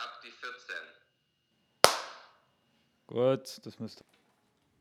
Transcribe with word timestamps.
Schlapp 0.00 0.20
die 0.22 0.30
14. 0.30 0.76
Gut, 3.06 3.66
das 3.66 3.78
müsste. 3.78 4.04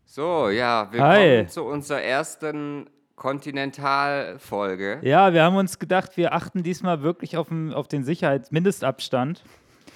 So, 0.06 0.50
ja, 0.50 0.88
willkommen 0.92 1.12
Hi. 1.14 1.48
zu 1.48 1.64
unserer 1.66 2.02
ersten 2.02 2.90
Kontinentalfolge. 3.16 5.00
Ja, 5.02 5.34
wir 5.34 5.44
haben 5.44 5.58
uns 5.58 5.78
gedacht, 5.78 6.16
wir 6.16 6.34
achten 6.34 6.64
diesmal 6.64 7.02
wirklich 7.02 7.36
auf 7.36 7.50
den, 7.50 7.74
auf 7.74 7.88
den 7.90 8.04
Sicherheitsmindestabstand. 8.04 9.44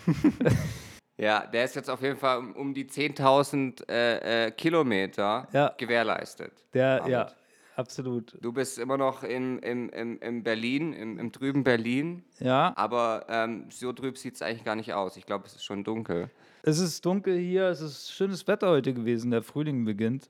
Ja, 1.15 1.45
der 1.45 1.65
ist 1.65 1.75
jetzt 1.75 1.91
auf 1.91 2.01
jeden 2.01 2.17
Fall 2.17 2.39
um, 2.39 2.55
um 2.55 2.73
die 2.73 2.85
10.000 2.89 3.87
äh, 3.87 4.47
äh, 4.47 4.51
Kilometer 4.51 5.47
Ja. 5.53 5.71
gewährleistet. 5.77 6.51
Der, 6.73 6.97
David. 6.97 7.11
ja, 7.11 7.31
absolut. 7.75 8.37
Du 8.41 8.51
bist 8.53 8.77
immer 8.79 8.97
noch 8.97 9.23
in, 9.23 9.59
im, 9.59 9.89
im, 9.89 10.19
im 10.19 10.43
Berlin, 10.43 10.93
im, 10.93 11.19
im 11.19 11.31
trüben 11.31 11.63
Berlin, 11.63 12.23
Ja, 12.39 12.73
aber 12.75 13.25
ähm, 13.29 13.65
so 13.69 13.91
trüb 13.93 14.17
sieht 14.17 14.35
es 14.35 14.41
eigentlich 14.41 14.63
gar 14.63 14.75
nicht 14.75 14.93
aus. 14.93 15.17
Ich 15.17 15.25
glaube, 15.25 15.45
es 15.45 15.55
ist 15.55 15.63
schon 15.65 15.83
dunkel. 15.83 16.29
es 16.63 16.79
ist 16.79 17.05
dunkel 17.05 17.37
hier, 17.37 17.65
es 17.67 17.81
ist 17.81 18.11
schönes 18.11 18.47
Wetter 18.47 18.69
heute 18.69 18.93
gewesen, 18.93 19.31
der 19.31 19.43
Frühling 19.43 19.86
beginnt. 19.86 20.29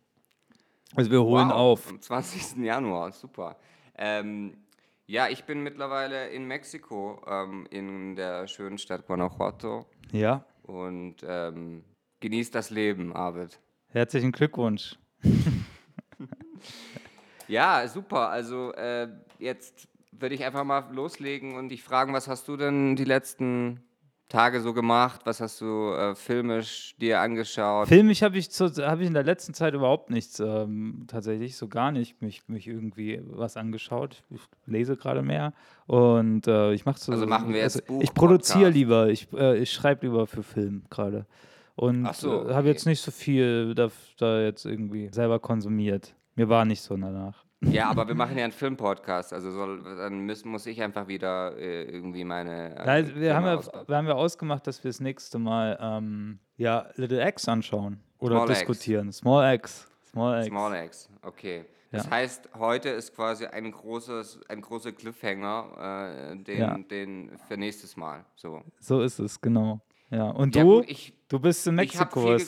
Also 0.96 1.10
wir 1.12 1.24
holen 1.24 1.50
Wow, 1.50 1.56
auf. 1.56 1.90
Am 1.90 2.02
20. 2.02 2.58
Januar, 2.64 3.12
super. 3.12 3.58
Ähm, 3.98 4.58
ja, 5.06 5.28
ich 5.28 5.44
bin 5.44 5.62
mittlerweile 5.64 6.30
in 6.30 6.46
Mexiko, 6.46 7.22
ähm, 7.28 7.66
in 7.72 8.16
der 8.16 8.48
schönen 8.48 8.78
Stadt 8.78 9.06
Guanajuato 9.08 9.86
Ja, 10.12 10.46
und 10.64 11.18
ähm, 11.28 11.84
genieße 12.20 12.52
das 12.52 12.70
Leben, 12.70 13.12
Arvid. 13.14 13.60
herzlichen 13.90 14.32
Glückwunsch. 14.32 14.98
Ja, 17.54 17.88
super. 17.88 18.30
Also 18.30 18.74
äh, 18.74 19.08
jetzt 19.38 19.88
würde 20.12 20.34
ich 20.36 20.44
einfach 20.44 20.64
mal 20.64 20.86
loslegen 20.92 21.56
und 21.56 21.70
dich 21.70 21.84
fragen, 21.84 22.12
was 22.14 22.28
hast 22.28 22.48
du 22.48 22.58
denn 22.58 22.96
die 22.96 23.04
letzten 23.04 23.80
Tage 24.28 24.62
so 24.62 24.74
gemacht? 24.74 25.22
Was 25.26 25.40
hast 25.40 25.62
du 25.62 25.92
äh, 25.94 26.16
filmisch 26.16 26.96
dir 27.00 27.20
angeschaut? 27.20 27.88
Filmisch 27.88 28.24
habe 28.24 28.40
ich, 28.40 28.50
zu- 28.50 28.74
hab 28.84 29.00
ich 29.00 29.06
in 29.06 29.14
der 29.14 29.24
letzten 29.24 29.54
Zeit 29.54 29.76
überhaupt 29.76 30.10
nichts, 30.10 30.40
ähm, 30.40 31.06
tatsächlich, 31.08 31.56
so 31.56 31.68
gar 31.68 31.92
nicht, 31.92 32.20
mich, 32.24 32.48
mich 32.48 32.68
irgendwie 32.68 33.22
was 33.26 33.56
angeschaut. 33.58 34.24
Ich 34.32 34.42
lese 34.66 34.98
gerade 34.98 35.22
mehr 35.22 35.54
und 35.86 36.48
äh, 36.48 36.74
ich 36.74 36.86
mache 36.86 37.00
so. 37.00 37.12
Also 37.12 37.28
machen 37.28 37.54
wir 37.54 37.60
jetzt 37.60 37.84
Ich 38.00 38.14
produziere 38.16 38.72
lieber, 38.72 39.10
ich, 39.10 39.32
äh, 39.34 39.60
ich 39.60 39.72
schreibe 39.72 40.08
lieber 40.08 40.26
für 40.26 40.42
Film 40.42 40.86
gerade. 40.90 41.28
Und 41.76 42.12
so, 42.16 42.48
äh, 42.48 42.54
habe 42.54 42.60
okay. 42.62 42.68
jetzt 42.70 42.86
nicht 42.88 43.02
so 43.02 43.12
viel 43.12 43.76
da, 43.76 43.90
da 44.18 44.42
jetzt 44.42 44.66
irgendwie 44.66 45.10
selber 45.12 45.40
konsumiert. 45.40 46.16
Mir 46.36 46.50
war 46.50 46.66
nicht 46.66 46.82
so 46.82 46.98
danach. 46.98 47.43
Ja, 47.72 47.90
aber 47.90 48.08
wir 48.08 48.16
machen 48.16 48.38
ja 48.38 48.44
einen 48.44 48.54
Filmpodcast, 48.54 49.34
also 49.34 49.52
soll, 49.52 49.84
dann 49.84 50.20
müssen, 50.20 50.50
muss 50.50 50.66
ich 50.66 50.82
einfach 50.82 51.08
wieder 51.08 51.58
äh, 51.58 51.84
irgendwie 51.84 52.24
meine. 52.24 52.76
äh, 52.78 52.86
Nein, 52.86 53.12
wir, 53.16 53.36
haben 53.36 53.46
ja, 53.46 53.62
wir 53.88 53.98
haben 53.98 54.08
ja 54.08 54.14
ausgemacht, 54.14 54.66
dass 54.68 54.84
wir 54.84 54.90
das 54.90 55.00
nächste 55.00 55.40
Mal 55.40 55.78
ähm, 55.82 56.40
ja, 56.58 56.88
Little 56.96 57.26
X 57.28 57.48
anschauen 57.48 58.00
oder 58.20 58.36
Small 58.38 58.50
X. 58.50 58.60
diskutieren. 58.60 59.12
Small 59.12 59.54
X. 59.56 59.88
Small 60.12 60.40
X. 60.40 60.48
Small 60.48 60.86
X, 60.86 61.10
okay. 61.24 61.66
Das 61.92 62.06
Ja. 62.06 62.12
heißt, 62.12 62.50
heute 62.58 62.90
ist 62.90 63.16
quasi 63.16 63.46
ein 63.46 63.72
großes, 63.72 64.42
ein 64.50 64.62
großer 64.62 64.92
Cliffhanger, 64.94 66.32
äh, 66.34 66.36
den, 66.44 66.58
Ja. 66.60 66.78
den 66.78 67.32
für 67.48 67.56
nächstes 67.56 67.96
Mal. 67.96 68.26
So. 68.36 68.64
So 68.80 69.02
ist 69.02 69.20
es, 69.20 69.40
genau. 69.40 69.80
Ja. 70.10 70.30
Und 70.32 70.56
Ja, 70.56 70.64
du? 70.64 70.78
gut, 70.78 70.90
ich, 70.90 71.14
du 71.28 71.40
bist 71.40 71.66
in 71.68 71.74
Ich 71.80 71.94
Mexiko. 71.94 72.24
ge- 72.26 72.46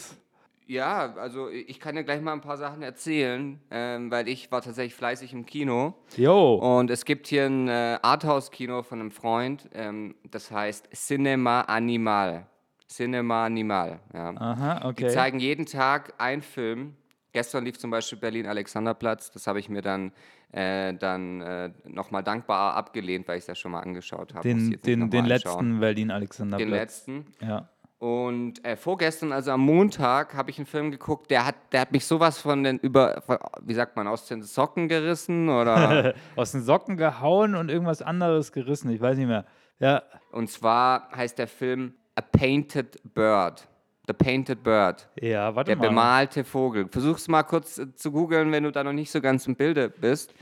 Ja, 0.67 1.13
also 1.15 1.49
ich 1.49 1.79
kann 1.79 1.95
dir 1.95 2.03
gleich 2.03 2.21
mal 2.21 2.33
ein 2.33 2.41
paar 2.41 2.57
Sachen 2.57 2.81
erzählen, 2.81 3.59
ähm, 3.69 4.09
weil 4.09 4.27
ich 4.27 4.51
war 4.51 4.61
tatsächlich 4.61 4.95
fleißig 4.95 5.31
im 5.33 5.45
Kino. 5.45 5.93
Jo. 6.17 6.55
Und 6.55 6.89
es 6.89 7.05
gibt 7.05 7.27
hier 7.27 7.45
ein 7.45 7.67
äh, 7.67 7.99
Arthouse-Kino 8.01 8.81
von 8.83 8.99
einem 8.99 9.11
Freund, 9.11 9.69
ähm, 9.73 10.15
das 10.31 10.49
heißt 10.51 10.89
Cinema 10.93 11.61
Animal. 11.61 12.47
Cinema 12.87 13.45
Animal, 13.45 13.99
ja. 14.13 14.29
Aha, 14.35 14.79
Die 14.79 14.85
okay. 14.87 15.07
zeigen 15.09 15.39
jeden 15.39 15.65
Tag 15.65 16.13
einen 16.17 16.41
Film. 16.41 16.95
Gestern 17.33 17.65
lief 17.65 17.77
zum 17.77 17.91
Beispiel 17.91 18.17
Berlin-Alexanderplatz. 18.17 19.29
Das 19.31 19.45
habe 19.45 19.59
ich 19.59 19.67
mir 19.67 19.81
dann, 19.81 20.13
äh, 20.51 20.93
dann 20.93 21.41
äh, 21.41 21.71
nochmal 21.83 22.23
dankbar 22.23 22.75
abgelehnt, 22.75 23.27
weil 23.27 23.37
ich 23.37 23.43
es 23.43 23.47
ja 23.47 23.55
schon 23.55 23.73
mal 23.73 23.81
angeschaut 23.81 24.33
habe. 24.33 24.47
Den, 24.47 24.79
den, 24.81 25.09
den 25.09 25.25
letzten. 25.25 25.79
Berlin-Alexanderplatz. 25.79 26.65
Den 26.65 26.69
letzten. 26.69 27.25
Ja. 27.41 27.69
Und 27.97 28.63
äh, 28.65 28.75
vorgestern, 28.75 29.31
also 29.31 29.51
am 29.51 29.61
Montag, 29.61 30.33
habe 30.35 30.51
ich 30.51 30.57
einen 30.57 30.65
Film 30.65 30.91
geguckt, 30.91 31.31
der 31.31 31.45
hat, 31.45 31.55
der 31.71 31.81
hat 31.81 31.91
mich 31.91 32.05
sowas 32.05 32.37
von 32.39 32.63
den 32.63 32.77
über, 32.79 33.23
wie 33.61 33.73
sagt 33.73 33.95
man, 33.95 34.07
aus 34.07 34.27
den 34.27 34.43
Socken 34.43 34.87
gerissen 34.89 35.47
oder. 35.49 36.13
Aus 36.35 36.51
den 36.51 36.61
Socken 36.61 36.97
gehauen 36.97 37.55
und 37.55 37.69
irgendwas 37.69 38.01
anderes 38.01 38.51
gerissen. 38.51 38.89
Ich 38.91 38.99
weiß 39.01 39.17
nicht 39.17 39.27
mehr. 39.27 39.45
Ja. 39.79 40.03
und 40.31 40.49
zwar 40.49 41.09
heißt 41.15 41.37
der 41.37 41.47
Film 41.47 41.93
A 42.15 42.21
Painted 42.21 42.97
Bird. 43.13 43.67
The 44.07 44.13
Painted 44.13 44.61
Bird. 44.63 45.09
Ja, 45.19 45.55
warte 45.55 45.69
Der 45.71 45.77
mal. 45.77 45.87
bemalte 45.89 46.43
Vogel. 46.43 46.87
Versuch's 46.89 47.27
mal 47.27 47.43
kurz 47.43 47.77
äh, 47.79 47.93
zu 47.95 48.11
googeln, 48.11 48.51
wenn 48.51 48.63
du 48.63 48.71
da 48.71 48.83
noch 48.83 48.93
nicht 48.93 49.09
so 49.11 49.19
ganz 49.19 49.47
im 49.47 49.55
Bilde 49.55 49.89
bist. 49.89 50.33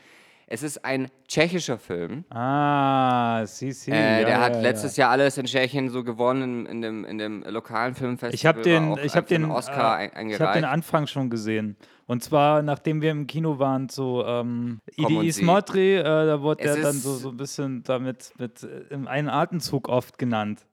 Es 0.48 0.64
ist 0.64 0.84
ein 0.84 1.10
tschechischer 1.28 1.78
Film. 1.78 2.26
Ah, 2.30 3.46
sie, 3.46 3.72
sie. 3.72 3.92
Äh, 3.92 4.22
ja, 4.22 4.26
der 4.26 4.42
hat 4.42 4.56
ja, 4.56 4.62
letztes 4.62 4.98
Jahr 4.98 5.10
alles 5.12 5.38
in 5.38 5.46
Tschechien 5.46 5.90
so 5.90 6.04
gewonnen 6.04 6.66
in 6.66 6.82
dem, 6.82 7.06
in 7.06 7.18
dem 7.18 7.44
lokalen 7.44 7.96
Filmfestival. 7.96 8.34
Ich 8.36 8.46
habe 8.46 8.62
den, 8.62 8.98
ich 9.04 9.16
habe 9.16 9.28
den, 9.28 9.50
Oscar 9.50 10.00
äh, 10.00 10.04
ein, 10.04 10.10
ich 10.10 10.12
habe 10.12 10.18
eingereicht. 10.18 10.56
den 10.56 10.66
Anfang 10.66 11.08
schon 11.08 11.30
gesehen. 11.30 11.78
Und 12.06 12.24
zwar, 12.24 12.62
nachdem 12.62 13.02
wir 13.02 13.12
im 13.12 13.28
Kino 13.28 13.60
waren, 13.60 13.88
so 13.90 14.26
ähm, 14.26 14.82
Idi 14.96 15.32
sieh. 15.32 15.44
Smotri, 15.44 15.96
äh, 15.96 16.04
da 16.04 16.42
wurde 16.42 16.64
Es 16.64 16.76
der 16.76 16.84
dann 16.84 16.96
so, 16.96 17.14
so 17.16 17.30
ein 17.30 17.38
bisschen 17.38 17.84
damit 17.84 18.34
mit 18.38 18.64
äh, 18.64 18.94
im 18.94 19.08
einen 19.08 19.30
Atemzug 19.30 19.88
oft 19.88 20.18
genannt. 20.18 20.66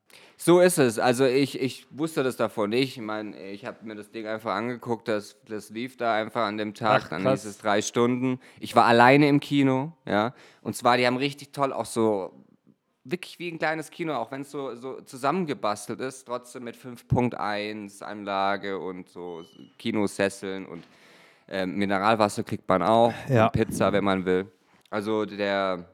So 0.43 0.61
ist 0.61 0.79
es. 0.79 0.99
Also 0.99 1.27
ich, 1.27 1.61
ich 1.61 1.87
wusste 1.91 2.23
das 2.23 2.37
davon 2.37 2.71
nicht. 2.71 2.97
Ich 2.97 3.03
meine, 3.03 3.39
ich 3.51 3.67
habe 3.67 3.85
mir 3.85 3.95
das 3.95 4.11
Ding 4.11 4.27
einfach 4.27 4.55
angeguckt, 4.55 5.07
das, 5.07 5.37
das 5.47 5.69
lief 5.69 5.99
da 5.99 6.15
einfach 6.15 6.47
an 6.47 6.57
dem 6.57 6.73
Tag. 6.73 7.03
Ach, 7.05 7.09
dann 7.11 7.29
hieß 7.29 7.45
es 7.45 7.59
drei 7.59 7.83
Stunden. 7.83 8.41
Ich 8.59 8.75
war 8.75 8.87
alleine 8.87 9.29
im 9.29 9.39
Kino, 9.39 9.93
ja. 10.07 10.33
Und 10.63 10.75
zwar, 10.75 10.97
die 10.97 11.07
haben 11.07 11.19
richtig 11.19 11.53
toll 11.53 11.75
auch 11.75 11.85
so, 11.85 12.33
wirklich 13.05 13.39
wie 13.39 13.51
ein 13.53 13.59
kleines 13.59 13.91
Kino, 13.91 14.15
auch 14.15 14.31
wenn 14.31 14.41
es 14.41 14.51
so, 14.51 14.75
so 14.77 15.03
zusammengebastelt 15.03 16.01
ist, 16.01 16.25
trotzdem 16.25 16.65
mit 16.65 16.75
5.1 16.75 18.03
Anlage 18.03 18.79
und 18.79 19.11
so 19.11 19.43
Kinosesseln 19.77 20.65
und 20.65 20.85
ähm, 21.49 21.77
Mineralwasser 21.77 22.45
kriegt 22.45 22.67
man 22.67 22.83
auch 22.83 23.13
Ja. 23.29 23.45
und 23.47 23.53
Pizza, 23.53 23.93
wenn 23.93 24.05
man 24.05 24.25
will. 24.25 24.47
Also 24.89 25.27
der 25.27 25.85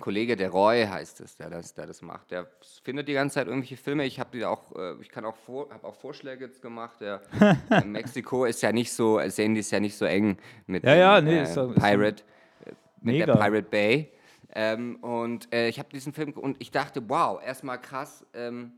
Kollege, 0.00 0.36
der 0.36 0.50
Roy 0.50 0.84
heißt 0.84 1.20
es, 1.22 1.36
der 1.36 1.48
das, 1.48 1.72
der 1.74 1.86
das 1.86 2.02
macht. 2.02 2.30
Der 2.30 2.46
findet 2.84 3.08
die 3.08 3.14
ganze 3.14 3.34
Zeit 3.34 3.46
irgendwelche 3.46 3.76
Filme. 3.78 4.04
Ich 4.04 4.20
habe 4.20 4.30
die 4.36 4.44
auch, 4.44 4.74
äh, 4.76 4.94
ich 5.00 5.08
kann 5.08 5.24
auch 5.24 5.36
vor, 5.36 5.70
habe 5.70 5.86
auch 5.86 5.94
Vorschläge 5.94 6.44
jetzt 6.44 6.60
gemacht. 6.60 7.00
Der, 7.00 7.22
äh, 7.70 7.84
Mexiko 7.84 8.44
ist 8.44 8.62
ja 8.62 8.72
nicht 8.72 8.92
so, 8.92 9.20
sehen 9.28 9.54
die 9.54 9.60
ist 9.60 9.70
ja 9.70 9.80
nicht 9.80 9.96
so 9.96 10.04
eng 10.04 10.36
mit 10.66 10.84
Ja, 10.84 10.92
dem, 10.92 10.98
ja, 11.00 11.20
nee, 11.20 11.38
äh, 11.38 11.42
ist 11.42 11.56
ist 11.56 11.74
Pirate, 11.74 12.22
äh, 12.66 12.72
mit 13.00 13.20
der 13.20 13.26
Mega. 13.26 13.36
Pirate 13.36 13.68
Bay. 13.68 14.12
Ähm, 14.54 14.96
und 14.96 15.52
äh, 15.52 15.68
ich 15.68 15.78
habe 15.78 15.88
diesen 15.90 16.12
Film 16.12 16.32
und 16.32 16.56
ich 16.60 16.70
dachte, 16.70 17.02
wow, 17.08 17.40
erstmal 17.42 17.80
krass. 17.80 18.24
Ähm, 18.34 18.72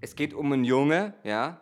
es 0.00 0.14
geht 0.14 0.32
um 0.34 0.52
einen 0.52 0.64
Junge, 0.64 1.14
ja. 1.24 1.60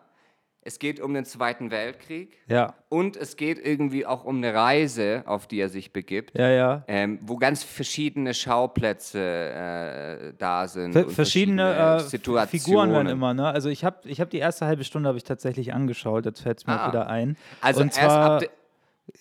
Es 0.67 0.81
geht 0.81 0.99
um 1.01 1.15
den 1.15 1.25
Zweiten 1.25 1.71
Weltkrieg. 1.71 2.37
Ja, 2.49 2.75
Und 2.89 3.17
es 3.17 3.37
geht 3.37 3.65
irgendwie 3.65 4.05
auch 4.05 4.25
um 4.25 4.39
eine 4.39 4.53
Reise, 4.53 5.23
auf 5.27 5.47
die 5.47 5.59
er 5.61 5.69
sich 5.69 5.93
begibt. 5.93 6.37
ja, 6.37 6.49
ja. 6.51 6.85
Ähm, 6.89 7.19
wo 7.23 7.37
ganz 7.37 7.63
verschiedene 7.63 8.35
Schauplätze 8.35 9.19
äh, 9.21 10.33
da 10.39 10.67
sind. 10.67 10.93
Ver 10.93 11.07
und 11.07 11.13
verschiedene 11.13 11.75
äh, 11.97 12.01
Situationen. 12.01 12.49
Figuren 12.65 12.93
werden 12.93 13.07
immer, 13.09 13.33
ne? 13.35 13.47
Also 13.49 13.69
ich 13.69 13.85
habe 13.85 14.09
ich 14.09 14.21
hab 14.21 14.31
die 14.31 14.39
erste 14.39 14.67
halbe 14.67 14.85
Stunde 14.85 15.09
habe 15.09 15.19
ich 15.19 15.25
tatsächlich 15.25 15.73
angeschaut, 15.73 16.25
jetzt 16.27 16.41
fällt 16.41 16.59
es 16.59 16.67
mir 16.67 16.81
Ah. 16.81 16.89
wieder 16.89 17.07
ein. 17.09 17.37
Also 17.61 17.81
Und 17.83 17.87
erst 17.89 18.01
ab, 18.01 18.11
zwar, 18.11 18.39
de, 18.41 18.49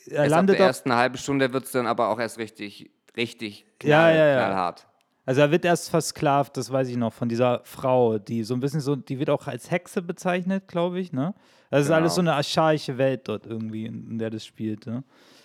er 0.08 0.24
erst 0.24 0.34
ab 0.36 0.48
der 0.48 0.60
ersten 0.60 0.94
halben 0.96 1.18
Stunde 1.18 1.54
wird 1.54 1.66
es 1.66 1.72
dann 1.72 1.86
aber 1.88 2.10
auch 2.10 2.20
erst 2.20 2.40
richtig, 2.40 2.90
richtig 3.16 3.66
Ja, 3.84 4.00
knall, 4.00 4.16
ja, 4.18 4.28
ja. 4.28 4.36
knallhart. 4.38 4.88
Also 5.26 5.42
er 5.42 5.52
wird 5.52 5.66
erst 5.66 5.90
versklavt, 5.90 6.56
das 6.58 6.72
weiß 6.72 6.88
ich 6.90 6.98
noch, 6.98 7.14
von 7.14 7.30
dieser 7.30 7.62
Frau, 7.64 8.18
die 8.20 8.44
so 8.44 8.54
ein 8.54 8.60
bisschen 8.60 8.82
so, 8.82 8.96
die 8.96 9.20
wird 9.20 9.30
auch 9.30 9.48
als 9.48 9.72
Hexe 9.72 10.02
bezeichnet, 10.02 10.68
glaube 10.68 11.00
ich, 11.00 11.12
ne? 11.12 11.34
Das 11.72 11.86
ist 11.86 11.92
alles 11.92 12.16
so 12.16 12.22
Genau. 12.22 12.32
eine 12.32 12.38
archaische 12.38 12.98
Welt 12.98 13.28
dort 13.28 13.46
irgendwie, 13.48 13.86
in, 13.86 14.12
in 14.12 14.20
der 14.20 14.30
das 14.30 14.46
spielt, 14.46 14.86
ne? 14.86 15.04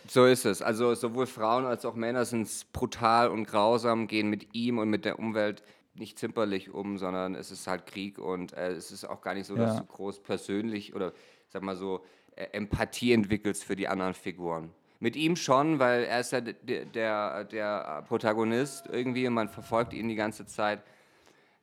So 0.09 0.27
ist 0.27 0.45
es. 0.45 0.61
Also 0.61 0.95
sowohl 0.95 1.27
Frauen 1.27 1.65
als 1.67 1.85
auch 1.85 1.95
Männer 1.95 2.25
sind 2.25 2.49
brutal 2.73 3.29
und 3.31 3.45
grausam, 3.47 4.07
gehen 4.07 4.29
mit 4.29 4.55
ihm 4.55 4.79
und 4.79 4.91
mit 4.91 5.05
der 5.05 5.19
Umwelt 5.19 5.63
nicht 5.95 6.19
zimperlich 6.19 6.71
um, 6.73 6.99
sondern 6.99 7.35
es 7.35 7.51
ist 7.51 7.67
halt 7.67 7.87
Krieg 7.87 8.19
und 8.19 8.53
äh, 8.53 8.73
es 8.73 8.91
ist 8.91 9.05
auch 9.05 9.21
gar 9.23 9.35
nicht 9.35 9.47
so, 9.47 9.57
dass 9.57 9.75
Ja. 9.75 9.81
du 9.81 9.87
groß 9.87 10.23
persönlich 10.23 10.95
oder 10.95 11.13
sag 11.49 11.63
mal 11.63 11.77
so 11.77 12.05
äh, 12.37 12.47
Empathie 12.53 13.13
entwickelst 13.13 13.65
für 13.65 13.77
die 13.77 13.89
anderen 13.89 14.15
Figuren. 14.15 14.71
Mit 15.03 15.17
ihm 15.17 15.35
schon, 15.35 15.79
weil 15.79 16.05
er 16.05 16.21
ist 16.21 16.33
ja 16.33 16.41
d- 16.43 16.53
d- 16.63 16.85
der, 16.85 17.45
der 17.45 18.05
Protagonist 18.07 18.87
irgendwie 18.93 19.27
und 19.27 19.33
man 19.35 19.49
verfolgt 19.49 19.95
ihn 19.95 20.09
die 20.09 20.15
ganze 20.15 20.45
Zeit. 20.47 20.83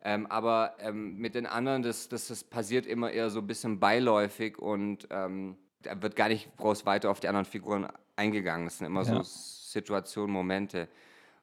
Ähm, 0.04 0.26
aber 0.28 0.74
ähm, 0.80 1.18
mit 1.18 1.36
den 1.36 1.46
anderen, 1.46 1.84
das, 1.84 2.10
das, 2.10 2.28
das 2.28 2.44
passiert 2.44 2.86
immer 2.88 3.12
eher 3.12 3.30
so 3.30 3.40
ein 3.40 3.48
bisschen 3.48 3.80
beiläufig 3.80 4.58
und 4.58 5.08
ähm, 5.12 5.56
da 5.84 6.02
wird 6.02 6.16
gar 6.16 6.30
nicht 6.30 6.50
groß 6.58 6.86
weiter 6.86 7.12
auf 7.12 7.20
die 7.20 7.28
anderen 7.28 7.46
Figuren 7.46 7.88
eingegangen. 8.16 8.66
Das 8.66 8.80
sind 8.80 8.88
immer 8.88 9.04
Ja. 9.04 9.18
so 9.18 9.22
Situationen, 9.24 10.32
Momente. 10.32 10.88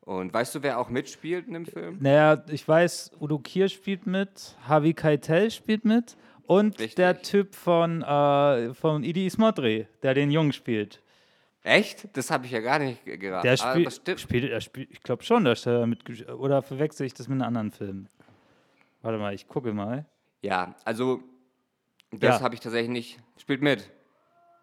Und 0.01 0.35
weißt 0.35 0.57
du, 0.57 0.63
wer 0.63 0.79
auch 0.81 0.91
mitspielt 0.91 1.47
in 1.47 1.55
dem 1.55 1.67
Film? 1.67 1.99
Naja, 2.01 2.43
ich 2.51 2.67
weiß, 2.67 3.13
Udo 3.21 3.39
Kier 3.39 3.69
spielt 3.69 4.07
mit, 4.07 4.57
Harvey 4.67 4.93
Keitel 4.95 5.51
spielt 5.51 5.85
mit 5.85 6.17
und 6.47 6.73
Richtig. 6.79 6.97
der 6.97 7.23
Typ 7.23 7.55
von, 7.55 8.03
äh, 8.03 8.75
von 8.75 9.03
Idi 9.05 9.27
Ismodri, 9.27 9.87
der 10.03 10.15
den 10.15 10.31
Jungen 10.31 10.53
spielt. 10.53 11.01
Echt? 11.65 12.07
Das 12.17 12.31
habe 12.31 12.45
ich 12.47 12.53
ja 12.53 12.61
gar 12.61 12.79
nicht 12.79 13.05
ge- 13.05 13.17
geraten. 13.17 13.47
Der 13.47 13.57
spielt, 13.57 13.87
das 13.87 13.97
stimmt. 13.97 14.21
spielt, 14.21 14.51
er 14.51 14.61
spielt 14.61 14.91
ich 14.91 15.03
glaube 15.03 15.23
schon, 15.25 15.45
dass 15.45 15.65
er 15.67 15.87
mit, 15.87 16.29
oder 16.31 16.63
verwechsel 16.63 17.07
ich 17.07 17.15
das 17.15 17.27
mit 17.27 17.37
einem 17.41 17.49
anderen 17.49 17.71
Film? 17.73 18.07
Warte 19.03 19.19
mal, 19.19 19.35
ich 19.35 19.49
gucke 19.49 19.73
mal. 19.73 20.05
Ja, 20.43 20.75
also 20.85 21.23
das 22.13 22.37
Ja. 22.39 22.41
habe 22.43 22.55
ich 22.55 22.61
tatsächlich 22.61 22.91
nicht. 22.91 23.19
Spielt 23.39 23.63
mit. 23.63 23.91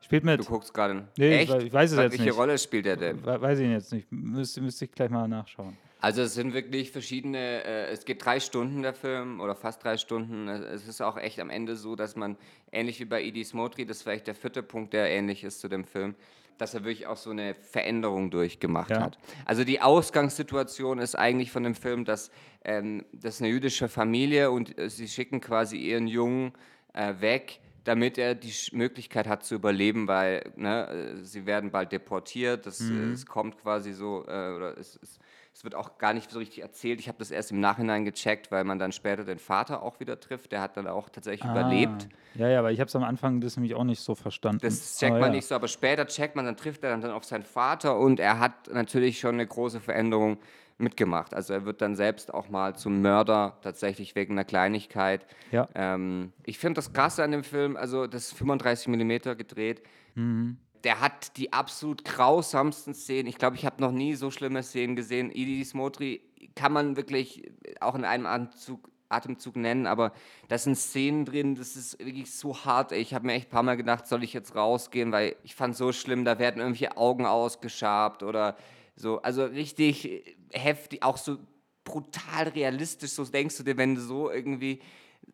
Spielt 0.02 0.24
mit. 0.24 0.40
Du 0.40 0.46
guckst 0.46 0.74
gerade. 0.74 1.08
Nee, 1.18 1.40
Echt? 1.40 1.54
ich 1.56 1.74
weiß 1.74 1.92
es 1.92 1.98
Was- 1.98 2.04
jetzt 2.06 2.12
Welche 2.14 2.24
nicht. 2.26 2.38
Rolle 2.38 2.58
spielt 2.58 2.86
er 2.86 2.98
denn? 2.98 3.24
We- 3.26 3.42
Weiß 3.42 3.60
ich 3.60 3.70
jetzt 3.70 3.92
nicht. 3.94 4.12
Müsste, 4.12 4.62
müsste 4.62 4.86
ich 4.86 4.92
gleich 4.92 5.10
mal 5.10 5.28
nachschauen. 5.28 5.76
Also 6.02 6.24
es 6.24 6.34
sind 6.34 6.54
wirklich 6.54 6.92
verschiedene, 6.92 7.64
äh, 7.64 7.86
es 7.92 8.06
geht 8.06 8.24
drei 8.26 8.40
Stunden 8.40 8.82
der 8.82 8.94
Film 8.96 9.40
oder 9.40 9.54
fast 9.56 9.84
drei 9.84 9.98
Stunden. 9.98 10.48
Es 10.48 10.88
ist 10.88 11.02
auch 11.02 11.18
echt 11.18 11.40
am 11.40 11.52
Ende 11.52 11.76
so, 11.76 11.96
dass 11.96 12.16
man, 12.16 12.38
ähnlich 12.72 13.00
wie 13.00 13.06
bei 13.06 13.24
Edie 13.24 13.44
Smotri, 13.44 13.86
das 13.86 13.98
ist 13.98 14.04
vielleicht 14.04 14.26
der 14.26 14.34
vierte 14.34 14.64
Punkt, 14.64 14.94
der 14.94 15.10
ähnlich 15.12 15.44
ist 15.44 15.60
zu 15.60 15.68
dem 15.68 15.84
Film, 15.84 16.16
dass 16.58 16.74
er 16.74 16.84
wirklich 16.84 17.08
auch 17.08 17.18
so 17.18 17.30
eine 17.32 17.56
Veränderung 17.56 18.32
durchgemacht 18.32 18.92
Ja. 18.92 19.02
hat. 19.02 19.18
Also 19.46 19.64
die 19.64 19.82
Ausgangssituation 19.82 21.00
ist 21.00 21.16
eigentlich 21.16 21.52
von 21.52 21.64
dem 21.64 21.76
Film, 21.76 22.06
dass 22.06 22.32
ähm, 22.64 23.06
das 23.14 23.36
ist 23.36 23.42
eine 23.42 23.50
jüdische 23.50 23.90
Familie 23.90 24.52
und 24.52 24.78
äh, 24.78 24.90
sie 24.90 25.08
schicken 25.08 25.42
quasi 25.42 25.78
ihren 25.78 26.08
Jungen 26.08 26.54
äh, 26.94 27.16
weg, 27.20 27.60
damit 27.84 28.18
er 28.20 28.36
die 28.36 28.52
Sch- 28.52 28.76
Möglichkeit 28.76 29.28
hat 29.28 29.44
zu 29.44 29.56
überleben, 29.56 30.08
weil 30.08 30.52
ne, 30.56 30.88
äh, 30.88 31.24
sie 31.24 31.46
werden 31.48 31.72
bald 31.72 31.92
deportiert. 31.92 32.66
Das, 32.68 32.80
äh, 32.92 32.94
es 33.14 33.26
kommt 33.26 33.58
quasi 33.60 33.94
so, 33.94 34.24
äh, 34.28 34.54
oder 34.56 34.78
es, 34.78 35.00
es, 35.02 35.18
es 35.62 35.64
wird 35.64 35.76
auch 35.76 36.00
gar 36.00 36.16
nicht 36.16 36.32
so 36.32 36.40
richtig 36.40 36.64
erzählt. 36.64 37.00
Ich 37.00 37.08
habe 37.08 37.20
das 37.20 37.30
erst 37.30 37.52
im 37.52 37.60
Nachhinein 37.60 38.04
gecheckt, 38.04 38.52
weil 38.52 38.64
man 38.64 38.80
dann 38.80 38.92
später 38.92 39.24
den 39.24 39.38
Vater 39.38 39.84
auch 39.84 40.00
wieder 40.00 40.20
trifft. 40.20 40.52
Der 40.52 40.60
hat 40.60 40.76
dann 40.76 40.88
auch 40.88 41.08
tatsächlich 41.08 41.48
überlebt. 41.48 42.08
Ah. 42.10 42.40
Ja, 42.40 42.50
ja, 42.50 42.60
aber 42.60 42.72
ich 42.72 42.80
habe 42.80 42.88
es 42.88 42.96
am 42.96 43.04
Anfang 43.04 43.42
das 43.42 43.58
nämlich 43.58 43.76
auch 43.76 43.84
nicht 43.84 44.00
so 44.00 44.16
verstanden. 44.16 44.62
Das 44.64 44.98
checkt 44.98 45.12
Aber 45.12 45.20
man 45.20 45.30
ja. 45.30 45.36
nicht 45.36 45.46
so, 45.46 45.54
aber 45.54 45.68
später 45.68 46.08
checkt 46.08 46.36
man, 46.36 46.46
dann 46.46 46.58
trifft 46.58 46.84
er 46.84 46.90
dann, 46.90 47.02
dann 47.02 47.12
auf 47.12 47.26
seinen 47.26 47.44
Vater 47.44 48.00
und 48.00 48.20
er 48.20 48.40
hat 48.40 48.74
natürlich 48.74 49.20
schon 49.20 49.36
eine 49.36 49.46
große 49.46 49.80
Veränderung 49.82 50.40
mitgemacht. 50.80 51.36
Also 51.36 51.54
er 51.54 51.64
wird 51.64 51.80
dann 51.84 51.96
selbst 51.96 52.34
auch 52.34 52.50
mal 52.50 52.76
zum 52.76 53.04
Mörder, 53.04 53.60
tatsächlich 53.62 54.16
wegen 54.16 54.34
einer 54.34 54.46
Kleinigkeit. 54.46 55.28
Ja. 55.52 55.70
Ähm, 55.76 56.34
ich 56.44 56.58
finde 56.58 56.80
das 56.80 56.92
Krasse 56.92 57.24
an 57.24 57.32
dem 57.32 57.44
Film, 57.44 57.78
also 57.78 58.08
das 58.08 58.30
ist 58.30 58.34
35 58.40 58.88
mm 58.88 59.38
gedreht. 59.38 59.84
Mhm. 60.16 60.58
Der 60.84 61.00
hat 61.00 61.38
die 61.38 61.54
absolut 61.54 62.04
grausamsten 62.04 62.94
Szenen. 62.94 63.28
Ich 63.28 63.38
glaube, 63.38 63.56
ich 63.56 63.66
habe 63.66 63.82
noch 63.82 63.92
nie 63.92 64.16
so 64.16 64.32
schlimme 64.32 64.64
Szenen 64.64 64.96
gesehen. 64.96 65.32
Idi 65.32 65.64
Smotri 65.64 66.22
kann 66.56 66.74
man 66.74 66.96
wirklich 66.96 67.52
auch 67.80 67.96
in 67.96 68.06
einem 68.06 68.26
Anzug, 68.26 68.90
Atemzug 69.10 69.56
nennen, 69.56 69.88
aber 69.88 70.14
da 70.48 70.58
sind 70.58 70.76
Szenen 70.76 71.26
drin, 71.26 71.56
das 71.56 71.76
ist 71.76 72.00
wirklich 72.00 72.34
so 72.34 72.66
hart. 72.66 72.92
ey. 72.92 73.02
Ich 73.02 73.14
habe 73.14 73.26
mir 73.26 73.34
echt 73.34 73.48
ein 73.48 73.52
paar 73.52 73.64
Mal 73.64 73.78
gedacht, 73.78 74.08
soll 74.08 74.24
ich 74.24 74.34
jetzt 74.34 74.56
rausgehen, 74.56 75.12
weil 75.12 75.36
ich 75.44 75.56
fand 75.56 75.76
so 75.76 75.92
schlimm, 75.92 76.26
da 76.26 76.40
werden 76.40 76.60
irgendwelche 76.60 76.98
Augen 76.98 77.26
ausgeschabt 77.26 78.24
oder 78.24 78.56
so. 78.96 79.22
Also 79.22 79.46
richtig 79.46 80.36
heftig, 80.52 81.04
auch 81.04 81.18
so 81.18 81.38
brutal 81.84 82.48
realistisch. 82.50 83.12
So 83.12 83.26
denkst 83.26 83.58
du 83.58 83.64
dir, 83.64 83.78
wenn 83.78 83.96
du 83.96 84.02
so 84.02 84.32
irgendwie, 84.32 84.82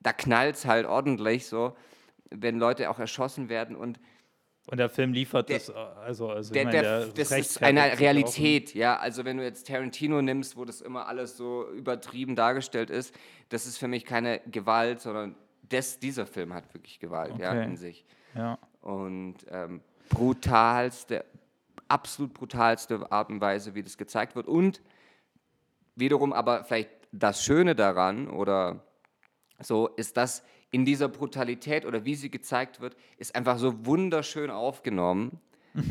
da 0.02 0.14
knallt 0.14 0.64
halt 0.66 0.86
ordentlich 0.86 1.46
so, 1.48 1.76
wenn 2.30 2.60
Leute 2.60 2.90
auch 2.90 3.00
erschossen 3.00 3.50
werden 3.50 3.76
und 3.76 4.00
Und 4.70 4.78
der 4.78 4.90
Film 4.90 5.14
liefert 5.14 5.48
Der- 5.48 5.60
das, 5.60 5.70
also, 5.70 6.30
also 6.30 6.54
der, 6.54 6.66
meine, 6.66 6.82
der, 6.82 7.06
das 7.08 7.32
ist 7.32 7.64
eine. 7.64 7.98
Realität, 8.00 8.74
ja. 8.74 8.98
Also 8.98 9.24
wenn 9.24 9.38
du 9.38 9.44
jetzt 9.44 9.68
Tarantino 9.68 10.22
nimmst, 10.22 10.58
wo 10.58 10.66
das 10.66 10.82
immer 10.82 11.08
alles 11.08 11.38
so 11.38 11.70
übertrieben 11.72 12.36
dargestellt 12.36 12.90
ist, 12.90 13.16
das 13.50 13.66
ist 13.66 13.78
für 13.78 13.88
mich 13.88 14.04
keine 14.06 14.42
Gewalt, 14.52 15.00
sondern 15.00 15.36
das, 15.70 16.00
dieser 16.00 16.26
Film 16.26 16.54
hat 16.54 16.74
wirklich 16.74 17.00
Gewalt, 17.00 17.38
ja, 17.40 17.52
Okay. 17.52 17.64
in 17.64 17.78
sich. 17.78 18.06
Ja. 18.36 18.58
Und 18.82 19.38
ähm, 19.50 19.82
brutalste, 20.10 21.24
absolut 21.88 22.34
brutalste 22.34 23.10
Art 23.12 23.30
und 23.30 23.40
Weise, 23.40 23.74
wie 23.74 23.84
das 23.84 23.98
gezeigt 23.98 24.36
wird. 24.36 24.48
Und 24.48 24.82
wiederum 25.96 26.34
aber 26.34 26.66
vielleicht 26.66 26.90
das 27.14 27.42
Schöne 27.44 27.74
daran 27.74 28.30
oder 28.30 28.84
so 29.62 29.88
ist 29.88 30.18
das 30.18 30.44
in 30.72 30.86
dieser 30.86 31.08
Brutalität 31.08 31.86
oder 31.86 32.06
wie 32.06 32.16
sie 32.16 32.30
gezeigt 32.30 32.82
wird, 32.82 32.96
ist 33.18 33.36
einfach 33.36 33.58
so 33.58 33.86
wunderschön 33.86 34.50
aufgenommen. 34.50 35.40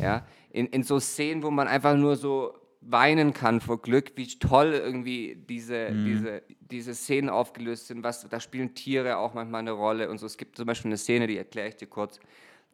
ja, 0.00 0.26
in, 0.50 0.66
in 0.66 0.82
so 0.82 0.98
Szenen, 0.98 1.42
wo 1.42 1.50
man 1.50 1.68
einfach 1.68 1.96
nur 1.96 2.16
so 2.16 2.54
weinen 2.80 3.32
kann 3.32 3.60
vor 3.60 3.80
Glück, 3.82 4.12
wie 4.16 4.26
toll 4.26 4.72
irgendwie 4.72 5.36
diese, 5.48 5.92
diese, 5.92 6.42
diese 6.60 6.94
Szenen 6.94 7.30
aufgelöst 7.30 7.88
sind. 7.88 8.04
Was, 8.04 8.28
da 8.28 8.38
spielen 8.38 8.74
Tiere 8.74 9.16
auch 9.16 9.34
manchmal 9.34 9.60
eine 9.60 9.72
Rolle 9.72 10.08
und 10.08 10.18
so. 10.18 10.26
Es 10.26 10.36
gibt 10.36 10.56
zum 10.56 10.66
Beispiel 10.66 10.90
eine 10.90 10.98
Szene, 10.98 11.26
die 11.26 11.36
erkläre 11.36 11.68
ich 11.68 11.76
dir 11.76 11.88
kurz. 11.88 12.20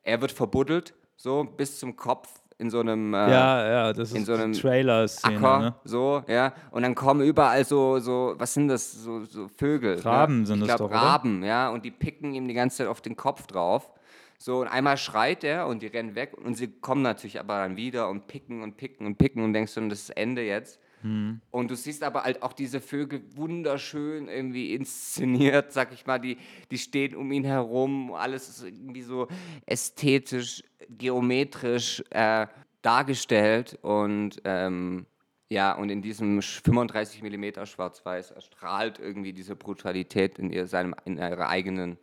Er 0.03 0.21
wird 0.21 0.33
verbuddelt, 0.33 0.95
so 1.17 1.45
bis 1.45 1.79
zum 1.79 1.97
Kopf 1.97 2.42
in 2.63 2.71
so 2.71 2.81
einem 2.81 3.13
äh, 3.13 3.17
ja, 3.17 3.69
ja, 3.69 3.93
das 3.93 4.13
in 4.13 4.19
ist 4.19 4.27
so 4.27 4.35
einem 4.35 4.53
Trailer-Szene. 4.53 5.37
Acker, 5.37 5.59
Ne? 5.59 5.75
so, 5.85 6.23
ja. 6.29 6.53
Und 6.71 6.83
dann 6.83 6.95
kommen 6.95 7.21
überall 7.21 7.65
so, 7.65 7.99
so 7.99 8.35
was 8.39 8.55
sind 8.55 8.69
das, 8.69 8.93
so, 8.93 9.25
so 9.25 9.49
Vögel. 9.49 9.99
Raben 10.01 10.41
ne? 10.41 10.47
sind 10.47 10.63
ich 10.63 10.69
das 10.69 10.77
glaub, 10.77 10.91
doch, 10.91 10.97
oder? 10.97 11.07
Raben, 11.07 11.43
ja. 11.45 11.69
Und 11.69 11.85
die 11.85 11.91
picken 11.91 12.33
ihm 12.35 12.49
die 12.49 12.55
ganze 12.55 12.79
Zeit 12.79 12.87
auf 12.87 13.01
den 13.01 13.17
Kopf 13.17 13.47
drauf. 13.47 13.91
So, 14.39 14.61
und 14.61 14.69
einmal 14.69 14.97
schreit 14.97 15.45
er 15.45 15.67
und 15.67 15.83
die 15.83 15.87
rennen 15.89 16.15
weg 16.15 16.37
und 16.37 16.55
sie 16.57 16.69
kommen 16.69 17.03
natürlich 17.03 17.39
aber 17.39 17.59
dann 17.59 17.77
wieder 17.77 18.09
und 18.09 18.27
picken 18.27 18.63
und 18.63 18.77
picken 18.77 19.07
und 19.07 19.19
picken 19.19 19.45
und 19.45 19.53
denkst 19.53 19.75
du, 19.75 19.89
das 19.89 20.01
ist 20.01 20.11
Ende 20.11 20.43
jetzt. 20.43 20.81
Hm. 21.03 21.41
Und 21.51 21.71
du 21.71 21.77
siehst 21.77 22.03
aber 22.03 22.23
halt 22.25 22.43
auch 22.43 22.53
diese 22.53 22.81
Vögel 22.81 23.23
wunderschön 23.35 24.29
irgendwie 24.29 24.75
inszeniert, 24.75 25.73
sag 25.73 25.93
ich 25.93 26.07
mal, 26.07 26.19
die, 26.19 26.39
die 26.71 26.79
stehen 26.79 27.15
um 27.17 27.31
ihn 27.33 27.45
herum, 27.45 28.13
alles 28.15 28.49
ist 28.49 28.65
irgendwie 28.65 29.03
so 29.03 29.29
ästhetisch, 29.67 30.63
geometrisch 30.89 32.03
äh, 32.11 32.47
dargestellt. 32.83 33.79
Und 33.83 34.41
ähm, 34.45 35.07
ja, 35.49 35.73
und 35.75 35.91
in 35.91 36.03
diesem 36.03 36.39
sch- 36.39 36.65
35 36.65 37.23
mm 37.23 37.65
Schwarz-Weiß 37.67 38.31
erstrahlt 38.31 38.99
irgendwie 38.99 39.33
diese 39.33 39.55
Brutalität 39.57 40.39
in, 40.39 40.51
ihr, 40.51 40.67
seinem, 40.67 40.95
in 41.05 41.19
ihrer 41.19 41.49
eigenen 41.49 41.99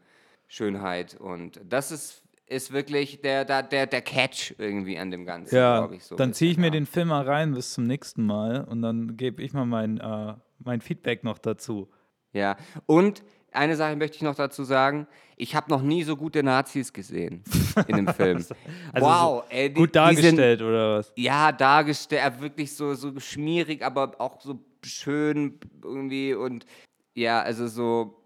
Schönheit. 0.47 1.15
Und 1.15 1.59
das 1.67 1.91
ist, 1.91 2.23
ist 2.49 2.71
wirklich 2.71 3.21
der, 3.21 3.45
der, 3.45 3.63
der, 3.63 3.85
der 3.85 4.01
Catch 4.01 4.55
irgendwie 4.57 4.97
an 4.97 5.11
dem 5.11 5.25
Ganzen, 5.25 5.55
Ja, 5.55 5.79
glaub 5.79 5.91
ich. 5.91 6.03
So 6.03 6.15
dann 6.15 6.33
ziehe 6.33 6.51
ich 6.51 6.57
mir 6.57 6.71
den 6.71 6.85
Film 6.85 7.09
mal 7.09 7.23
rein 7.23 7.53
bis 7.53 7.73
zum 7.73 7.83
nächsten 7.85 8.25
Mal 8.25 8.63
und 8.63 8.81
dann 8.81 9.17
gebe 9.17 9.41
ich 9.43 9.53
mal 9.53 9.65
mein, 9.65 9.99
äh, 9.99 10.33
mein 10.59 10.81
Feedback 10.81 11.23
noch 11.23 11.37
dazu. 11.37 11.89
Ja, 12.33 12.57
und 12.85 13.23
eine 13.51 13.75
Sache 13.75 13.95
möchte 13.95 14.17
ich 14.17 14.23
noch 14.23 14.35
dazu 14.35 14.63
sagen. 14.63 15.07
Ich 15.35 15.55
habe 15.55 15.69
noch 15.69 15.81
nie 15.81 16.03
so 16.03 16.15
gute 16.15 16.43
Nazis 16.43 16.91
gesehen 16.91 17.43
in 17.87 17.97
dem 17.97 18.07
Film. 18.13 18.45
Also 18.93 19.07
wow, 19.07 19.43
ey, 19.49 19.69
die, 19.69 19.75
Gut 19.75 19.95
die 19.95 20.15
sind, 20.15 20.37
dargestellt 20.37 20.61
oder 20.61 20.97
was? 20.97 21.13
ja, 21.15 21.51
dargestellt, 21.51 22.23
äh, 22.23 22.41
wirklich 22.41 22.75
so, 22.75 22.93
so 22.93 23.19
schmierig, 23.19 23.83
aber 23.83 24.19
auch 24.19 24.41
so 24.41 24.59
schön 24.83 25.59
irgendwie 25.83 26.33
und 26.33 26.65
ja, 27.13 27.41
also 27.41 27.67
so 27.67 28.19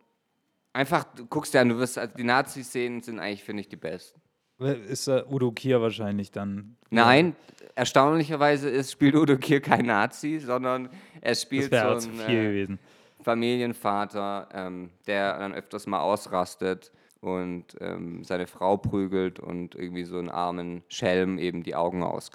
einfach, 0.74 1.04
du 1.16 1.26
guckst 1.26 1.54
ja, 1.54 1.62
an, 1.62 1.70
du 1.70 1.78
wirst, 1.78 1.98
also 1.98 2.14
die 2.16 2.24
Nazi-Szenen 2.24 3.02
sind 3.02 3.20
eigentlich, 3.20 3.44
finde 3.44 3.62
ich, 3.62 3.70
die 3.70 3.76
besten. 3.76 4.20
Ist 4.64 5.08
äh, 5.08 5.24
Udo 5.30 5.52
Kier 5.52 5.82
wahrscheinlich 5.82 6.32
dann. 6.32 6.76
Nein, 6.90 7.36
erstaunlicherweise 7.76 8.70
ist, 8.70 8.92
spielt 8.92 9.16
Udo 9.16 9.38
Kier 9.38 9.62
kein 9.62 9.86
Nazi, 9.86 10.40
sondern 10.40 10.90
er 11.22 11.36
spielt 11.36 11.74
so 11.74 11.98
zu 11.98 12.10
ein 12.10 12.16
viel 12.26 12.38
äh, 12.40 12.44
gewesen. 12.44 12.80
Familienvater, 13.24 14.48
ähm, 14.54 14.90
der 15.08 15.38
dann 15.40 15.54
öfters 15.54 15.88
mal 15.88 16.00
ausrastet 16.02 16.92
und 17.22 17.66
ähm, 17.80 18.24
seine 18.24 18.48
Frau 18.48 18.78
prügelt 18.78 19.40
und 19.40 19.76
irgendwie 19.76 20.04
so 20.04 20.18
einen 20.18 20.30
armen 20.30 20.84
Schelm 20.90 21.38
eben 21.38 21.64
die 21.64 21.76
Augen 21.76 22.04
aus. 22.04 22.32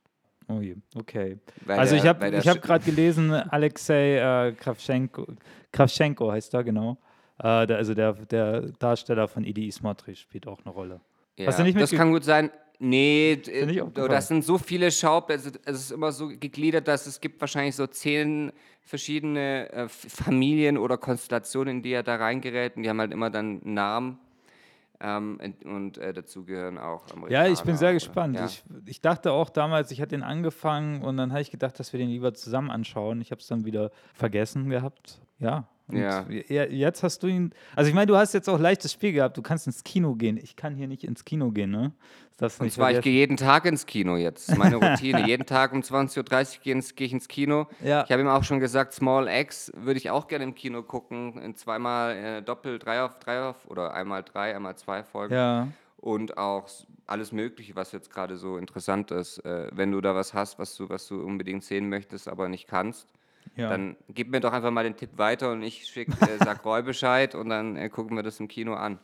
Oh 0.48 0.60
je, 0.60 0.76
okay. 0.96 1.36
Weil 1.66 1.78
also 1.78 1.94
der- 1.94 2.02
ich 2.02 2.08
habe 2.08 2.38
hab 2.40 2.62
gerade 2.62 2.84
gelesen, 2.84 3.32
Alexei 3.32 4.16
äh, 4.48 4.52
Kravchenko, 4.52 5.26
Kravchenko 5.72 6.32
heißt 6.32 6.54
er, 6.54 6.64
genau. 6.64 6.96
Äh, 7.38 7.66
der, 7.66 7.76
also 7.76 7.92
der, 7.92 8.14
der 8.14 8.62
Darsteller 8.78 9.28
von 9.28 9.44
Idi 9.44 9.68
Ismotri 9.68 10.14
spielt 10.16 10.46
auch 10.48 10.60
eine 10.64 10.72
Rolle. 10.72 11.00
Ja, 11.38 11.46
Hast 11.46 11.58
du 11.58 11.62
nicht 11.62 11.80
das 11.80 11.90
kann 11.90 12.12
gut 12.12 12.24
sein. 12.24 12.50
Nee, 12.80 13.42
das 13.94 14.28
sind 14.28 14.44
so 14.44 14.56
viele 14.56 14.90
Schauplätze. 14.92 15.52
Es 15.64 15.80
ist 15.80 15.90
immer 15.90 16.12
so 16.12 16.28
gegliedert, 16.28 16.86
dass 16.86 17.06
es 17.06 17.20
gibt 17.20 17.40
wahrscheinlich 17.40 17.74
so 17.74 17.86
zehn 17.86 18.52
verschiedene 18.82 19.70
äh, 19.72 19.88
Familien 19.88 20.78
oder 20.78 20.96
Konstellationen, 20.96 21.78
in 21.78 21.82
die 21.82 21.92
er 21.92 22.02
da 22.02 22.16
reingerät. 22.16 22.76
Und 22.76 22.84
die 22.84 22.88
haben 22.88 23.00
halt 23.00 23.12
immer 23.12 23.30
dann 23.30 23.60
einen 23.62 23.74
Namen. 23.74 24.18
Ähm, 25.00 25.38
und 25.64 25.98
äh, 25.98 26.12
dazu 26.12 26.44
gehören 26.44 26.78
auch 26.78 27.04
Amerikaner. 27.12 27.46
Ja, 27.46 27.52
ich 27.52 27.60
bin 27.62 27.76
sehr 27.76 27.92
gespannt. 27.92 28.36
Ja. 28.36 28.46
Ich, 28.46 28.64
ich 28.86 29.00
dachte 29.00 29.32
auch 29.32 29.50
damals, 29.50 29.90
ich 29.90 30.00
hatte 30.00 30.10
den 30.10 30.24
angefangen 30.24 31.02
und 31.02 31.16
dann 31.16 31.30
habe 31.30 31.42
ich 31.42 31.50
gedacht, 31.50 31.78
dass 31.78 31.92
wir 31.92 31.98
den 31.98 32.08
lieber 32.08 32.34
zusammen 32.34 32.70
anschauen. 32.70 33.20
Ich 33.20 33.30
habe 33.30 33.40
es 33.40 33.46
dann 33.46 33.64
wieder 33.64 33.92
vergessen 34.14 34.70
gehabt. 34.70 35.20
Ja, 35.38 35.68
Und 35.88 35.96
Ja. 35.98 36.24
je- 36.28 36.68
jetzt 36.70 37.02
hast 37.02 37.22
du 37.22 37.26
ihn. 37.28 37.52
Also 37.74 37.88
ich 37.88 37.94
meine, 37.94 38.06
du 38.06 38.16
hast 38.16 38.34
jetzt 38.34 38.48
auch 38.48 38.58
leichtes 38.58 38.92
Spiel 38.92 39.12
gehabt. 39.12 39.36
Du 39.36 39.42
kannst 39.42 39.66
ins 39.66 39.82
Kino 39.84 40.14
gehen. 40.14 40.36
Ich 40.36 40.54
kann 40.56 40.74
hier 40.76 40.86
nicht 40.86 41.04
ins 41.04 41.24
Kino 41.24 41.50
gehen, 41.50 41.70
ne? 41.70 41.92
Das 42.36 42.60
Und 42.60 42.66
nicht 42.66 42.74
zwar, 42.74 42.92
ich 42.92 43.00
gehe 43.00 43.12
jeden 43.14 43.36
Tag 43.36 43.64
ins 43.64 43.84
Kino 43.84 44.16
jetzt. 44.16 44.56
Meine 44.56 44.76
Routine. 44.76 45.26
jeden 45.26 45.44
Tag 45.44 45.72
um 45.72 45.80
20.30 45.82 46.58
Uhr 46.58 46.94
gehe 46.94 47.06
ich 47.06 47.12
ins 47.12 47.26
Kino. 47.26 47.66
Ja. 47.82 48.04
Ich 48.04 48.12
habe 48.12 48.22
ihm 48.22 48.28
auch 48.28 48.44
schon 48.44 48.60
gesagt, 48.60 48.94
Small 48.94 49.26
X 49.28 49.72
würde 49.76 49.98
ich 49.98 50.10
auch 50.10 50.28
gerne 50.28 50.44
im 50.44 50.54
Kino 50.54 50.82
gucken. 50.84 51.36
In 51.42 51.56
zweimal 51.56 52.14
äh, 52.16 52.42
doppelt, 52.42 52.84
drei 52.86 53.02
auf 53.02 53.18
drei 53.18 53.42
auf 53.42 53.56
oder 53.66 53.92
einmal 53.94 54.22
drei, 54.22 54.54
einmal 54.54 54.76
zwei 54.76 55.02
Folgen. 55.02 55.34
Ja. 55.34 55.68
Und 55.96 56.38
auch 56.38 56.68
alles 57.08 57.32
Mögliche, 57.32 57.74
was 57.74 57.90
jetzt 57.90 58.12
gerade 58.12 58.36
so 58.36 58.56
interessant 58.56 59.10
ist. 59.10 59.38
Äh, 59.44 59.68
wenn 59.72 59.90
du 59.90 60.00
da 60.00 60.14
was 60.14 60.32
hast, 60.32 60.60
was 60.60 60.76
du, 60.76 60.88
was 60.88 61.08
du 61.08 61.20
unbedingt 61.22 61.64
sehen 61.64 61.88
möchtest, 61.88 62.28
aber 62.28 62.48
nicht 62.48 62.68
kannst, 62.68 63.08
ja. 63.58 63.68
dann 63.68 63.96
gib 64.08 64.30
mir 64.30 64.40
doch 64.40 64.52
einfach 64.52 64.70
mal 64.70 64.84
den 64.84 64.96
Tipp 64.96 65.10
weiter 65.16 65.52
und 65.52 65.62
ich 65.62 65.86
schick, 65.86 66.08
äh, 66.22 66.38
sag 66.38 66.64
Roy 66.64 66.82
Bescheid 66.82 67.34
und 67.34 67.48
dann 67.48 67.76
äh, 67.76 67.88
gucken 67.88 68.16
wir 68.16 68.22
das 68.22 68.38
im 68.40 68.48
Kino 68.48 68.74
an. 68.74 68.98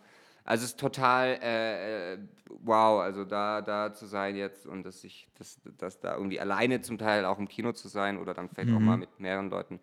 Also 0.44 0.64
es 0.64 0.70
ist 0.70 0.80
total 0.80 1.38
äh, 1.42 2.14
äh, 2.14 2.18
wow, 2.48 3.00
also 3.00 3.24
da, 3.24 3.62
da 3.62 3.92
zu 3.92 4.06
sein 4.06 4.36
jetzt 4.36 4.66
und 4.66 4.84
dass 4.84 5.02
ich, 5.02 5.28
dass, 5.38 5.60
dass 5.78 6.00
da 6.00 6.16
irgendwie 6.16 6.38
alleine 6.38 6.80
zum 6.82 6.98
Teil 6.98 7.24
auch 7.24 7.38
im 7.38 7.48
Kino 7.48 7.72
zu 7.72 7.88
sein 7.88 8.18
oder 8.18 8.34
dann 8.34 8.48
vielleicht 8.48 8.72
auch 8.72 8.80
mal 8.80 8.98
mit 8.98 9.18
mehreren 9.18 9.50
Leuten, 9.50 9.80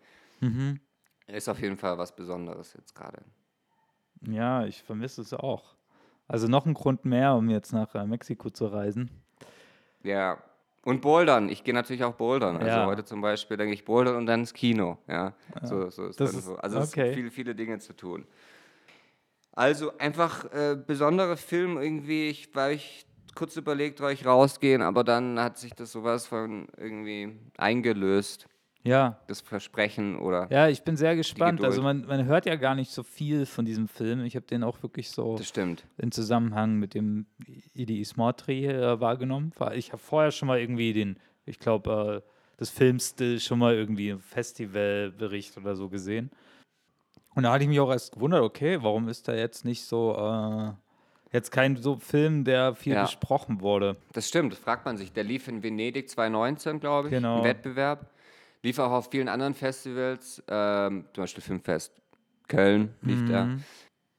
ist 1.26 1.48
auf 1.48 1.60
jeden 1.60 1.76
Fall 1.76 1.98
was 1.98 2.14
Besonderes 2.14 2.74
jetzt 2.74 2.94
gerade. 2.94 3.22
ja, 4.22 4.64
ich 4.64 4.82
vermisse 4.82 5.20
es 5.20 5.34
auch. 5.34 5.74
Also 6.28 6.48
noch 6.48 6.64
ein 6.64 6.74
Grund 6.74 7.04
mehr, 7.04 7.34
um 7.34 7.50
jetzt 7.50 7.72
nach 7.72 7.94
äh, 7.94 8.06
Mexiko 8.06 8.50
zu 8.50 8.66
reisen. 8.66 9.10
Ja. 10.02 10.38
Und 10.84 11.00
Bouldern. 11.00 11.48
Ich 11.48 11.62
gehe 11.62 11.74
natürlich 11.74 12.02
auch 12.02 12.14
Bouldern. 12.14 12.56
Also 12.56 12.78
Ja. 12.78 12.86
heute 12.86 13.04
zum 13.04 13.20
Beispiel 13.20 13.56
denke 13.56 13.72
ich 13.74 13.84
Bouldern 13.84 14.16
und 14.16 14.26
dann 14.26 14.40
ins 14.40 14.52
Kino. 14.52 14.98
Ja. 15.06 15.34
So, 15.62 15.90
so 15.90 16.06
ist 16.06 16.20
Das 16.20 16.32
dann 16.32 16.42
so. 16.42 16.56
Also 16.56 16.78
es 16.78 16.88
okay. 16.88 17.04
sind 17.06 17.14
viele, 17.14 17.30
viele 17.30 17.54
Dinge 17.54 17.78
zu 17.78 17.94
tun. 17.94 18.26
Also 19.52 19.96
einfach 19.98 20.50
äh, 20.52 20.76
besondere 20.76 21.36
Film 21.36 21.76
irgendwie. 21.80 22.28
Ich 22.28 22.54
war 22.54 22.70
ich 22.72 23.06
kurz 23.34 23.56
überlegt, 23.56 23.98
soll 23.98 24.12
ich 24.12 24.26
rausgehen, 24.26 24.82
aber 24.82 25.04
dann 25.04 25.38
hat 25.38 25.58
sich 25.58 25.72
das 25.74 25.92
sowas 25.92 26.26
von 26.26 26.68
irgendwie 26.76 27.38
eingelöst. 27.58 28.46
Ja. 28.84 29.18
Das 29.28 29.40
Versprechen 29.40 30.18
oder. 30.18 30.48
Ja, 30.50 30.68
ich 30.68 30.82
bin 30.82 30.96
sehr 30.96 31.14
gespannt. 31.14 31.62
Also 31.62 31.82
man, 31.82 32.04
man 32.06 32.24
hört 32.24 32.46
ja 32.46 32.56
gar 32.56 32.74
nicht 32.74 32.90
so 32.90 33.02
viel 33.04 33.46
von 33.46 33.64
diesem 33.64 33.86
Film. 33.86 34.24
Ich 34.24 34.34
habe 34.34 34.46
den 34.46 34.64
auch 34.64 34.82
wirklich 34.82 35.10
so 35.10 35.36
Das 35.36 35.48
stimmt. 35.48 35.84
in 35.98 36.10
Zusammenhang 36.10 36.76
mit 36.76 36.94
dem 36.94 37.26
Idi 37.74 38.00
Ismortri 38.00 38.66
äh, 38.66 38.98
wahrgenommen. 39.00 39.52
Ich 39.74 39.92
habe 39.92 40.02
vorher 40.02 40.32
schon 40.32 40.48
mal 40.48 40.58
irgendwie 40.58 40.92
den, 40.92 41.16
ich 41.46 41.58
glaube, 41.60 42.22
äh, 42.26 42.28
das 42.56 42.70
Filmstill 42.70 43.38
schon 43.40 43.58
mal 43.60 43.74
irgendwie 43.74 44.08
im 44.10 44.20
Festivalbericht 44.20 45.56
oder 45.56 45.76
so 45.76 45.88
gesehen. 45.88 46.30
Und 47.34 47.44
da 47.44 47.52
hatte 47.52 47.62
ich 47.64 47.68
mich 47.68 47.80
auch 47.80 47.90
erst 47.90 48.12
gewundert, 48.14 48.42
okay, 48.42 48.78
warum 48.82 49.08
ist 49.08 49.26
da 49.28 49.34
jetzt 49.34 49.64
nicht 49.64 49.84
so, 49.84 50.14
äh, 50.16 50.72
jetzt 51.32 51.50
kein 51.50 51.76
so 51.76 51.96
Film, 51.98 52.44
der 52.44 52.74
viel 52.74 52.92
Ja. 52.94 53.02
besprochen 53.04 53.60
wurde. 53.60 53.96
Das 54.12 54.28
stimmt, 54.28 54.52
das 54.52 54.58
fragt 54.58 54.84
man 54.84 54.96
sich. 54.96 55.12
Der 55.12 55.24
lief 55.24 55.48
in 55.48 55.62
Venedig 55.62 56.10
2019, 56.10 56.78
glaube 56.78 57.08
ich, 57.08 57.14
Genau. 57.14 57.38
im 57.38 57.44
Wettbewerb. 57.44 58.06
Lief 58.62 58.78
auch 58.78 58.92
auf 58.92 59.10
vielen 59.10 59.28
anderen 59.28 59.54
Festivals, 59.54 60.42
ähm, 60.48 61.04
zum 61.14 61.24
Beispiel 61.24 61.42
Filmfest 61.42 62.00
Köln 62.48 62.94
lief 63.02 63.24
der. 63.24 63.46
Mhm. 63.46 63.64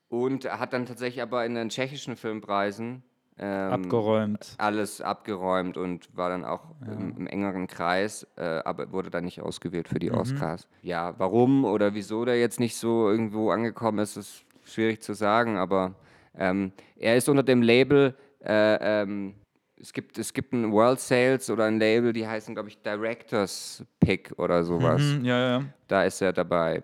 Und 0.09 0.45
er 0.45 0.59
hat 0.59 0.73
dann 0.73 0.85
tatsächlich 0.85 1.21
aber 1.21 1.45
in 1.45 1.55
den 1.55 1.69
tschechischen 1.69 2.15
Filmpreisen 2.17 3.03
ähm, 3.39 3.71
Abgeräumt. 3.73 4.55
alles 4.57 5.01
abgeräumt 5.01 5.77
und 5.77 6.15
war 6.15 6.29
dann 6.29 6.45
auch 6.45 6.75
im, 6.85 7.15
im 7.17 7.27
engeren 7.27 7.67
Kreis, 7.67 8.27
äh, 8.35 8.43
aber 8.65 8.91
wurde 8.91 9.09
dann 9.09 9.23
nicht 9.25 9.41
ausgewählt 9.41 9.87
für 9.87 9.97
die 9.99 10.11
Mhm. 10.11 10.17
Oscars. 10.17 10.67
Ja, 10.81 11.15
warum 11.17 11.63
oder 11.65 11.93
wieso 11.95 12.25
der 12.25 12.39
jetzt 12.39 12.59
nicht 12.59 12.75
so 12.77 13.09
irgendwo 13.09 13.49
angekommen 13.49 13.99
ist, 13.99 14.17
ist 14.17 14.45
schwierig 14.65 15.01
zu 15.01 15.13
sagen, 15.13 15.57
aber 15.57 15.95
ähm, 16.35 16.73
er 16.95 17.15
ist 17.17 17.27
unter 17.29 17.43
dem 17.43 17.61
Label, 17.61 18.15
äh, 18.43 19.01
ähm, 19.03 19.35
es, 19.83 19.91
gibt, 19.91 20.17
es 20.17 20.33
gibt 20.33 20.53
ein 20.53 20.71
World 20.71 20.99
Sales 21.01 21.49
oder 21.49 21.65
ein 21.65 21.77
Label, 21.77 22.13
die 22.13 22.25
heißen, 22.25 22.55
glaube 22.55 22.69
ich, 22.69 22.81
Directors 22.81 23.83
Pick 23.99 24.33
oder 24.37 24.63
sowas. 24.63 25.01
Mhm, 25.01 25.25
ja, 25.25 25.39
ja. 25.39 25.65
Da 25.89 26.05
ist 26.05 26.21
er 26.21 26.31
dabei. 26.31 26.81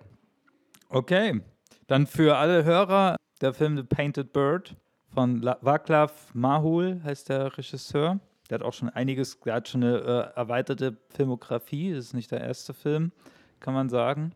Okay, 0.90 1.40
dann 1.88 2.06
für 2.06 2.36
alle 2.36 2.66
Hörer 2.66 3.16
der 3.40 3.54
Film 3.54 3.78
The 3.78 3.84
Painted 3.84 4.34
Bird 4.34 4.76
von 5.14 5.42
La 5.42 5.58
Václav 5.64 6.12
Mahul 6.34 7.02
heißt 7.04 7.30
der 7.30 7.58
Regisseur. 7.58 8.20
Der 8.50 8.60
hat 8.60 8.66
auch 8.66 8.74
schon 8.74 8.90
einiges, 8.90 9.40
der 9.40 9.54
hat 9.54 9.70
schon 9.70 9.84
eine 9.84 9.98
äh, 10.00 10.38
erweiterte 10.38 10.98
Filmografie. 11.16 11.94
Das 11.94 12.06
ist 12.06 12.14
nicht 12.14 12.32
der 12.32 12.42
erste 12.42 12.74
Film, 12.74 13.14
kann 13.62 13.74
man 13.74 13.88
sagen. 13.88 14.34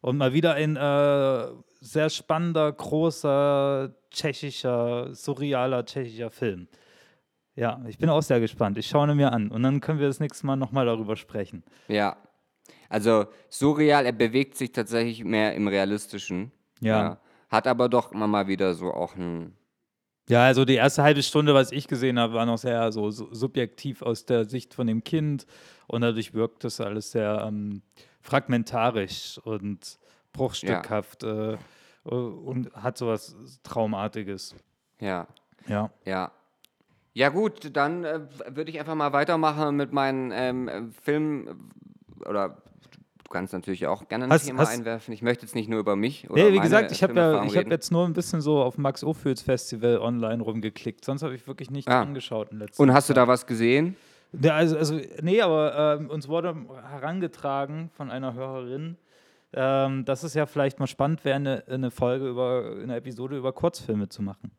Und 0.00 0.16
mal 0.16 0.32
wieder 0.32 0.54
ein 0.54 0.74
äh, 0.74 1.46
sehr 1.80 2.10
spannender, 2.10 2.72
großer, 2.72 3.94
tschechischer, 4.10 5.14
surrealer 5.14 5.84
tschechischer 5.84 6.30
Film. 6.30 6.66
Ja, 7.54 7.82
ich 7.86 7.98
bin 7.98 8.08
auch 8.08 8.22
sehr 8.22 8.40
gespannt. 8.40 8.78
Ich 8.78 8.86
schaue 8.86 9.10
ihn 9.10 9.16
mir 9.16 9.32
an 9.32 9.50
und 9.50 9.62
dann 9.62 9.80
können 9.80 9.98
wir 9.98 10.06
das 10.06 10.20
nächste 10.20 10.46
Mal 10.46 10.56
nochmal 10.56 10.86
darüber 10.86 11.16
sprechen. 11.16 11.62
Ja. 11.88 12.16
Also 12.88 13.26
surreal, 13.50 14.06
er 14.06 14.12
bewegt 14.12 14.56
sich 14.56 14.72
tatsächlich 14.72 15.24
mehr 15.24 15.54
im 15.54 15.68
Realistischen. 15.68 16.50
Ja. 16.80 17.18
Hat 17.50 17.66
aber 17.66 17.88
doch 17.88 18.12
immer 18.12 18.26
mal 18.26 18.46
wieder 18.48 18.74
so 18.74 18.92
auch 18.92 19.14
ein. 19.16 19.54
Ja, 20.28 20.44
also 20.44 20.64
die 20.64 20.74
erste 20.76 21.02
halbe 21.02 21.22
Stunde, 21.22 21.52
was 21.52 21.72
ich 21.72 21.88
gesehen 21.88 22.18
habe, 22.18 22.32
war 22.34 22.46
noch 22.46 22.56
sehr 22.58 22.90
so, 22.92 23.10
su- 23.10 23.28
subjektiv 23.34 24.02
aus 24.02 24.24
der 24.24 24.44
Sicht 24.46 24.72
von 24.72 24.86
dem 24.86 25.04
Kind 25.04 25.46
und 25.88 26.00
dadurch 26.02 26.32
wirkt 26.32 26.64
das 26.64 26.80
alles 26.80 27.10
sehr 27.10 27.44
ähm, 27.46 27.82
fragmentarisch 28.20 29.38
und 29.44 29.98
bruchstückhaft 30.32 31.24
äh, 31.24 31.56
und 32.04 32.72
hat 32.74 32.96
sowas 32.98 33.36
Traumartiges. 33.62 34.54
Ja, 35.00 35.26
Ja. 35.66 35.90
ja. 36.04 36.30
Ja, 37.14 37.28
gut, 37.28 37.76
dann 37.76 38.04
äh, 38.04 38.20
würde 38.48 38.70
ich 38.70 38.78
einfach 38.80 38.94
mal 38.94 39.12
weitermachen 39.12 39.76
mit 39.76 39.92
meinen 39.92 40.30
ähm, 40.34 40.92
Film. 41.02 41.70
Oder 42.26 42.56
du 43.24 43.30
kannst 43.30 43.52
natürlich 43.52 43.86
auch 43.86 44.08
gerne 44.08 44.24
ein 44.24 44.30
Hast- 44.32 44.46
Thema 44.46 44.60
hast- 44.60 44.78
einwerfen. 44.78 45.12
Ich 45.12 45.20
möchte 45.22 45.44
jetzt 45.44 45.54
nicht 45.54 45.68
nur 45.68 45.78
über 45.80 45.94
mich 45.96 46.30
oder 46.30 46.42
Nee, 46.44 46.52
wie 46.54 46.60
gesagt, 46.60 46.90
ich 46.90 47.02
habe 47.02 47.14
ja, 47.14 47.44
ich 47.44 47.56
hab 47.56 47.70
jetzt 47.70 47.92
nur 47.92 48.06
ein 48.06 48.14
bisschen 48.14 48.40
so 48.40 48.62
auf 48.62 48.78
Max 48.78 49.04
Ophüls 49.04 49.42
Festival 49.42 49.98
online 49.98 50.42
rumgeklickt. 50.42 51.04
Sonst 51.04 51.22
habe 51.22 51.34
ich 51.34 51.46
wirklich 51.46 51.70
nichts 51.70 51.90
Ah. 51.90 52.00
angeschaut 52.02 52.50
in 52.52 52.58
letzter 52.60 52.82
Und 52.82 52.92
hast 52.94 53.08
du 53.10 53.14
Zeit. 53.14 53.22
da 53.22 53.28
was 53.28 53.46
gesehen? 53.46 53.96
Ja, 54.40 54.54
also, 54.54 54.78
also, 54.78 54.98
nee, 55.20 55.42
aber 55.42 55.98
ähm, 56.00 56.08
uns 56.08 56.26
wurde 56.28 56.56
herangetragen 56.90 57.90
von 57.94 58.10
einer 58.10 58.32
Hörerin, 58.32 58.96
ähm, 59.52 60.06
dass 60.06 60.22
es 60.22 60.32
ja 60.32 60.46
vielleicht 60.46 60.78
mal 60.80 60.86
spannend 60.86 61.22
wäre, 61.26 61.36
eine, 61.36 61.64
eine 61.68 61.90
Folge 61.90 62.26
über, 62.30 62.74
eine 62.82 62.96
Episode 62.96 63.36
über 63.36 63.52
Kurzfilme 63.52 64.08
zu 64.08 64.22
machen. 64.22 64.50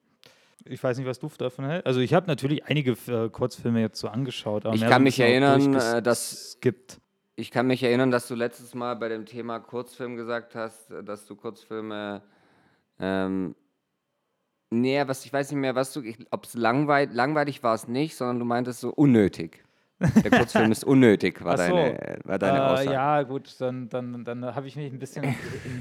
Ich 0.66 0.84
weiß 0.84 0.98
nicht, 0.98 1.08
was 1.08 1.20
du 1.20 1.28
davon 1.38 1.66
hältst. 1.66 1.86
Also 1.88 2.00
ich 2.00 2.14
habe 2.14 2.28
natürlich 2.28 2.66
einige 2.66 2.92
äh, 3.08 3.30
Kurzfilme 3.30 3.82
jetzt 3.82 4.00
so 4.00 4.08
angeschaut. 4.08 4.66
Aber 4.66 4.76
Ich 4.76 4.82
kann 4.88 5.04
mich 5.04 5.20
erinnern, 5.20 5.76
äh, 5.76 6.02
dass- 6.02 6.54
Skippt. 6.60 7.00
Ich 7.36 7.50
kann 7.50 7.66
mich 7.66 7.82
erinnern, 7.82 8.12
dass 8.12 8.28
du 8.28 8.36
letztes 8.36 8.76
Mal 8.76 8.94
bei 8.96 9.10
dem 9.10 9.26
Thema 9.26 9.60
Kurzfilm 9.60 10.16
gesagt 10.16 10.54
hast, 10.54 10.92
dass 11.04 11.26
du 11.26 11.36
Kurzfilme. 11.36 12.22
Ähm, 13.00 13.56
nee, 14.70 15.02
was, 15.08 15.26
ich 15.26 15.34
weiß 15.34 15.50
nicht 15.52 15.60
mehr, 15.60 15.74
was 15.74 15.94
du. 15.94 16.04
Ob 16.30 16.46
es 16.46 16.54
langweil, 16.54 17.10
langweilig 17.12 17.64
war 17.64 17.74
es 17.74 17.88
nicht, 17.88 18.16
sondern 18.16 18.38
du 18.40 18.46
meintest 18.46 18.82
so 18.82 18.90
unnötig. 18.92 19.64
Der 20.24 20.32
Kurzfilm 20.32 20.72
ist 20.72 20.84
unnötig, 20.84 21.44
war 21.44 21.54
Ach 21.54 21.58
so. 21.68 21.76
deine, 21.76 22.18
war 22.24 22.40
deine 22.40 22.58
Äh, 22.58 22.62
Aussage. 22.62 22.92
ja, 22.92 23.24
gut, 23.24 23.56
dann, 23.60 23.90
dann, 23.90 24.24
dann 24.26 24.44
habe 24.56 24.68
ich 24.68 24.76
mich 24.76 24.92
ein 24.92 25.00
bisschen 25.00 25.24
in 25.24 25.36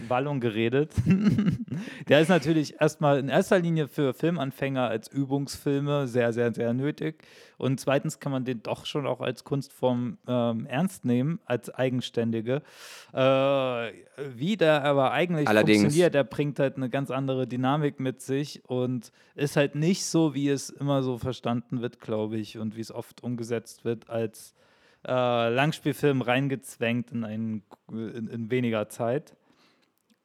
Wallung 0.08 0.40
geredet. 0.40 0.92
Der 2.08 2.20
ist 2.20 2.28
natürlich 2.28 2.80
erstmal 2.80 3.18
in 3.18 3.28
erster 3.28 3.58
Linie 3.58 3.88
für 3.88 4.14
Filmanfänger 4.14 4.88
als 4.88 5.08
Übungsfilme 5.08 6.06
sehr, 6.06 6.32
sehr, 6.32 6.52
sehr 6.52 6.72
nötig. 6.72 7.22
Und 7.62 7.78
zweitens 7.78 8.18
kann 8.18 8.32
man 8.32 8.44
den 8.44 8.60
doch 8.64 8.86
schon 8.86 9.06
auch 9.06 9.20
als 9.20 9.44
Kunstform 9.44 10.18
ähm, 10.26 10.66
ernst 10.66 11.04
nehmen, 11.04 11.38
als 11.44 11.70
eigenständige. 11.70 12.60
Äh, 13.12 13.16
wie 13.16 14.56
der 14.56 14.82
aber 14.82 15.12
eigentlich 15.12 15.46
Allerdings- 15.46 15.82
funktioniert, 15.82 16.12
der 16.12 16.24
bringt 16.24 16.58
halt 16.58 16.76
eine 16.76 16.90
ganz 16.90 17.12
andere 17.12 17.46
Dynamik 17.46 18.00
mit 18.00 18.20
sich 18.20 18.68
und 18.68 19.12
ist 19.36 19.54
halt 19.56 19.76
nicht 19.76 20.04
so, 20.06 20.34
wie 20.34 20.48
es 20.48 20.70
immer 20.70 21.04
so 21.04 21.18
verstanden 21.18 21.82
wird, 21.82 22.00
glaube 22.00 22.36
ich, 22.36 22.58
und 22.58 22.76
wie 22.76 22.80
es 22.80 22.90
oft 22.90 23.22
umgesetzt 23.22 23.84
wird, 23.84 24.10
als 24.10 24.54
äh, 25.06 25.48
Langspielfilm 25.48 26.20
reingezwängt 26.20 27.12
in, 27.12 27.22
einen, 27.22 27.62
in, 27.92 28.26
in 28.26 28.50
weniger 28.50 28.88
Zeit, 28.88 29.36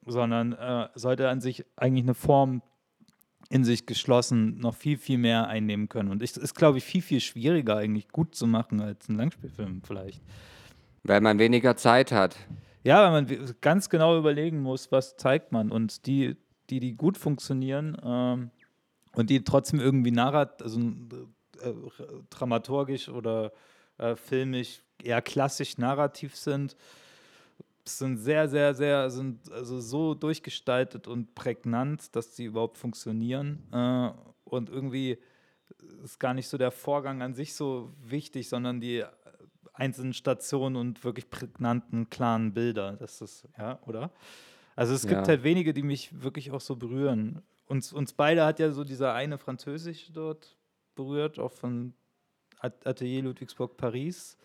sondern 0.06 0.54
äh, 0.54 0.88
sollte 0.96 1.28
an 1.28 1.40
sich 1.40 1.64
eigentlich 1.76 2.04
eine 2.04 2.14
Form 2.14 2.62
in 3.50 3.64
sich 3.64 3.86
geschlossen 3.86 4.58
noch 4.58 4.74
viel, 4.74 4.98
viel 4.98 5.18
mehr 5.18 5.48
einnehmen 5.48 5.88
können. 5.88 6.10
Und 6.10 6.22
es 6.22 6.36
ist, 6.36 6.54
glaube 6.54 6.78
ich, 6.78 6.84
viel, 6.84 7.02
viel 7.02 7.20
schwieriger 7.20 7.76
eigentlich 7.76 8.08
gut 8.08 8.34
zu 8.34 8.46
machen 8.46 8.80
als 8.80 9.08
ein 9.08 9.16
Langspielfilm 9.16 9.82
vielleicht. 9.82 10.22
Weil 11.02 11.20
man 11.20 11.38
weniger 11.38 11.76
Zeit 11.76 12.12
hat. 12.12 12.36
Ja, 12.84 13.10
weil 13.10 13.22
man 13.22 13.54
ganz 13.60 13.88
genau 13.88 14.18
überlegen 14.18 14.60
muss, 14.60 14.92
was 14.92 15.16
zeigt 15.16 15.52
man. 15.52 15.70
Und 15.70 16.06
die, 16.06 16.36
die, 16.68 16.80
die 16.80 16.94
gut 16.94 17.16
funktionieren 17.16 17.96
ähm, 18.04 18.50
und 19.14 19.30
die 19.30 19.42
trotzdem 19.42 19.80
irgendwie 19.80 20.10
narrat, 20.10 20.62
also 20.62 20.80
äh, 20.80 21.72
dramaturgisch 22.28 23.08
oder 23.08 23.52
äh, 23.96 24.14
filmisch 24.14 24.82
eher 25.02 25.22
klassisch 25.22 25.78
narrativ 25.78 26.36
sind, 26.36 26.76
sind 27.96 28.18
sehr, 28.18 28.48
sehr, 28.48 28.74
sehr, 28.74 29.08
sind 29.10 29.50
also 29.50 29.80
so 29.80 30.14
durchgestaltet 30.14 31.06
und 31.06 31.34
prägnant, 31.34 32.14
dass 32.14 32.36
sie 32.36 32.44
überhaupt 32.46 32.76
funktionieren. 32.76 33.66
Äh, 33.72 34.10
und 34.44 34.68
irgendwie 34.68 35.18
ist 36.02 36.18
gar 36.18 36.34
nicht 36.34 36.48
so 36.48 36.58
der 36.58 36.70
Vorgang 36.70 37.22
an 37.22 37.34
sich 37.34 37.54
so 37.54 37.92
wichtig, 38.02 38.48
sondern 38.48 38.80
die 38.80 39.04
einzelnen 39.72 40.12
Stationen 40.12 40.76
und 40.76 41.04
wirklich 41.04 41.30
prägnanten, 41.30 42.10
klaren 42.10 42.52
Bilder. 42.52 42.96
Das 42.96 43.20
ist, 43.22 43.46
ja, 43.56 43.78
oder? 43.86 44.10
Also 44.74 44.94
es 44.94 45.02
gibt 45.02 45.22
Ja. 45.22 45.26
halt 45.28 45.44
wenige, 45.44 45.72
die 45.72 45.82
mich 45.82 46.22
wirklich 46.22 46.50
auch 46.50 46.60
so 46.60 46.76
berühren. 46.76 47.42
Uns, 47.66 47.92
uns 47.92 48.12
beide 48.12 48.44
hat 48.44 48.58
ja 48.58 48.70
so 48.72 48.82
dieser 48.82 49.14
eine 49.14 49.38
Französisch 49.38 50.10
dort 50.12 50.56
berührt, 50.94 51.38
auch 51.38 51.52
von 51.52 51.94
At- 52.60 52.86
Atelier 52.86 53.22
Ludwigsburg 53.22 53.76
Paris. 53.76 54.36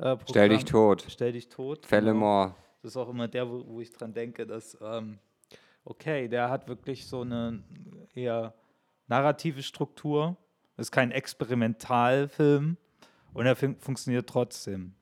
Äh, 0.00 0.16
Stell 0.28 0.48
dich 0.48 0.64
tot. 0.64 1.04
Stell 1.08 1.32
dich 1.32 1.48
tot. 1.48 1.86
Genau. 1.88 2.14
Mord. 2.14 2.54
Das 2.82 2.92
ist 2.92 2.96
auch 2.96 3.10
immer 3.10 3.28
der, 3.28 3.48
wo, 3.48 3.66
wo 3.66 3.80
ich 3.80 3.92
dran 3.92 4.14
denke, 4.14 4.46
dass, 4.46 4.76
ähm, 4.80 5.18
okay, 5.84 6.28
der 6.28 6.48
hat 6.48 6.68
wirklich 6.68 7.06
so 7.06 7.20
eine 7.20 7.62
eher 8.14 8.54
narrative 9.06 9.62
Struktur. 9.62 10.36
Ist 10.78 10.92
kein 10.92 11.10
Experimentalfilm 11.10 12.78
und 13.34 13.46
er 13.46 13.54
fun 13.54 13.76
funktioniert 13.78 14.26
trotzdem. 14.26 14.94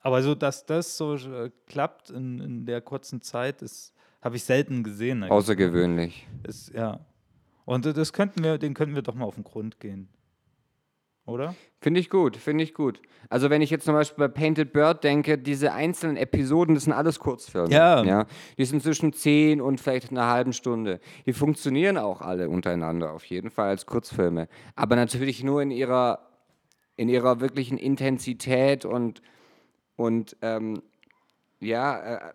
Aber 0.00 0.22
so, 0.22 0.34
dass 0.34 0.66
das 0.66 0.96
so 0.96 1.14
äh, 1.14 1.50
klappt 1.66 2.10
in, 2.10 2.40
in 2.40 2.66
der 2.66 2.80
kurzen 2.80 3.20
Zeit, 3.20 3.62
das 3.62 3.92
habe 4.22 4.34
ich 4.34 4.44
selten 4.44 4.82
gesehen. 4.82 5.18
eigentlich. 5.22 5.30
Außergewöhnlich. 5.30 6.26
Ist, 6.42 6.74
ja. 6.74 6.98
Und 7.64 7.86
äh, 7.86 7.92
das 7.92 8.12
könnten 8.12 8.42
wir, 8.42 8.58
den 8.58 8.74
könnten 8.74 8.96
wir 8.96 9.02
doch 9.02 9.14
mal 9.14 9.26
auf 9.26 9.36
den 9.36 9.44
Grund 9.44 9.78
gehen. 9.78 10.08
Oder? 11.26 11.54
Finde 11.80 12.00
ich 12.00 12.10
gut, 12.10 12.36
finde 12.36 12.64
ich 12.64 12.74
gut. 12.74 13.00
Also 13.28 13.48
wenn 13.48 13.62
ich 13.62 13.70
jetzt 13.70 13.84
zum 13.84 13.94
Beispiel 13.94 14.28
bei 14.28 14.32
Painted 14.32 14.72
Bird 14.72 15.04
denke, 15.04 15.38
diese 15.38 15.72
einzelnen 15.72 16.16
Episoden, 16.16 16.74
das 16.74 16.84
sind 16.84 16.92
alles 16.92 17.18
Kurzfilme. 17.18 17.70
Ja. 17.70 18.02
ja. 18.04 18.26
Die 18.58 18.64
sind 18.64 18.82
zwischen 18.82 19.12
10 19.12 19.60
und 19.60 19.80
vielleicht 19.80 20.10
einer 20.10 20.26
halben 20.26 20.52
Stunde. 20.52 21.00
Die 21.26 21.32
funktionieren 21.32 21.96
auch 21.96 22.20
alle 22.20 22.48
untereinander 22.48 23.12
auf 23.12 23.24
jeden 23.24 23.50
Fall 23.50 23.68
als 23.68 23.86
Kurzfilme. 23.86 24.48
Aber 24.74 24.96
natürlich 24.96 25.44
nur 25.44 25.62
in 25.62 25.70
ihrer, 25.70 26.30
in 26.96 27.08
ihrer 27.08 27.40
wirklichen 27.40 27.78
Intensität 27.78 28.84
und, 28.84 29.22
und 29.96 30.36
ähm, 30.42 30.82
ja, 31.60 32.32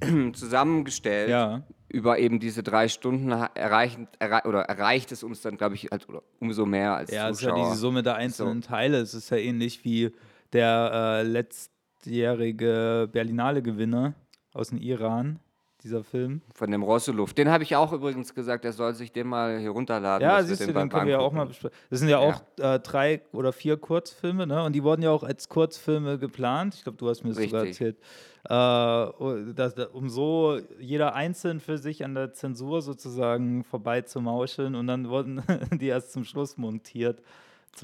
äh, 0.00 0.32
zusammengestellt 0.32 1.30
Ja. 1.30 1.62
Über 1.88 2.18
eben 2.18 2.38
diese 2.38 2.62
drei 2.62 2.88
Stunden 2.88 3.30
erreichen, 3.30 4.08
errei 4.18 4.42
oder 4.44 4.62
erreicht 4.62 5.10
es 5.12 5.22
uns 5.22 5.40
dann, 5.40 5.56
glaube 5.56 5.74
ich, 5.74 5.88
halt, 5.90 6.08
oder 6.08 6.22
umso 6.38 6.66
mehr 6.66 6.94
als 6.96 7.10
Ja, 7.10 7.28
es 7.28 7.38
ist 7.38 7.42
ja 7.42 7.50
Zuschauer. 7.50 7.68
diese 7.70 7.80
Summe 7.80 8.02
der 8.02 8.16
einzelnen 8.16 8.60
Teile. 8.60 8.98
Es 8.98 9.14
ist 9.14 9.30
ja 9.30 9.38
ähnlich 9.38 9.84
wie 9.84 10.12
der 10.52 10.90
äh, 10.92 11.22
letztjährige 11.22 13.08
Berlinale-Gewinner 13.10 14.14
aus 14.52 14.68
dem 14.68 14.78
Iran, 14.78 15.38
dieser 15.84 16.02
Film. 16.02 16.42
Von 16.54 16.70
dem 16.70 16.82
Rosseluft. 16.82 17.38
Den 17.38 17.48
habe 17.50 17.62
ich 17.62 17.76
auch 17.76 17.92
übrigens 17.92 18.34
gesagt, 18.34 18.64
er 18.64 18.72
soll 18.72 18.94
sich 18.94 19.12
den 19.12 19.28
mal 19.28 19.58
hier 19.58 19.70
runterladen. 19.70 20.26
Ja, 20.26 20.42
siehst 20.42 20.60
du, 20.66 20.72
beim 20.72 20.88
den 20.88 20.92
können 20.92 21.06
wir 21.06 21.12
ja 21.14 21.18
auch 21.20 21.32
mal 21.32 21.46
besprechen. 21.46 21.76
Das 21.90 22.00
sind 22.00 22.08
ja 22.08 22.18
auch 22.18 22.42
äh, 22.58 22.80
drei 22.80 23.22
oder 23.32 23.52
vier 23.52 23.76
Kurzfilme, 23.76 24.46
ne? 24.46 24.62
Und 24.64 24.72
die 24.74 24.82
wurden 24.82 25.02
ja 25.02 25.10
auch 25.10 25.22
als 25.22 25.48
Kurzfilme 25.48 26.18
geplant. 26.18 26.74
Ich 26.74 26.82
glaube, 26.82 26.98
du 26.98 27.08
hast 27.08 27.22
mir 27.22 27.30
das 27.30 27.38
sogar 27.38 27.62
Richtig. 27.62 27.80
erzählt. 27.80 27.96
Äh, 28.44 29.52
dass, 29.54 29.74
dass- 29.74 29.88
um 29.92 30.08
so 30.08 30.58
jeder 30.80 31.14
einzeln 31.14 31.60
für 31.60 31.78
sich 31.78 32.04
an 32.04 32.14
der 32.14 32.32
Zensur 32.32 32.82
sozusagen 32.82 33.62
vorbei 33.64 34.00
zu 34.02 34.20
mauscheln 34.20 34.74
und 34.74 34.86
dann 34.86 35.08
wurden 35.08 35.42
die 35.80 35.86
erst 35.86 36.12
zum 36.12 36.24
Schluss 36.24 36.56
montiert. 36.56 37.22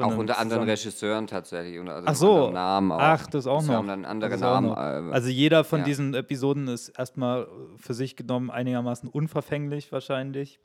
Auch 0.03 0.11
einem 0.11 0.19
unter 0.21 0.39
anderen 0.39 0.65
Regisseuren 0.65 1.27
tatsächlich. 1.27 1.79
und 1.79 1.89
Also 1.89 2.07
Ach 2.09 2.15
so. 2.15 2.51
Namen 2.51 2.93
auch. 2.93 2.99
Ach, 3.01 3.27
das 3.27 3.47
auch 3.47 3.59
Das 3.59 3.67
noch. 3.67 3.75
haben 3.75 3.89
dann 3.89 4.05
andere 4.05 4.37
Namen. 4.39 4.71
äh, 4.71 5.13
Also 5.15 5.29
jeder 5.29 5.65
von 5.65 5.81
ja. 5.81 5.85
diesen 5.85 6.15
Episoden 6.15 6.69
ist 6.69 6.89
erstmal 6.91 7.47
für 7.77 7.95
sich 7.95 8.17
genommen 8.17 8.51
einigermaßen 8.51 9.09
unverfänglich 9.09 9.93
wahrscheinlich, 9.93 10.61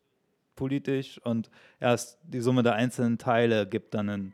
politisch. 0.55 1.19
Und 1.24 1.50
erst 1.79 2.17
die 2.24 2.41
Summe 2.41 2.63
der 2.63 2.74
einzelnen 2.74 3.17
Teile 3.17 3.67
gibt 3.67 3.93
dann 3.93 4.09
ein, 4.09 4.33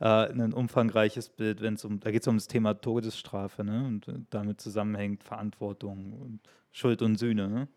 äh, 0.00 0.04
ein 0.06 0.52
umfangreiches 0.52 1.28
Bild, 1.28 1.60
wenn 1.60 1.74
es 1.74 1.84
um, 1.84 2.00
da 2.00 2.10
geht 2.10 2.22
es 2.22 2.28
um 2.28 2.36
das 2.36 2.46
Thema 2.48 2.74
Todesstrafe, 2.74 3.64
ne? 3.64 3.84
Und 3.86 4.06
damit 4.30 4.60
zusammenhängt 4.60 5.24
Verantwortung 5.24 6.12
und 6.12 6.40
Schuld 6.72 7.02
und 7.02 7.16
Sühne. 7.16 7.48
Ne? 7.48 7.68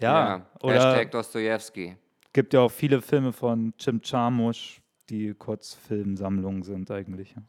Ja, 0.00 0.28
ja. 0.38 0.46
oder 0.62 0.74
Hashtag 0.74 1.10
Dostoevsky. 1.10 1.96
Gibt 2.32 2.54
ja 2.54 2.60
auch 2.60 2.70
viele 2.70 3.02
Filme 3.02 3.32
von 3.32 3.74
Jim 3.78 4.00
Jarmusch, 4.04 4.80
die 5.08 5.34
Kurzfilmsammlungen 5.34 6.62
sind 6.62 6.90
eigentlich. 6.90 7.34
ja. 7.34 7.42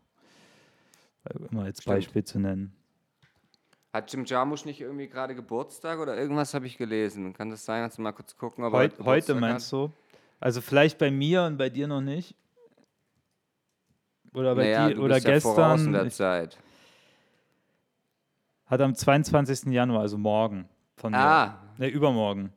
Äh, 1.30 1.46
Immer 1.52 1.64
als 1.64 1.82
Stimmt. 1.82 1.96
Beispiel 1.98 2.24
zu 2.24 2.40
nennen. 2.40 2.76
Hat 3.94 4.12
Jim 4.12 4.24
Jarmusch 4.26 4.64
nicht 4.66 4.80
irgendwie 4.80 5.08
gerade 5.08 5.36
Geburtstag 5.36 6.00
oder 6.00 6.18
irgendwas 6.18 6.54
habe 6.54 6.66
ich 6.66 6.78
gelesen? 6.78 7.34
Kann 7.34 7.50
das 7.50 7.66
sein? 7.66 7.82
Kannst 7.82 7.98
du 7.98 8.02
mal 8.02 8.14
kurz 8.14 8.38
gucken, 8.38 8.64
ob 8.64 8.72
Heut, 8.74 8.98
heute 9.00 9.36
meinst 9.36 9.72
du? 9.72 9.92
Also 10.40 10.62
vielleicht 10.62 10.98
bei 10.98 11.12
mir 11.12 11.44
und 11.44 11.58
bei 11.58 11.70
dir 11.70 11.88
noch 11.88 12.02
nicht? 12.02 12.36
Oder 14.34 14.56
bei 14.56 14.64
naja, 14.64 14.88
dir 14.90 14.96
du 14.96 15.04
oder 15.04 15.16
bist 15.16 15.28
ja 15.28 15.40
voraus 15.42 15.82
in 15.82 15.92
gestern? 15.92 15.94
der 15.94 16.06
Ich, 16.06 16.14
Zeit. 16.16 16.58
hat 18.66 18.80
am 18.82 18.96
22. 18.96 19.74
Januar, 19.74 20.02
also 20.02 20.18
morgen 20.18 20.70
von 20.96 21.12
mir. 21.12 21.20
Ah, 21.20 21.58
Ne, 21.78 21.88
übermorgen. 21.90 22.54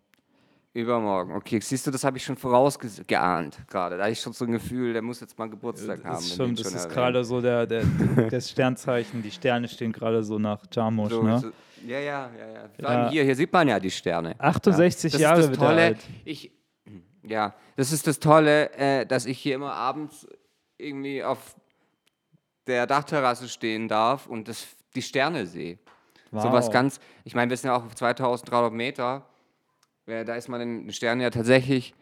Übermorgen. 0.75 1.33
Okay, 1.35 1.61
siehst 1.61 1.87
du, 1.87 1.91
das 1.91 2.05
habe 2.05 2.17
ich 2.19 2.25
schon 2.25 2.37
vorausgeahnt 2.37 3.59
gerade. 3.69 3.97
Da 3.97 4.03
hatte 4.03 4.13
ich 4.13 4.21
schon 4.21 4.33
so 4.33 4.45
ein 4.45 4.53
Gefühl, 4.53 4.93
der 4.93 5.03
muss 5.03 5.21
jetzt 5.21 5.39
mal 5.39 5.49
Geburtstag 5.49 6.05
haben. 6.05 6.15
Das 6.15 6.25
ist, 6.27 6.39
wenn 6.39 6.49
schon, 6.49 6.57
das 6.57 6.67
schon 6.73 6.77
ist 6.81 6.89
gerade 6.91 7.25
so 7.25 7.41
der, 7.41 7.67
der, 7.67 7.85
das 8.31 8.51
Sternzeichen, 8.51 9.23
die 9.23 9.31
Sterne 9.31 9.69
stehen 9.69 9.93
gerade 9.93 10.23
so 10.25 10.39
nach 10.39 10.65
Jarmusch, 10.73 11.13
So, 11.13 11.23
ne? 11.23 11.39
so, 11.39 11.51
ja, 11.87 12.01
ja, 12.01 12.31
ja, 12.37 12.49
ja. 12.49 12.69
Vor 12.69 12.83
Ja. 12.83 12.89
allem 12.89 13.09
Hier, 13.11 13.25
hier 13.25 13.37
sieht 13.37 13.53
man 13.53 13.69
ja 13.69 13.79
die 13.79 13.91
Sterne. 13.91 14.35
68 14.39 15.13
das 15.13 15.21
Jahre 15.21 15.41
ist 15.41 15.47
das 15.47 15.51
wird 15.61 15.63
er 15.63 15.69
alt. 15.85 15.99
Ich, 16.25 16.51
ja, 17.23 17.55
das 17.77 17.93
ist 17.93 18.07
das 18.07 18.19
Tolle, 18.19 18.73
äh, 18.73 19.07
dass 19.07 19.27
ich 19.27 19.39
hier 19.39 19.55
immer 19.55 19.73
abends 19.75 20.27
irgendwie 20.77 21.23
auf 21.23 21.55
der 22.67 22.87
Dachterrasse 22.87 23.49
stehen 23.49 23.87
darf 23.89 24.27
und 24.27 24.49
das, 24.49 24.67
die 24.97 25.03
Sterne 25.03 25.47
sehe. 25.47 25.79
So 26.33 26.51
was 26.51 26.67
Wow. 26.67 26.73
ganz, 26.73 26.99
ich 27.23 27.37
meine, 27.37 27.49
wir 27.51 27.57
sind 27.57 27.69
ja 27.69 27.77
auch 27.77 27.85
auf 27.85 27.95
2300 27.95 28.73
Meter. 28.73 29.25
Äh, 30.07 30.25
da 30.25 30.35
ist 30.35 30.49
man 30.49 30.61
den 30.61 30.93
Sternen 30.93 31.21
ja 31.21 31.31
tatsächlich 31.31 31.95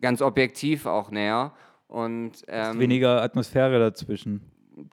ganz 0.00 0.22
objektiv 0.22 0.86
auch 0.86 1.10
näher. 1.10 1.52
Und 1.88 2.32
ähm, 2.48 2.78
Weniger 2.80 3.22
Atmosphäre 3.22 3.78
dazwischen. 3.78 4.40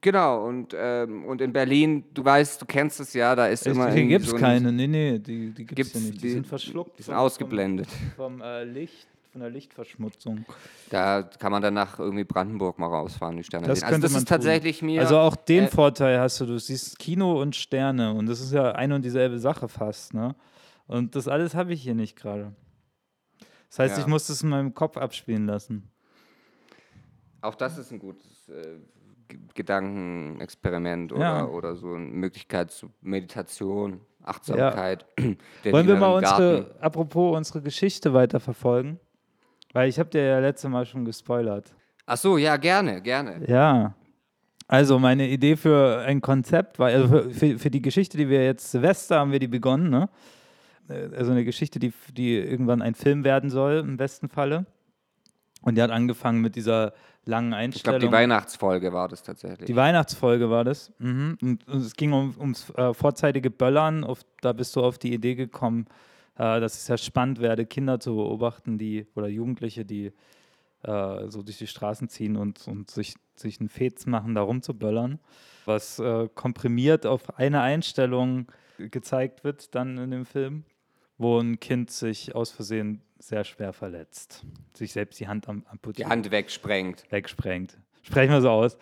genau, 0.02 0.46
und, 0.48 0.76
ähm, 0.78 1.26
und 1.26 1.42
in 1.42 1.52
Berlin, 1.52 2.04
du 2.14 2.24
weißt, 2.24 2.62
du 2.62 2.66
kennst 2.68 3.00
es 3.00 3.14
ja, 3.14 3.36
da 3.36 3.48
ist 3.48 3.66
immer. 3.66 3.92
Hier 3.92 4.06
gibt 4.06 4.26
es 4.26 4.30
so 4.30 4.36
ein- 4.36 4.42
keine, 4.42 4.72
nee, 4.72 4.88
nee, 4.88 5.18
die, 5.20 5.52
die 5.52 5.66
gibt 5.66 5.72
es 5.72 5.76
Gibt's 5.76 5.92
hier 5.94 6.02
nicht. 6.02 6.14
Die, 6.22 6.28
die- 6.28 6.34
sind 6.34 6.48
verschluckt. 6.48 7.00
Die 7.00 7.04
sind 7.04 7.14
vom- 7.16 7.24
ausgeblendet. 7.24 7.88
Vom, 8.16 8.38
vom 8.38 8.42
äh, 8.42 8.64
Licht, 8.64 9.08
von 9.32 9.42
der 9.42 9.50
Lichtverschmutzung. 9.50 10.46
Da 10.92 11.24
kann 11.24 11.52
man 11.52 11.64
dann 11.64 11.74
nach 11.74 11.98
irgendwie 11.98 12.24
Brandenburg 12.26 12.78
mal 12.78 12.86
rausfahren, 12.88 13.38
die 13.38 13.44
Sterne 13.44 13.66
Das 13.66 13.80
sehen. 13.80 13.88
Also 13.88 14.02
das 14.02 14.12
man 14.12 14.22
ist 14.22 14.28
tatsächlich 14.28 14.84
mir. 14.84 15.02
Also 15.02 15.18
auch 15.18 15.36
den 15.36 15.64
äh, 15.64 15.68
Vorteil 15.68 16.20
hast 16.20 16.40
du, 16.42 16.46
du 16.46 16.60
siehst 16.60 17.00
Kino 17.00 17.42
und 17.42 17.56
Sterne 17.56 18.14
und 18.14 18.28
das 18.28 18.40
ist 18.40 18.54
ja 18.54 18.74
eine 18.74 18.94
und 18.94 19.04
dieselbe 19.04 19.40
Sache 19.40 19.68
fast, 19.68 20.14
ne? 20.14 20.36
Und 20.94 21.16
das 21.16 21.28
alles 21.28 21.56
habe 21.56 21.74
ich 21.74 21.82
hier 21.82 21.96
nicht 21.96 22.16
gerade. 22.16 22.54
Das 23.70 23.80
heißt, 23.80 23.98
Ja. 23.98 24.04
ich 24.04 24.08
muss 24.08 24.28
das 24.28 24.44
in 24.44 24.50
meinem 24.50 24.74
Kopf 24.76 24.96
abspielen 24.98 25.48
lassen. 25.48 25.90
Auch 27.42 27.56
das 27.56 27.78
ist 27.80 27.92
ein 27.92 28.00
gutes 28.00 28.48
äh, 28.50 28.78
Gedankenexperiment 29.56 31.12
oder, 31.12 31.22
Ja. 31.22 31.46
oder 31.48 31.76
so 31.76 31.88
eine 31.96 32.06
Möglichkeit 32.06 32.72
zu 32.72 32.92
Meditation, 33.02 34.02
Achtsamkeit. 34.24 35.06
Der 35.64 35.74
Wollen 35.74 35.88
wir 35.88 35.96
mal 35.96 36.22
Garten. 36.22 36.44
unsere, 36.44 36.76
apropos 36.82 37.36
unsere 37.38 37.62
Geschichte 37.62 38.14
weiterverfolgen? 38.14 39.00
Weil 39.74 39.90
ich 39.90 39.98
habe 39.98 40.10
dir 40.12 40.24
ja 40.24 40.40
letzte 40.40 40.70
Mal 40.70 40.86
schon 40.86 41.04
gespoilert. 41.06 41.74
Ach 42.06 42.18
so, 42.18 42.38
ja, 42.38 42.58
gerne, 42.58 43.02
gerne. 43.02 43.44
Ja. 43.50 43.96
Also 44.68 45.00
meine 45.00 45.28
Idee 45.28 45.56
für 45.56 46.00
ein 46.06 46.22
Konzept 46.22 46.78
war, 46.80 46.88
also 46.90 47.08
für, 47.08 47.30
für, 47.32 47.58
für 47.60 47.70
die 47.72 47.82
Geschichte, 47.82 48.18
die 48.18 48.30
wir 48.30 48.46
jetzt 48.46 48.72
Silvester 48.72 49.20
haben 49.20 49.32
wir 49.32 49.40
die 49.40 49.48
begonnen, 49.48 49.90
ne? 49.90 50.10
Also 50.90 51.32
eine 51.32 51.46
Geschichte, 51.46 51.80
die, 51.80 51.94
die 52.12 52.36
irgendwann 52.36 52.82
ein 52.82 52.96
Film 52.96 53.24
werden 53.24 53.50
soll, 53.50 53.78
im 53.78 53.98
besten 53.98 54.30
Falle. 54.30 54.66
Und 55.62 55.76
die 55.76 55.82
hat 55.82 55.92
angefangen 55.92 56.42
mit 56.42 56.56
dieser 56.56 56.94
langen 57.26 57.54
Ich 57.54 57.84
glaube, 57.84 57.96
Einstellung. 57.96 58.00
die 58.02 58.12
Weihnachtsfolge 58.12 58.92
war 58.92 59.08
das 59.08 59.24
tatsächlich. 59.24 59.66
Die 59.66 59.76
Weihnachtsfolge 59.76 60.50
war 60.50 60.66
das. 60.66 60.92
Mhm. 61.00 61.38
Und, 61.42 61.68
und 61.68 61.78
es 61.78 61.96
ging 61.96 62.12
um, 62.12 62.36
ums 62.38 62.70
äh, 62.72 62.94
vorzeitige 62.94 63.50
Böllern. 63.50 64.04
Auf, 64.04 64.26
da 64.42 64.52
bist 64.52 64.76
du 64.76 64.82
auf 64.82 64.98
die 64.98 65.14
Idee 65.14 65.36
gekommen, 65.36 65.86
äh, 66.36 66.60
dass 66.60 66.76
es 66.76 66.88
ja 66.90 66.98
spannend 66.98 67.40
werde, 67.40 67.66
Kinder 67.66 68.00
zu 68.00 68.16
beobachten, 68.16 68.78
die 68.78 69.08
oder 69.16 69.28
Jugendliche, 69.28 69.86
die 69.86 70.12
äh, 70.84 71.30
so 71.30 71.44
durch 71.44 71.60
die 71.60 71.68
Straßen 71.68 72.10
ziehen 72.10 72.36
und, 72.36 72.68
und 72.68 72.92
sich, 72.92 73.16
sich 73.36 73.62
einen 73.62 73.70
Fetz 73.70 74.06
machen, 74.06 74.36
da 74.36 74.42
rumzuböllern. 74.42 75.20
Was 75.66 76.00
äh, 76.00 76.28
komprimiert 76.36 77.06
auf 77.06 77.38
eine 77.40 77.62
Einstellung 77.62 78.48
gezeigt 78.78 79.46
wird 79.46 79.74
dann 79.76 79.98
in 79.98 80.12
dem 80.12 80.26
Film, 80.26 80.66
wo 81.18 81.40
ein 81.40 81.60
Kind 81.60 81.92
sich 81.92 82.36
aus 82.36 82.52
Versehen 82.52 83.02
sehr 83.20 83.44
schwer 83.44 83.74
verletzt. 83.74 84.46
Sich 84.74 84.92
selbst 84.92 85.20
die 85.20 85.28
Hand 85.28 85.48
am, 85.48 85.62
die 85.62 85.68
amputiert 85.70 86.10
Hand 86.10 86.32
wegsprengt. 86.32 87.06
wegsprengt. 87.10 87.78
Sprechen 88.06 88.34
wir 88.34 88.42
so 88.42 88.50
aus. 88.50 88.78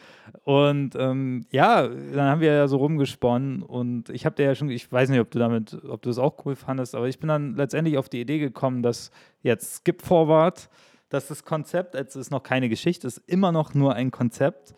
Und 0.46 0.96
ähm, 0.96 1.46
ja, 1.52 1.88
dann 1.88 2.22
haben 2.28 2.42
wir 2.42 2.54
ja 2.54 2.68
so 2.68 2.78
rumgesponnen 2.78 3.62
und 3.62 4.10
ich 4.10 4.26
habe 4.26 4.36
dir 4.36 4.46
ja 4.46 4.56
schon, 4.56 4.72
ich 4.72 4.92
weiß 4.92 5.10
nicht, 5.10 5.20
ob 5.20 5.30
du 5.30 5.38
damit, 5.38 5.78
ob 5.88 6.02
du 6.02 6.10
es 6.10 6.18
auch 6.18 6.44
cool 6.46 6.56
fandest, 6.56 6.96
aber 6.96 7.08
ich 7.08 7.20
bin 7.20 7.28
dann 7.28 7.56
letztendlich 7.56 8.00
auf 8.00 8.10
die 8.10 8.20
Idee 8.20 8.40
gekommen, 8.40 8.82
dass 8.82 9.12
jetzt 9.44 9.82
Skip 9.82 10.02
Forward, 10.02 10.70
dass 11.10 11.28
das 11.28 11.46
Konzept, 11.46 11.94
es 11.94 12.32
noch 12.32 12.42
keine 12.42 12.68
Geschichte 12.68 13.06
ist, 13.06 13.18
immer 13.28 13.52
noch 13.52 13.76
nur 13.76 13.94
ein 13.94 14.10
Konzept, 14.10 14.74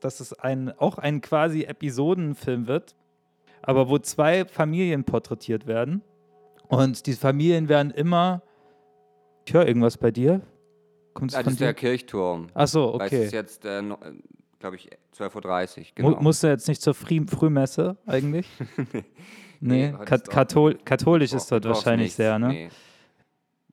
dass 0.00 0.20
es 0.20 0.34
ein, 0.34 0.78
auch 0.78 0.98
ein 0.98 1.22
quasi 1.22 1.62
Episodenfilm 1.62 2.66
wird, 2.66 2.96
aber 3.62 3.88
wo 3.88 3.98
zwei 3.98 4.44
Familien 4.44 5.04
porträtiert 5.04 5.66
werden. 5.66 6.02
Und 6.68 7.06
diese 7.06 7.18
Familien 7.18 7.68
werden 7.68 7.90
immer. 7.90 8.42
Ich 9.46 9.54
höre 9.54 9.66
irgendwas 9.66 9.96
bei 9.96 10.10
dir. 10.10 10.40
Kommt's 11.14 11.34
das 11.34 11.46
ist 11.46 11.60
dir? 11.60 11.66
der 11.66 11.74
Kirchturm. 11.74 12.48
Ach 12.54 12.68
so, 12.68 12.94
okay. 12.94 12.98
Weil 12.98 13.20
es 13.20 13.26
ist 13.26 13.32
jetzt, 13.32 13.64
äh, 13.64 13.82
glaube 14.58 14.76
ich, 14.76 14.90
12.30 15.16 15.78
Uhr. 15.78 15.84
Genau. 15.94 16.10
Mu 16.10 16.16
musst 16.22 16.42
du 16.42 16.48
jetzt 16.48 16.68
nicht 16.68 16.82
zur 16.82 16.94
Früh 16.94 17.24
Frühmesse 17.26 17.96
eigentlich? 18.06 18.46
nee, 19.60 19.92
nee 19.92 19.94
Kat 20.04 20.28
Kathol 20.28 20.74
katholisch 20.84 21.32
ist 21.32 21.50
dort 21.50 21.64
wahrscheinlich 21.64 22.06
nichts. 22.06 22.16
sehr, 22.16 22.38
ne? 22.38 22.48
Nee. 22.48 22.68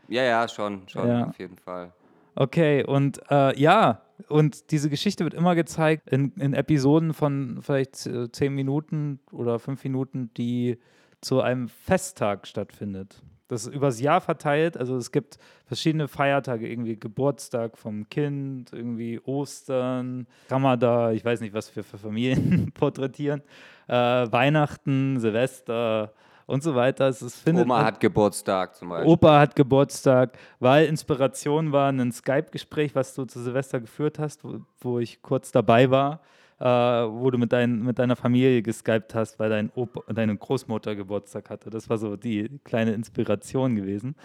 Ja, 0.08 0.24
ja, 0.24 0.48
schon, 0.48 0.88
schon, 0.88 1.08
ja. 1.08 1.28
auf 1.28 1.40
jeden 1.40 1.58
Fall. 1.58 1.92
Okay, 2.36 2.84
und 2.84 3.22
äh, 3.30 3.60
ja, 3.60 4.02
und 4.28 4.72
diese 4.72 4.90
Geschichte 4.90 5.24
wird 5.24 5.34
immer 5.34 5.56
gezeigt 5.56 6.10
in, 6.10 6.32
in 6.38 6.54
Episoden 6.54 7.14
von 7.14 7.60
vielleicht 7.62 7.96
zehn 8.32 8.54
Minuten 8.54 9.20
oder 9.32 9.60
fünf 9.60 9.84
Minuten, 9.84 10.32
die 10.36 10.78
zu 11.24 11.42
einem 11.42 11.70
Festtag 11.70 12.48
stattfindet. 12.48 13.22
Das 13.48 13.66
ist 13.66 13.74
übers 13.74 14.00
Jahr 14.00 14.22
verteilt. 14.22 14.78
Also 14.78 14.96
es 14.96 15.12
gibt 15.12 15.38
verschiedene 15.66 16.08
Feiertage, 16.08 16.68
irgendwie 16.68 16.98
Geburtstag 16.98 17.78
vom 17.78 18.10
Kind, 18.10 18.72
irgendwie 18.74 19.20
Ostern, 19.26 20.28
Ramadan, 20.50 21.14
ich 21.14 21.24
weiß 21.24 21.42
nicht, 21.42 21.54
was 21.54 21.76
wir 21.76 21.84
für 21.84 21.98
Familien 21.98 22.72
porträtieren, 22.74 23.42
äh, 23.88 23.94
Weihnachten, 23.94 25.20
Silvester, 25.20 26.14
und 26.46 26.64
so 26.64 26.76
weiter. 26.76 27.08
Es, 27.08 27.22
es 27.22 27.40
findet 27.40 27.66
Oma 27.66 27.84
hat 27.84 28.00
Geburtstag 28.00 28.76
zum 28.76 28.90
Beispiel. 28.90 29.12
Opa 29.12 29.40
hat 29.40 29.56
Geburtstag, 29.56 30.38
weil 30.60 30.86
Inspiration 30.88 31.72
war 31.72 31.90
ein 31.90 32.12
Skype-Gespräch, 32.12 32.96
was 32.96 33.16
du 33.16 33.26
zu 33.26 33.42
Silvester 33.42 33.80
geführt 33.80 34.20
hast, 34.20 34.44
wo, 34.44 34.60
wo 34.80 35.00
ich 35.00 35.22
kurz 35.22 35.52
dabei 35.52 35.90
war, 35.90 36.22
äh, 36.60 36.66
wo 36.66 37.32
du 37.32 37.38
mit, 37.38 37.52
dein, 37.52 37.82
mit 37.84 38.00
deiner 38.00 38.16
Familie 38.16 38.62
geskypt 38.62 39.16
hast, 39.16 39.40
weil 39.40 39.50
dein 39.50 39.70
Opa, 39.76 40.02
deine 40.14 40.36
Großmutter 40.36 40.96
Geburtstag 40.96 41.50
hatte. 41.50 41.70
Das 41.70 41.90
war 41.90 41.98
so 41.98 42.16
die 42.16 42.60
kleine 42.64 42.94
Inspiration 42.94 43.76
gewesen. 43.76 44.16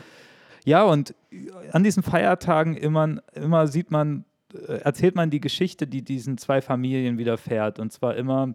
Ja, 0.64 0.84
und 0.84 1.14
an 1.72 1.82
diesen 1.82 2.02
Feiertagen 2.02 2.76
immer, 2.76 3.22
immer 3.32 3.66
sieht 3.66 3.90
man, 3.90 4.24
äh, 4.52 4.80
erzählt 4.80 5.14
man 5.14 5.30
die 5.30 5.40
Geschichte, 5.40 5.86
die 5.86 6.02
diesen 6.02 6.38
zwei 6.38 6.60
Familien 6.60 7.18
widerfährt. 7.18 7.78
Und 7.78 7.92
zwar 7.92 8.16
immer 8.16 8.54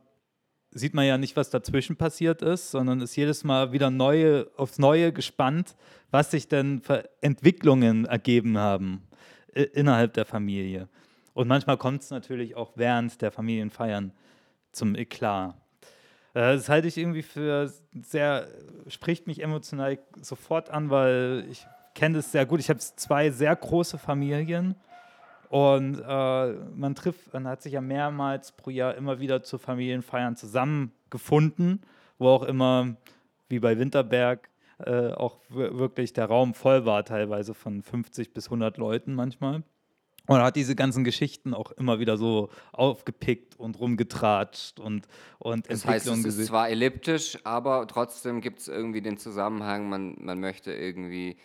sieht 0.71 0.93
man 0.93 1.05
ja 1.05 1.17
nicht, 1.17 1.35
was 1.35 1.49
dazwischen 1.49 1.95
passiert 1.95 2.41
ist, 2.41 2.71
sondern 2.71 3.01
ist 3.01 3.15
jedes 3.15 3.43
Mal 3.43 3.71
wieder 3.71 3.89
neue, 3.91 4.47
aufs 4.57 4.79
Neue 4.79 5.11
gespannt, 5.13 5.75
was 6.11 6.31
sich 6.31 6.47
denn 6.47 6.81
für 6.81 7.09
Entwicklungen 7.21 8.05
ergeben 8.05 8.57
haben 8.57 9.03
innerhalb 9.53 10.13
der 10.13 10.25
Familie. 10.25 10.87
Und 11.33 11.47
manchmal 11.47 11.77
kommt 11.77 12.01
es 12.01 12.09
natürlich 12.09 12.55
auch 12.55 12.73
während 12.75 13.21
der 13.21 13.31
Familienfeiern 13.31 14.11
zum 14.71 14.95
Eklat. 14.95 15.55
Äh, 16.33 16.55
das 16.55 16.69
halte 16.69 16.87
ich 16.87 16.97
irgendwie 16.97 17.23
für 17.23 17.71
sehr, 18.01 18.47
spricht 18.87 19.27
mich 19.27 19.41
emotional 19.41 19.99
sofort 20.21 20.69
an, 20.69 20.89
weil 20.89 21.45
ich 21.49 21.65
kenne 21.95 22.17
das 22.17 22.31
sehr 22.31 22.45
gut. 22.45 22.59
Ich 22.59 22.69
habe 22.69 22.79
zwei 22.79 23.29
sehr 23.29 23.55
große 23.55 23.97
Familien 23.97 24.75
und 25.49 25.99
äh, 25.99 26.53
man 26.75 26.95
trifft, 26.95 27.31
man 27.33 27.47
hat 27.47 27.61
sich 27.61 27.73
ja 27.73 27.81
mehrmals 27.81 28.51
pro 28.53 28.71
Jahr 28.71 28.95
immer 28.95 29.19
wieder 29.19 29.43
zu 29.43 29.59
Familienfeiern 29.59 30.35
zusammengefunden, 30.35 31.81
wo 32.17 32.29
auch 32.29 32.43
immer, 32.43 32.95
wie 33.49 33.59
bei 33.59 33.77
Winterberg, 33.77 34.49
äh, 34.79 35.11
auch 35.11 35.37
wirklich 35.49 36.13
der 36.13 36.25
Raum 36.25 36.55
voll 36.55 36.85
war, 36.85 37.05
teilweise 37.05 37.53
von 37.53 37.83
50 37.83 38.33
bis 38.33 38.47
100 38.47 38.77
Leuten 38.77 39.13
manchmal. 39.13 39.61
Und 40.25 40.37
er 40.37 40.45
hat 40.45 40.55
diese 40.55 40.75
ganzen 40.75 41.03
Geschichten 41.03 41.53
auch 41.53 41.71
immer 41.71 41.99
wieder 41.99 42.17
so 42.17 42.49
aufgepickt 42.71 43.59
und 43.59 43.77
rumgetratscht 43.79 44.79
und, 44.79 45.07
und 45.39 45.69
Das 45.69 45.85
heißt, 45.85 46.07
es 46.07 46.25
ist 46.25 46.47
zwar 46.47 46.69
elliptisch, 46.69 47.37
aber 47.43 47.85
trotzdem 47.87 48.39
gibt 48.39 48.59
es 48.59 48.69
irgendwie 48.69 49.01
den 49.01 49.17
Zusammenhang, 49.17 49.89
man, 49.89 50.15
man 50.19 50.39
möchte 50.39 50.73
irgendwie 50.73 51.35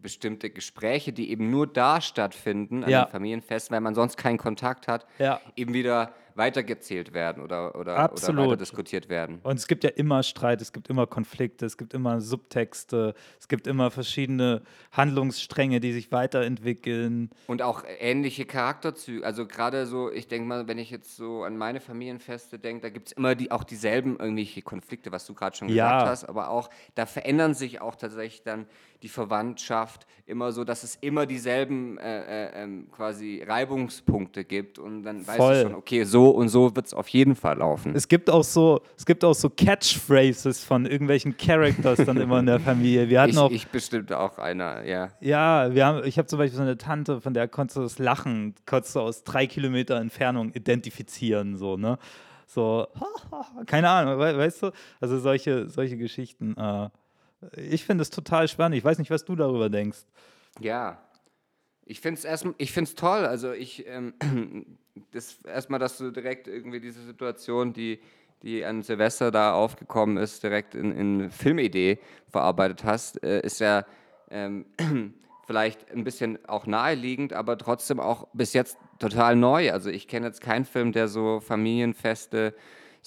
bestimmte 0.00 0.50
Gespräche, 0.50 1.12
die 1.12 1.30
eben 1.30 1.50
nur 1.50 1.66
da 1.66 2.00
stattfinden, 2.00 2.84
an 2.84 2.90
ja. 2.90 3.04
den 3.04 3.10
Familienfesten, 3.10 3.74
weil 3.74 3.80
man 3.80 3.94
sonst 3.94 4.16
keinen 4.16 4.38
Kontakt 4.38 4.88
hat, 4.88 5.06
ja. 5.18 5.40
eben 5.56 5.74
wieder 5.74 6.12
weitergezählt 6.36 7.14
werden 7.14 7.42
oder, 7.42 7.74
oder, 7.76 8.12
oder 8.12 8.36
weiter 8.36 8.56
diskutiert 8.56 9.08
werden. 9.08 9.40
Und 9.42 9.56
es 9.56 9.66
gibt 9.66 9.84
ja 9.84 9.90
immer 9.90 10.22
Streit, 10.22 10.60
es 10.60 10.72
gibt 10.72 10.88
immer 10.88 11.06
Konflikte, 11.06 11.66
es 11.66 11.76
gibt 11.76 11.94
immer 11.94 12.20
Subtexte, 12.20 13.14
es 13.38 13.48
gibt 13.48 13.66
immer 13.66 13.90
verschiedene 13.90 14.62
Handlungsstränge, 14.92 15.80
die 15.80 15.92
sich 15.92 16.12
weiterentwickeln. 16.12 17.30
Und 17.46 17.62
auch 17.62 17.84
ähnliche 18.00 18.44
Charakterzüge. 18.44 19.24
Also 19.24 19.46
gerade 19.46 19.86
so, 19.86 20.10
ich 20.10 20.28
denke 20.28 20.48
mal, 20.48 20.68
wenn 20.68 20.78
ich 20.78 20.90
jetzt 20.90 21.16
so 21.16 21.42
an 21.42 21.56
meine 21.56 21.80
Familienfeste 21.80 22.58
denke, 22.58 22.82
da 22.82 22.90
gibt 22.90 23.08
es 23.08 23.12
immer 23.12 23.34
die, 23.34 23.50
auch 23.50 23.64
dieselben 23.64 24.18
irgendwelche 24.18 24.62
Konflikte, 24.62 25.12
was 25.12 25.26
du 25.26 25.34
gerade 25.34 25.56
schon 25.56 25.68
gesagt 25.68 26.02
ja. 26.02 26.08
hast, 26.08 26.24
aber 26.24 26.50
auch, 26.50 26.70
da 26.94 27.06
verändern 27.06 27.54
sich 27.54 27.80
auch 27.80 27.96
tatsächlich 27.96 28.42
dann 28.42 28.66
die 29.06 29.12
Verwandtschaft 29.12 30.04
immer 30.26 30.50
so, 30.50 30.64
dass 30.64 30.82
es 30.82 30.96
immer 30.96 31.26
dieselben 31.26 31.96
äh, 31.98 32.48
äh, 32.48 32.64
ähm, 32.64 32.88
quasi 32.90 33.40
Reibungspunkte 33.46 34.44
gibt 34.44 34.80
und 34.80 35.04
dann 35.04 35.20
Voll. 35.20 35.38
weißt 35.38 35.64
du 35.64 35.68
schon, 35.68 35.74
okay, 35.76 36.02
so 36.02 36.30
und 36.30 36.48
so 36.48 36.74
wird 36.74 36.86
es 36.86 36.94
auf 36.94 37.06
jeden 37.06 37.36
Fall 37.36 37.58
laufen. 37.58 37.94
Es 37.94 38.08
gibt 38.08 38.28
auch 38.28 38.42
so, 38.42 38.80
es 38.96 39.06
gibt 39.06 39.24
auch 39.24 39.34
so 39.34 39.48
Catchphrases 39.48 40.64
von 40.64 40.86
irgendwelchen 40.86 41.36
Characters 41.36 42.04
dann 42.04 42.16
immer 42.16 42.40
in 42.40 42.46
der 42.46 42.58
Familie. 42.58 43.08
Wir 43.08 43.20
hatten 43.20 43.30
ich, 43.30 43.38
auch, 43.38 43.50
ich 43.52 43.68
bestimmt 43.68 44.12
auch 44.12 44.38
einer, 44.38 44.84
ja. 44.84 45.10
Ja, 45.20 45.72
wir 45.72 45.86
haben, 45.86 46.04
ich 46.04 46.18
habe 46.18 46.26
zum 46.26 46.40
Beispiel 46.40 46.56
so 46.56 46.62
eine 46.62 46.76
Tante, 46.76 47.20
von 47.20 47.32
der 47.32 47.46
konntest 47.46 47.76
du 47.76 47.82
das 47.82 48.00
Lachen, 48.00 48.56
konntest 48.66 48.96
du 48.96 49.00
aus 49.00 49.22
drei 49.22 49.46
Kilometer 49.46 50.00
Entfernung 50.00 50.50
identifizieren, 50.52 51.56
so, 51.56 51.76
ne? 51.76 51.96
So, 52.48 52.88
keine 53.66 53.88
Ahnung, 53.88 54.18
weißt 54.18 54.64
du? 54.64 54.70
Also 55.00 55.20
solche, 55.20 55.68
solche 55.68 55.96
Geschichten. 55.96 56.56
Äh, 56.56 56.88
ich 57.56 57.84
finde 57.84 58.02
es 58.02 58.10
total 58.10 58.48
spannend. 58.48 58.78
Ich 58.78 58.84
weiß 58.84 58.98
nicht, 58.98 59.10
was 59.10 59.24
du 59.24 59.36
darüber 59.36 59.68
denkst. 59.68 59.98
Ja, 60.60 61.02
ich 61.84 62.00
finde 62.00 62.20
es 62.20 62.44
ich 62.58 62.72
finde 62.72 62.94
toll. 62.94 63.24
Also 63.24 63.52
ich, 63.52 63.86
ähm, 63.86 64.14
das 65.12 65.38
erstmal, 65.44 65.78
dass 65.78 65.98
du 65.98 66.10
direkt 66.10 66.48
irgendwie 66.48 66.80
diese 66.80 67.02
Situation, 67.02 67.72
die, 67.72 68.00
die 68.42 68.64
an 68.64 68.82
Silvester 68.82 69.30
da 69.30 69.54
aufgekommen 69.54 70.16
ist, 70.16 70.42
direkt 70.42 70.74
in, 70.74 70.92
in 70.92 71.30
Filmidee 71.30 71.98
verarbeitet 72.28 72.84
hast, 72.84 73.22
äh, 73.22 73.40
ist 73.40 73.60
ja 73.60 73.86
ähm, 74.30 74.66
vielleicht 75.46 75.90
ein 75.92 76.04
bisschen 76.04 76.44
auch 76.46 76.66
naheliegend, 76.66 77.32
aber 77.32 77.56
trotzdem 77.56 78.00
auch 78.00 78.26
bis 78.32 78.52
jetzt 78.52 78.78
total 78.98 79.36
neu. 79.36 79.72
Also 79.72 79.90
ich 79.90 80.08
kenne 80.08 80.26
jetzt 80.26 80.40
keinen 80.40 80.64
Film, 80.64 80.92
der 80.92 81.06
so 81.06 81.40
Familienfeste 81.40 82.54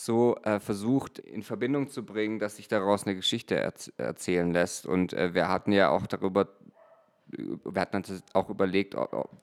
so 0.06 0.38
äh, 0.44 0.60
versucht 0.60 1.20
in 1.20 1.44
Verbindung 1.44 1.90
zu 1.90 2.06
bringen, 2.06 2.40
dass 2.40 2.56
sich 2.56 2.70
daraus 2.70 3.06
eine 3.06 3.16
Geschichte 3.16 3.56
erz 3.56 3.92
erzählen 3.98 4.52
lässt. 4.52 4.86
Und 4.86 5.12
äh, 5.12 5.34
wir 5.34 5.50
hatten 5.50 5.74
ja 5.74 5.90
auch 5.90 6.08
darüber, 6.08 6.48
wir 7.28 7.82
hatten 7.82 8.04
auch 8.34 8.50
überlegt, 8.50 8.96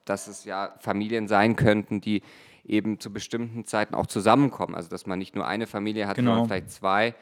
dass 0.07 0.29
es 0.29 0.45
ja 0.45 0.75
Familien 0.81 1.29
sein 1.29 1.57
könnten, 1.57 2.01
die 2.01 2.23
eben 2.65 2.99
zu 2.99 3.13
bestimmten 3.13 3.67
Zeiten 3.67 3.95
auch 3.95 4.07
zusammenkommen. 4.07 4.75
Also 4.75 4.89
dass 4.89 5.07
man 5.07 5.19
nicht 5.19 5.37
nur 5.37 5.47
eine 5.47 5.67
Familie 5.67 6.09
hat, 6.09 6.17
genau. 6.17 6.33
sondern 6.33 6.49
vielleicht 6.49 6.71
zwei 6.71 7.15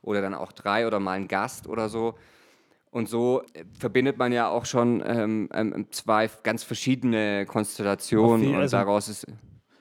oder 0.00 0.22
dann 0.22 0.34
auch 0.34 0.52
drei 0.52 0.86
oder 0.86 0.98
mal 0.98 1.12
einen 1.12 1.28
Gast 1.28 1.66
oder 1.66 1.90
so. 1.90 2.14
Und 2.90 3.06
so 3.06 3.42
äh, 3.52 3.64
verbindet 3.78 4.16
man 4.16 4.32
ja 4.32 4.48
auch 4.48 4.64
schon 4.64 5.02
ähm, 5.06 5.50
ähm, 5.52 5.86
zwei 5.90 6.30
ganz 6.42 6.64
verschiedene 6.64 7.44
Konstellationen 7.44 8.54
und 8.54 8.60
also 8.62 8.78
daraus 8.78 9.08
ist 9.08 9.26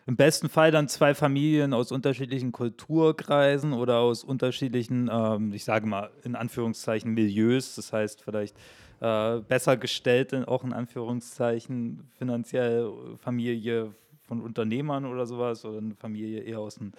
im 0.07 0.15
besten 0.15 0.47
Fall 0.47 0.71
dann 0.71 0.87
zwei 0.87 1.13
Familien 1.13 1.73
aus 1.73 1.91
unterschiedlichen 1.91 2.53
Kulturkreisen 2.53 3.73
oder 3.73 3.99
aus 3.99 4.23
unterschiedlichen, 4.23 5.09
ähm, 5.11 5.51
ich 5.51 5.65
sage 5.65 5.85
mal 5.85 6.09
in 6.23 6.35
Anführungszeichen, 6.35 7.13
Milieus. 7.13 7.75
Das 7.75 7.91
heißt 7.91 8.21
vielleicht 8.21 8.55
äh, 9.01 9.39
besser 9.39 9.75
gestellt, 9.75 10.33
auch 10.47 10.63
in 10.63 10.71
Anführungszeichen 10.71 12.09
finanziell 12.17 12.89
Familie 13.17 13.93
von 14.23 14.41
Unternehmern 14.41 15.05
oder 15.05 15.25
sowas 15.25 15.65
oder 15.65 15.79
eine 15.79 15.95
Familie 15.95 16.41
eher 16.41 16.59
aus 16.59 16.77
in 16.77 16.93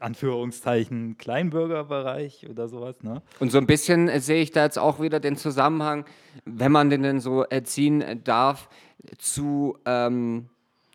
Anführungszeichen 0.00 1.18
Kleinbürgerbereich 1.18 2.48
oder 2.50 2.68
sowas. 2.68 3.02
Ne? 3.02 3.22
Und 3.38 3.52
so 3.52 3.58
ein 3.58 3.66
bisschen 3.66 4.08
äh, 4.08 4.18
sehe 4.18 4.42
ich 4.42 4.50
da 4.50 4.64
jetzt 4.64 4.80
auch 4.80 5.00
wieder 5.00 5.20
den 5.20 5.36
Zusammenhang, 5.36 6.06
wenn 6.44 6.72
man 6.72 6.90
den 6.90 7.04
denn 7.04 7.20
so 7.20 7.44
erziehen 7.44 8.20
darf, 8.24 8.68
zu 9.18 9.78
ähm, 9.84 10.48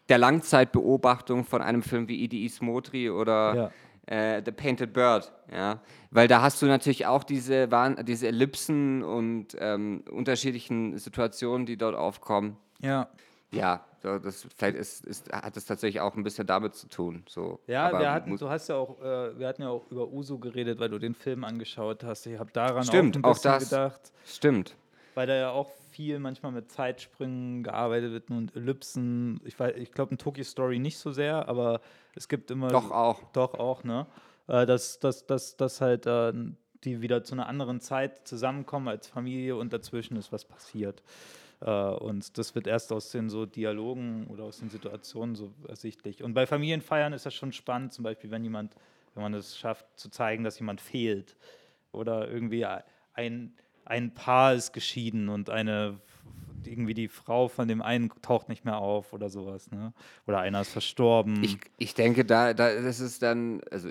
der 0.10 0.18
Langzeitbeobachtung 0.18 1.44
von 1.44 1.62
einem 1.62 1.84
Film 1.84 2.08
wie 2.08 2.24
Idi 2.24 2.46
Ismotri 2.46 3.10
oder 3.10 3.72
ja. 4.08 4.36
äh, 4.38 4.42
The 4.44 4.52
Painted 4.52 4.94
Bird. 4.94 5.32
Ja? 5.52 5.82
Weil 6.12 6.28
da 6.28 6.42
hast 6.42 6.62
du 6.62 6.66
natürlich 6.66 7.06
auch 7.06 7.24
diese, 7.24 7.70
diese 8.04 8.28
Ellipsen 8.28 9.04
und 9.04 9.56
ähm, 9.60 10.04
unterschiedlichen 10.10 10.98
Situationen, 10.98 11.66
die 11.66 11.78
dort 11.78 11.96
aufkommen. 11.96 12.58
Ja. 12.80 13.10
Ja, 13.52 13.86
das, 14.02 14.48
vielleicht 14.56 14.78
ist, 14.78 15.06
ist, 15.06 15.32
hat 15.32 15.56
es 15.58 15.66
tatsächlich 15.66 16.02
auch 16.02 16.16
ein 16.16 16.24
bisschen 16.24 16.46
damit 16.46 16.76
zu 16.76 16.88
tun. 16.88 17.24
So. 17.28 17.60
Ja, 17.68 17.88
Aber 17.88 18.00
wir 18.00 18.12
hatten, 18.12 18.38
du 18.38 18.50
hast 18.50 18.68
ja 18.68 18.76
auch, 18.76 19.02
äh, 19.02 19.38
wir 19.38 19.48
hatten 19.48 19.62
ja 19.62 19.70
auch 19.70 19.90
über 19.90 20.08
Uso 20.08 20.38
geredet, 20.38 20.80
weil 20.80 20.90
du 20.90 21.00
den 21.00 21.16
Film 21.16 21.44
angeschaut 21.44 22.04
hast. 22.04 22.26
Ich 22.26 22.38
habe 22.38 22.52
daran 22.52 22.84
Stimmt, 22.84 23.18
auch 23.18 23.22
ein 23.22 23.26
auch 23.26 23.40
das. 23.40 23.70
gedacht, 23.70 24.12
Stimmt. 24.26 24.76
weil 25.16 25.28
da 25.28 25.36
ja 25.36 25.52
auch 25.52 25.72
viel 25.98 26.20
manchmal 26.20 26.52
mit 26.52 26.72
Zeitsprüngen 26.72 27.64
gearbeitet 27.64 28.12
wird 28.12 28.30
und 28.30 28.56
Ellipsen. 28.56 29.42
Ich, 29.44 29.56
weiß- 29.56 29.74
ich 29.76 29.92
glaube 29.92 30.12
in 30.12 30.20
Tokyo 30.20 30.44
Story 30.44 30.78
nicht 30.78 31.00
so 31.00 31.12
sehr, 31.12 31.50
aber 31.50 31.82
es 32.16 32.28
gibt 32.28 32.52
immer 32.52 32.68
Doch 32.68 32.92
auch. 32.92 33.24
Doch 33.34 33.56
auch, 33.56 33.84
ne? 33.84 34.06
Äh, 34.48 34.68
dass, 34.68 35.00
dass, 35.00 35.26
dass, 35.26 35.58
dass 35.58 35.82
halt 35.82 36.06
äh, 36.06 36.32
die 36.84 37.02
wieder 37.02 37.24
zu 37.24 37.34
einer 37.34 37.48
anderen 37.48 37.82
Zeit 37.82 38.28
zusammenkommen 38.28 38.88
als 38.88 39.08
Familie 39.08 39.56
und 39.56 39.74
dazwischen 39.74 40.18
ist 40.18 40.32
was 40.32 40.46
passiert. 40.46 41.02
Äh, 41.62 41.72
und 41.72 42.38
das 42.38 42.54
wird 42.54 42.68
erst 42.68 42.92
aus 42.94 43.10
den 43.10 43.30
so 43.32 43.48
Dialogen 43.48 44.28
oder 44.28 44.44
aus 44.44 44.60
den 44.60 44.70
Situationen 44.70 45.34
so 45.36 45.52
ersichtlich. 45.68 46.22
Und 46.24 46.36
bei 46.36 46.46
Familienfeiern 46.46 47.12
ist 47.14 47.26
das 47.26 47.34
schon 47.34 47.52
spannend, 47.54 47.92
zum 47.94 48.04
Beispiel, 48.04 48.30
wenn 48.30 48.44
jemand, 48.44 48.76
wenn 49.16 49.24
man 49.24 49.34
es 49.34 49.58
schafft, 49.58 49.86
zu 50.00 50.10
zeigen, 50.10 50.44
dass 50.44 50.60
jemand 50.60 50.80
fehlt. 50.80 51.36
Oder 51.92 52.30
irgendwie 52.30 52.66
ein, 53.16 53.54
ein 53.88 54.14
Paar 54.14 54.54
ist 54.54 54.74
geschieden 54.74 55.30
und 55.30 55.50
eine 55.50 56.00
irgendwie 56.66 56.94
die 56.94 57.08
Frau 57.08 57.48
von 57.48 57.68
dem 57.68 57.82
einen 57.82 58.12
taucht 58.22 58.50
nicht 58.50 58.66
mehr 58.66 58.78
auf 58.78 59.14
oder 59.14 59.30
sowas, 59.30 59.72
ne? 59.72 59.94
Oder 60.28 60.40
einer 60.40 60.62
ist 60.62 60.72
verstorben. 60.72 61.42
Ich, 61.44 61.58
ich 61.78 61.94
denke, 61.94 62.26
da, 62.26 62.54
da 62.54 62.74
das 62.82 63.00
ist 63.00 63.22
dann, 63.24 63.62
also 63.72 63.90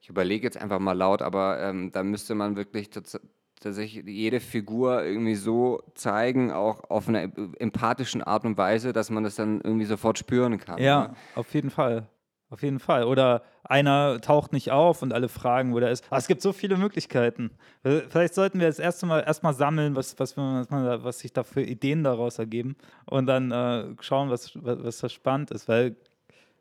ich 0.00 0.08
überlege 0.08 0.44
jetzt 0.46 0.56
einfach 0.56 0.78
mal 0.78 0.92
laut, 0.92 1.20
aber 1.20 1.60
ähm, 1.60 1.92
da 1.92 2.02
müsste 2.02 2.34
man 2.34 2.56
wirklich 2.56 2.88
tats- 2.88 3.20
tatsächlich 3.60 4.04
jede 4.06 4.40
Figur 4.40 5.04
irgendwie 5.04 5.34
so 5.34 5.82
zeigen, 5.94 6.52
auch 6.52 6.88
auf 6.88 7.08
einer 7.08 7.28
empathischen 7.58 8.22
Art 8.22 8.44
und 8.46 8.56
Weise, 8.56 8.92
dass 8.94 9.10
man 9.10 9.24
das 9.24 9.34
dann 9.34 9.60
irgendwie 9.60 9.84
sofort 9.86 10.18
spüren 10.18 10.58
kann. 10.58 10.80
Ja, 10.80 11.08
Ne? 11.08 11.16
auf 11.34 11.52
jeden 11.52 11.70
Fall. 11.70 12.08
Auf 12.48 12.62
jeden 12.62 12.78
Fall. 12.78 13.04
Oder 13.04 13.42
einer 13.64 14.20
taucht 14.20 14.52
nicht 14.52 14.70
auf 14.70 15.02
und 15.02 15.12
alle 15.12 15.28
fragen, 15.28 15.74
wo 15.74 15.80
der 15.80 15.90
ist. 15.90 16.04
Aber 16.10 16.18
es 16.18 16.28
gibt 16.28 16.42
so 16.42 16.52
viele 16.52 16.76
Möglichkeiten. 16.76 17.50
Äh, 17.82 18.02
Vielleicht 18.08 18.34
sollten 18.34 18.60
wir 18.60 18.68
das 18.68 18.78
erste 18.78 19.04
Mal 19.06 19.20
erstmal 19.24 19.52
sammeln, 19.54 19.96
was, 19.96 20.16
was, 20.20 20.36
was, 20.36 21.18
sich 21.18 21.32
da 21.32 21.42
für 21.42 21.62
Ideen 21.62 22.04
daraus 22.04 22.38
ergeben 22.38 22.76
und 23.06 23.26
dann 23.26 23.50
äh, 23.50 23.86
schauen, 24.00 24.30
was, 24.30 24.52
was, 24.62 24.84
was 24.84 24.98
da 24.98 25.08
spannend 25.08 25.50
ist. 25.50 25.66
Weil 25.66 25.96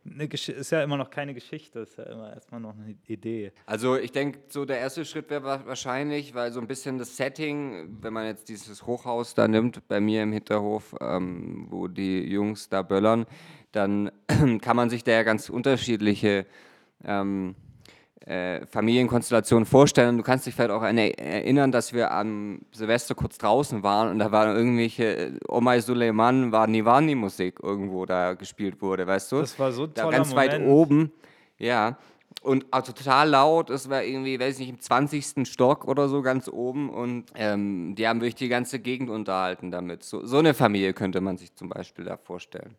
eine 0.08 0.28
Gesch 0.28 0.50
ist 0.50 0.72
ja 0.72 0.84
immer 0.84 0.98
noch 0.98 1.10
keine 1.10 1.34
Geschichte, 1.34 1.80
ist 1.80 1.98
ja 1.98 2.04
immer 2.06 2.32
erstmal 2.34 2.62
noch 2.62 2.74
eine 2.76 2.96
Idee. 3.08 3.52
Also 3.68 3.96
ich 3.96 4.12
denke, 4.12 4.40
so 4.50 4.64
der 4.66 4.80
erste 4.80 5.04
Schritt 5.06 5.30
wäre 5.32 5.44
wa- 5.44 5.62
wahrscheinlich, 5.66 6.34
weil 6.36 6.52
so 6.52 6.60
ein 6.60 6.68
bisschen 6.68 6.98
das 7.00 7.16
Setting, 7.18 7.98
wenn 8.02 8.14
man 8.14 8.26
jetzt 8.26 8.50
dieses 8.50 8.86
Hochhaus 8.86 9.34
da 9.34 9.48
nimmt, 9.48 9.88
bei 9.88 10.00
mir 10.00 10.22
im 10.24 10.32
Hinterhof, 10.32 10.96
ähm, 11.02 11.68
wo 11.70 11.88
die 11.88 12.22
Jungs 12.24 12.70
da 12.70 12.82
böllern, 12.84 13.26
dann 13.76 14.12
kann 14.62 14.76
man 14.76 14.90
sich 14.90 15.04
da 15.04 15.12
ja 15.12 15.24
ganz 15.24 15.50
unterschiedliche 15.50 16.46
ähm, 17.04 17.56
äh, 18.26 18.66
Familienkonstellationen 18.66 19.66
vorstellen. 19.66 20.18
Du 20.18 20.24
kannst 20.24 20.48
dich 20.48 20.56
vielleicht 20.56 20.72
auch 20.72 20.82
er- 20.82 21.20
erinnern, 21.20 21.72
dass 21.72 21.94
wir 21.94 22.12
am 22.12 22.62
Silvester 22.72 23.14
kurz 23.14 23.38
draußen 23.38 23.84
waren 23.84 24.10
und 24.10 24.20
da 24.20 24.32
waren 24.32 24.56
irgendwelche 24.56 25.16
äh, 25.16 25.32
Omai 25.48 25.80
Suleiman 25.82 26.52
war 26.52 26.66
Nivani 26.68 27.14
Musik 27.16 27.60
irgendwo 27.62 28.06
da 28.06 28.34
gespielt 28.34 28.82
wurde, 28.82 29.06
weißt 29.06 29.32
du? 29.32 29.42
Das 29.42 29.60
war 29.60 29.72
so 29.72 29.84
ein 29.84 29.92
da 29.94 30.10
ganz 30.10 30.34
weit 30.34 30.54
Moment. 30.54 30.70
oben. 30.70 31.12
Ja. 31.58 31.98
Und 32.42 32.66
auch 32.72 32.82
total 32.82 33.30
laut, 33.30 33.70
es 33.70 33.90
war 33.90 34.04
irgendwie, 34.04 34.40
weiß 34.40 34.56
ich 34.56 34.60
nicht, 34.60 34.70
im 34.70 34.80
20. 34.80 35.48
Stock 35.48 35.88
oder 35.88 36.10
so 36.10 36.22
ganz 36.22 36.48
oben 36.48 36.90
und 36.90 37.26
ähm, 37.36 37.96
die 37.96 38.08
haben 38.08 38.22
wirklich 38.22 38.36
die 38.36 38.50
ganze 38.50 38.80
Gegend 38.80 39.10
unterhalten 39.10 39.72
damit. 39.72 40.04
So, 40.04 40.26
so 40.26 40.38
eine 40.40 40.54
Familie 40.54 40.94
könnte 40.94 41.22
man 41.22 41.38
sich 41.38 41.56
zum 41.56 41.70
Beispiel 41.70 42.06
da 42.06 42.18
vorstellen. 42.18 42.76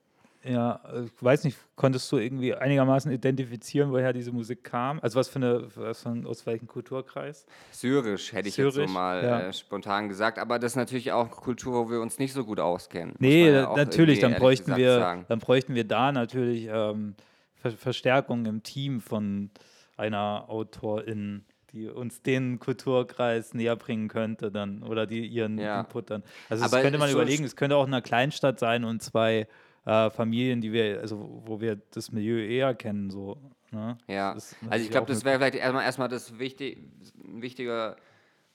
Ja, 0.46 0.80
äh, 0.92 1.04
ich 1.04 1.12
weiß 1.22 1.44
nicht, 1.44 1.59
konntest 1.74 2.11
du 2.12 2.18
irgendwie 2.18 2.54
einigermaßen 2.54 3.11
identifizieren, 3.11 3.90
woher 3.90 4.12
diese 4.12 4.32
Musik 4.32 4.64
kam? 4.64 5.00
Also 5.00 5.18
was 5.18 5.28
für 5.28 5.37
eine, 5.37 5.68
was 5.74 6.02
für 6.02 6.11
ein, 6.11 6.26
aus 6.26 6.46
welchem 6.46 6.66
Kulturkreis? 6.66 7.46
Syrisch 7.72 8.32
hätte 8.32 8.48
ich 8.48 8.56
jetzt 8.56 8.64
so 8.66 8.70
Syrisch, 8.70 8.90
mal 8.90 9.22
ja. 9.22 9.40
äh, 9.40 9.52
spontan 9.52 10.09
gesagt, 10.09 10.38
aber 10.38 10.59
das 10.59 10.72
ist 10.72 10.76
natürlich 10.76 11.12
auch 11.12 11.30
Kultur, 11.30 11.74
wo 11.74 11.90
wir 11.90 12.00
uns 12.00 12.18
nicht 12.18 12.32
so 12.32 12.44
gut 12.44 12.61
auskennen. 12.61 13.14
Nee, 13.18 13.50
ja 13.50 13.74
natürlich, 13.76 14.20
dann 14.20 14.35
bräuchten, 14.35 14.76
wir, 14.76 14.94
sagen. 14.98 15.24
dann 15.28 15.38
bräuchten 15.38 15.74
wir 15.74 15.85
da 15.85 16.12
natürlich 16.12 16.68
ähm, 16.70 17.14
Ver 17.56 17.72
Verstärkung 17.72 18.46
im 18.46 18.62
Team 18.62 19.00
von 19.00 19.50
einer 19.96 20.44
Autorin, 20.48 21.44
die 21.72 21.88
uns 21.88 22.22
den 22.22 22.59
Kulturkreis 22.59 23.54
näher 23.54 23.76
bringen 23.76 24.09
könnte 24.09 24.50
dann 24.50 24.82
oder 24.82 25.06
die 25.06 25.26
ihren 25.26 25.59
Ja. 25.59 25.80
Input 25.80 26.11
dann. 26.11 26.22
Also 26.48 26.64
Aber 26.64 26.76
das 26.76 26.82
könnte 26.82 26.98
es 26.98 27.00
man 27.00 27.11
überlegen, 27.11 27.44
es 27.44 27.56
könnte 27.56 27.76
auch 27.76 27.87
in 27.87 27.92
einer 27.92 28.02
Kleinstadt 28.02 28.59
sein 28.59 28.85
und 28.85 29.02
zwei 29.02 29.48
äh, 29.87 30.11
Familien, 30.11 30.61
die 30.61 30.72
wir, 30.72 31.01
also 31.01 31.42
wo 31.46 31.61
wir 31.61 31.81
das 31.92 32.12
Milieu 32.12 32.38
eher 32.44 32.75
kennen, 32.75 33.11
so. 33.11 33.38
Ne? 33.70 33.96
Ja, 34.07 34.33
also 34.33 34.85
ich 34.85 34.90
glaube, 34.90 35.07
das 35.07 35.25
wäre 35.25 35.38
vielleicht 35.38 35.55
erstmal, 35.57 35.85
erstmal 35.85 36.09
das 36.09 36.38
wichtig, 36.38 36.79
ein 37.25 37.40
wichtiger 37.42 37.96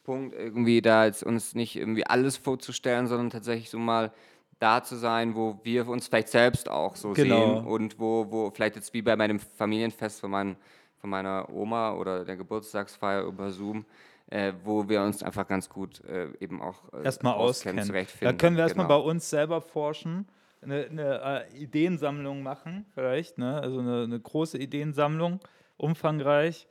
Punkt, 0.04 0.36
irgendwie 0.36 0.82
da 0.82 1.06
jetzt 1.06 1.24
uns 1.24 1.54
nicht 1.56 1.76
irgendwie 1.76 2.06
alles 2.06 2.38
vorzustellen, 2.38 3.08
sondern 3.08 3.30
tatsächlich 3.30 3.70
so 3.70 3.78
mal 3.80 4.12
da 4.60 4.84
zu 4.84 4.96
sein, 4.96 5.36
wo 5.36 5.60
wir 5.64 5.88
uns 5.88 6.08
vielleicht 6.08 6.28
selbst 6.30 6.70
auch 6.70 6.96
so 6.96 7.14
Genau. 7.14 7.36
sehen 7.58 7.66
und 7.66 8.00
wo, 8.00 8.28
wo 8.30 8.52
vielleicht 8.52 8.76
jetzt 8.76 8.94
wie 8.94 9.02
bei 9.02 9.16
meinem 9.16 9.40
Familienfest 9.40 10.22
von, 10.22 10.32
mein, 10.32 10.56
von 11.00 11.10
meiner 11.10 11.50
Oma 11.52 11.94
oder 11.94 12.24
der 12.26 12.38
Geburtstagsfeier 12.38 13.24
über 13.24 13.52
Zoom, 13.52 13.86
äh, 14.28 14.54
wo 14.64 14.88
wir 14.88 15.02
uns 15.02 15.24
einfach 15.24 15.48
ganz 15.48 15.68
gut 15.68 16.04
äh, 16.06 16.28
eben 16.40 16.62
auch 16.62 16.78
äh, 16.94 17.04
erstmal 17.04 17.34
auskennen. 17.34 17.92
Da 18.22 18.34
können 18.34 18.56
wir 18.56 18.64
erstmal 18.64 18.86
Genau. 18.88 19.02
bei 19.04 19.10
uns 19.10 19.30
selber 19.30 19.62
forschen, 19.62 20.28
eine, 20.62 20.86
eine 20.86 21.48
äh, 21.52 21.58
Ideensammlung 21.64 22.44
machen, 22.44 22.86
vielleicht, 22.94 23.38
ne? 23.38 23.60
also 23.60 23.80
eine, 23.80 24.04
eine 24.04 24.20
große 24.20 24.58
Ideensammlung, 24.58 25.40
umfangreich. 25.78 26.68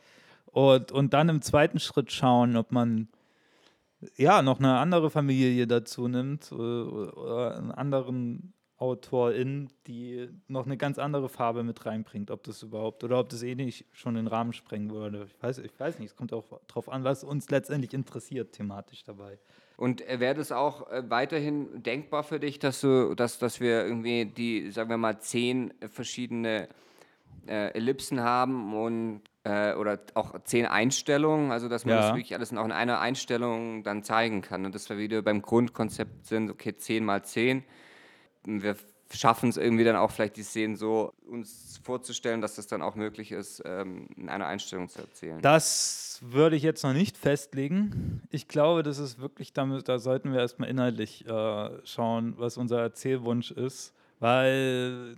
Und, 0.47 0.93
und 0.93 1.13
dann 1.15 1.29
im 1.29 1.43
zweiten 1.43 1.79
Schritt 1.79 2.11
schauen, 2.13 2.57
ob 2.57 2.73
man 2.73 3.09
ja 4.17 4.43
noch 4.43 4.59
eine 4.59 4.79
andere 4.79 5.11
Familie 5.11 5.67
dazu 5.67 6.09
nimmt 6.09 6.51
äh, 6.51 6.55
oder 6.55 7.57
einen 7.57 7.73
anderen 7.73 8.53
Autorin, 8.81 9.69
die 9.87 10.29
noch 10.49 10.65
eine 10.65 10.79
ganz 10.79 10.99
andere 10.99 11.29
Farbe 11.29 11.63
mit 11.63 11.85
reinbringt, 11.85 12.31
ob 12.31 12.43
das 12.45 12.63
überhaupt 12.63 13.05
oder 13.05 13.19
ob 13.21 13.29
das 13.29 13.43
eh 13.43 13.55
nicht 13.55 13.85
schon 13.93 14.15
den 14.15 14.27
Rahmen 14.27 14.55
sprengen 14.55 14.91
würde. 14.91 15.27
Ich 15.27 15.43
weiß, 15.43 15.59
ich 15.59 15.79
weiß 15.79 15.99
nicht, 15.99 16.11
es 16.11 16.17
kommt 16.17 16.33
auch 16.33 16.61
darauf 16.67 16.89
an, 16.89 17.05
was 17.05 17.23
uns 17.23 17.51
letztendlich 17.51 17.93
interessiert 17.93 18.53
thematisch 18.53 19.05
dabei. 19.05 19.39
Und 19.81 20.07
äh, 20.07 20.21
wäre 20.21 20.35
das 20.35 20.53
auch 20.53 20.91
äh, 20.91 21.09
weiterhin 21.09 21.83
denkbar 21.83 22.23
für 22.23 22.39
dich, 22.39 22.59
dass 22.59 22.83
du, 22.83 23.15
dass, 23.15 23.39
dass 23.39 23.61
wir 23.61 23.87
irgendwie 23.87 24.27
die, 24.27 24.71
sagen 24.73 24.91
wir 24.91 24.99
mal, 24.99 25.19
zehn 25.21 25.73
äh, 25.81 25.89
verschiedene 25.89 26.69
äh, 27.47 27.73
Ellipsen 27.73 28.21
haben 28.21 28.75
und 28.75 29.23
äh, 29.45 29.73
oder 29.73 29.99
auch 30.13 30.39
zehn 30.45 30.67
Einstellungen, 30.67 31.51
also 31.51 31.71
dass 31.71 31.87
man 31.87 31.95
Ja. 31.95 32.03
das 32.03 32.09
wirklich 32.11 32.35
alles 32.35 32.55
auch 32.55 32.65
in 32.67 32.73
einer 32.73 33.01
Einstellung 33.01 33.83
dann 33.83 34.03
zeigen 34.03 34.43
kann. 34.43 34.67
Und 34.67 34.75
dass 34.75 34.91
wir 34.91 34.99
wieder 34.99 35.23
beim 35.23 35.41
Grundkonzept 35.41 36.27
sind, 36.27 36.51
okay, 36.51 36.77
10 36.77 37.03
mal 37.03 37.25
10. 37.25 37.65
Wir 38.45 38.77
schaffen 39.13 39.49
es 39.49 39.57
irgendwie 39.57 39.85
dann 39.85 39.97
auch 39.97 40.11
vielleicht 40.11 40.37
die 40.37 40.43
Szenen 40.43 40.77
so 40.77 41.13
uns 41.27 41.81
vorzustellen, 41.83 42.41
dass 42.41 42.55
das 42.55 42.67
dann 42.67 42.83
auch 42.83 42.95
möglich 42.95 43.33
ist, 43.33 43.63
ähm, 43.65 44.09
in 44.17 44.29
einer 44.29 44.47
Einstellung 44.47 44.89
zu 44.89 45.01
erzählen. 45.01 45.41
Das 45.43 46.19
würde 46.23 46.57
ich 46.57 46.63
jetzt 46.63 46.83
noch 46.85 46.93
nicht 46.93 47.17
festlegen. 47.17 48.23
Ich 48.31 48.49
glaube, 48.49 48.83
das 48.83 48.99
ist 48.99 49.21
wirklich 49.21 49.53
damit, 49.53 49.89
da 49.89 49.99
sollten 49.99 50.33
wir 50.33 50.41
erstmal 50.41 50.69
inhaltlich 50.69 51.27
äh, 51.27 51.71
schauen, 51.85 52.35
was 52.37 52.57
unser 52.57 52.81
Erzählwunsch 52.81 53.51
ist, 53.51 53.95
weil 54.19 55.17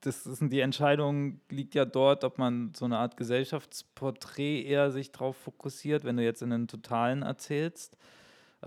das 0.00 0.26
ist, 0.26 0.40
die 0.40 0.60
Entscheidung 0.60 1.40
liegt 1.48 1.74
ja 1.74 1.84
dort, 1.84 2.24
ob 2.24 2.38
man 2.38 2.72
so 2.74 2.84
eine 2.84 2.98
Art 2.98 3.16
Gesellschaftsporträt 3.16 4.62
eher 4.62 4.90
sich 4.90 5.12
drauf 5.12 5.36
fokussiert, 5.36 6.04
wenn 6.04 6.16
du 6.16 6.24
jetzt 6.24 6.42
in 6.42 6.50
den 6.50 6.68
Totalen 6.68 7.22
erzählst, 7.22 7.96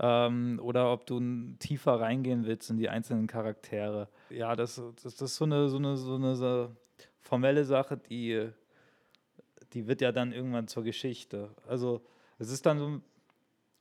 ähm, 0.00 0.60
oder 0.62 0.92
ob 0.92 1.06
du 1.06 1.20
tiefer 1.58 2.00
reingehen 2.00 2.46
willst 2.46 2.70
in 2.70 2.76
die 2.76 2.88
einzelnen 2.88 3.26
Charaktere. 3.26 4.08
Ja, 4.30 4.56
das, 4.56 4.80
das, 5.02 5.16
das 5.16 5.30
ist 5.30 5.36
so 5.36 5.44
eine, 5.44 5.68
so 5.68 5.76
eine, 5.78 5.96
so 5.96 6.14
eine 6.14 6.70
formelle 7.20 7.64
Sache, 7.64 7.96
die 7.96 8.50
die 9.72 9.86
wird 9.86 10.00
ja 10.00 10.12
dann 10.12 10.32
irgendwann 10.32 10.68
zur 10.68 10.84
Geschichte. 10.84 11.50
Also 11.66 12.02
es 12.38 12.50
ist 12.50 12.66
dann 12.66 12.78
so, 12.78 13.00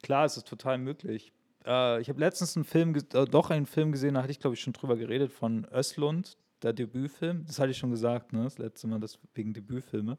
klar, 0.03 0.25
es 0.25 0.37
ist 0.37 0.47
total 0.47 0.77
möglich. 0.77 1.31
Äh, 1.65 2.01
ich 2.01 2.09
habe 2.09 2.19
letztens 2.19 2.55
einen 2.55 2.65
Film, 2.65 2.95
äh, 2.95 3.25
doch 3.25 3.49
einen 3.49 3.65
Film 3.65 3.91
gesehen, 3.91 4.15
da 4.15 4.23
hatte 4.23 4.31
ich 4.31 4.39
glaube 4.39 4.55
ich 4.55 4.61
schon 4.61 4.73
drüber 4.73 4.97
geredet, 4.97 5.31
von 5.31 5.67
Östlund, 5.71 6.37
der 6.61 6.73
Debütfilm. 6.73 7.45
Das 7.45 7.59
hatte 7.59 7.71
ich 7.71 7.77
schon 7.77 7.91
gesagt, 7.91 8.33
ne? 8.33 8.43
das 8.43 8.57
letzte 8.57 8.87
Mal, 8.87 8.99
das 8.99 9.19
wegen 9.33 9.53
Debütfilme. 9.53 10.17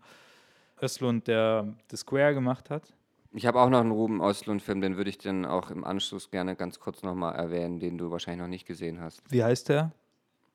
Östlund, 0.81 1.27
der 1.27 1.75
The 1.91 1.97
Square 1.97 2.35
gemacht 2.35 2.71
hat. 2.71 2.95
Ich 3.33 3.47
habe 3.47 3.61
auch 3.61 3.69
noch 3.69 3.81
einen 3.81 3.91
Ruben 3.91 4.23
Östlund-Film, 4.23 4.81
den 4.81 4.97
würde 4.97 5.11
ich 5.11 5.19
dann 5.19 5.45
auch 5.45 5.71
im 5.71 5.85
Anschluss 5.85 6.31
gerne 6.31 6.57
ganz 6.57 6.81
kurz 6.81 7.03
nochmal 7.03 7.35
erwähnen, 7.35 7.79
den 7.79 7.99
du 7.99 8.11
wahrscheinlich 8.11 8.41
noch 8.41 8.49
nicht 8.49 8.67
gesehen 8.67 9.01
hast. 9.01 9.23
Wie 9.31 9.45
heißt 9.45 9.69
der? 9.69 9.93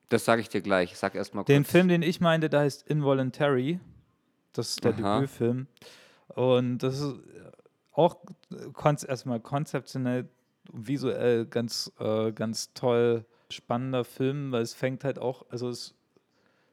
Das 0.10 0.26
sage 0.26 0.42
ich 0.42 0.50
dir 0.50 0.62
gleich. 0.62 0.98
Sag 0.98 1.16
erst 1.16 1.34
mal 1.34 1.42
kurz. 1.42 1.48
Den 1.48 1.66
Film, 1.66 1.88
den 1.88 2.02
ich 2.02 2.20
meinte, 2.20 2.50
der 2.50 2.62
heißt 2.62 2.88
Involuntary. 2.88 3.80
Das 4.54 4.70
ist 4.70 4.84
der 4.84 4.94
Aha. 4.96 5.16
Debütfilm. 5.16 5.68
Und 6.30 6.80
das 6.80 7.00
ist 7.00 7.16
auch 7.92 8.18
konz 8.74 9.04
erstmal 9.04 9.40
konzeptionell 9.40 10.28
und 10.72 10.88
visuell 10.88 11.46
ganz, 11.46 11.92
äh, 12.00 12.32
ganz 12.32 12.74
toll 12.74 13.26
spannender 13.50 14.04
Film, 14.04 14.52
weil 14.52 14.62
es 14.62 14.74
fängt 14.74 15.04
halt 15.04 15.20
auch, 15.20 15.46
also 15.50 15.70
es 15.70 15.94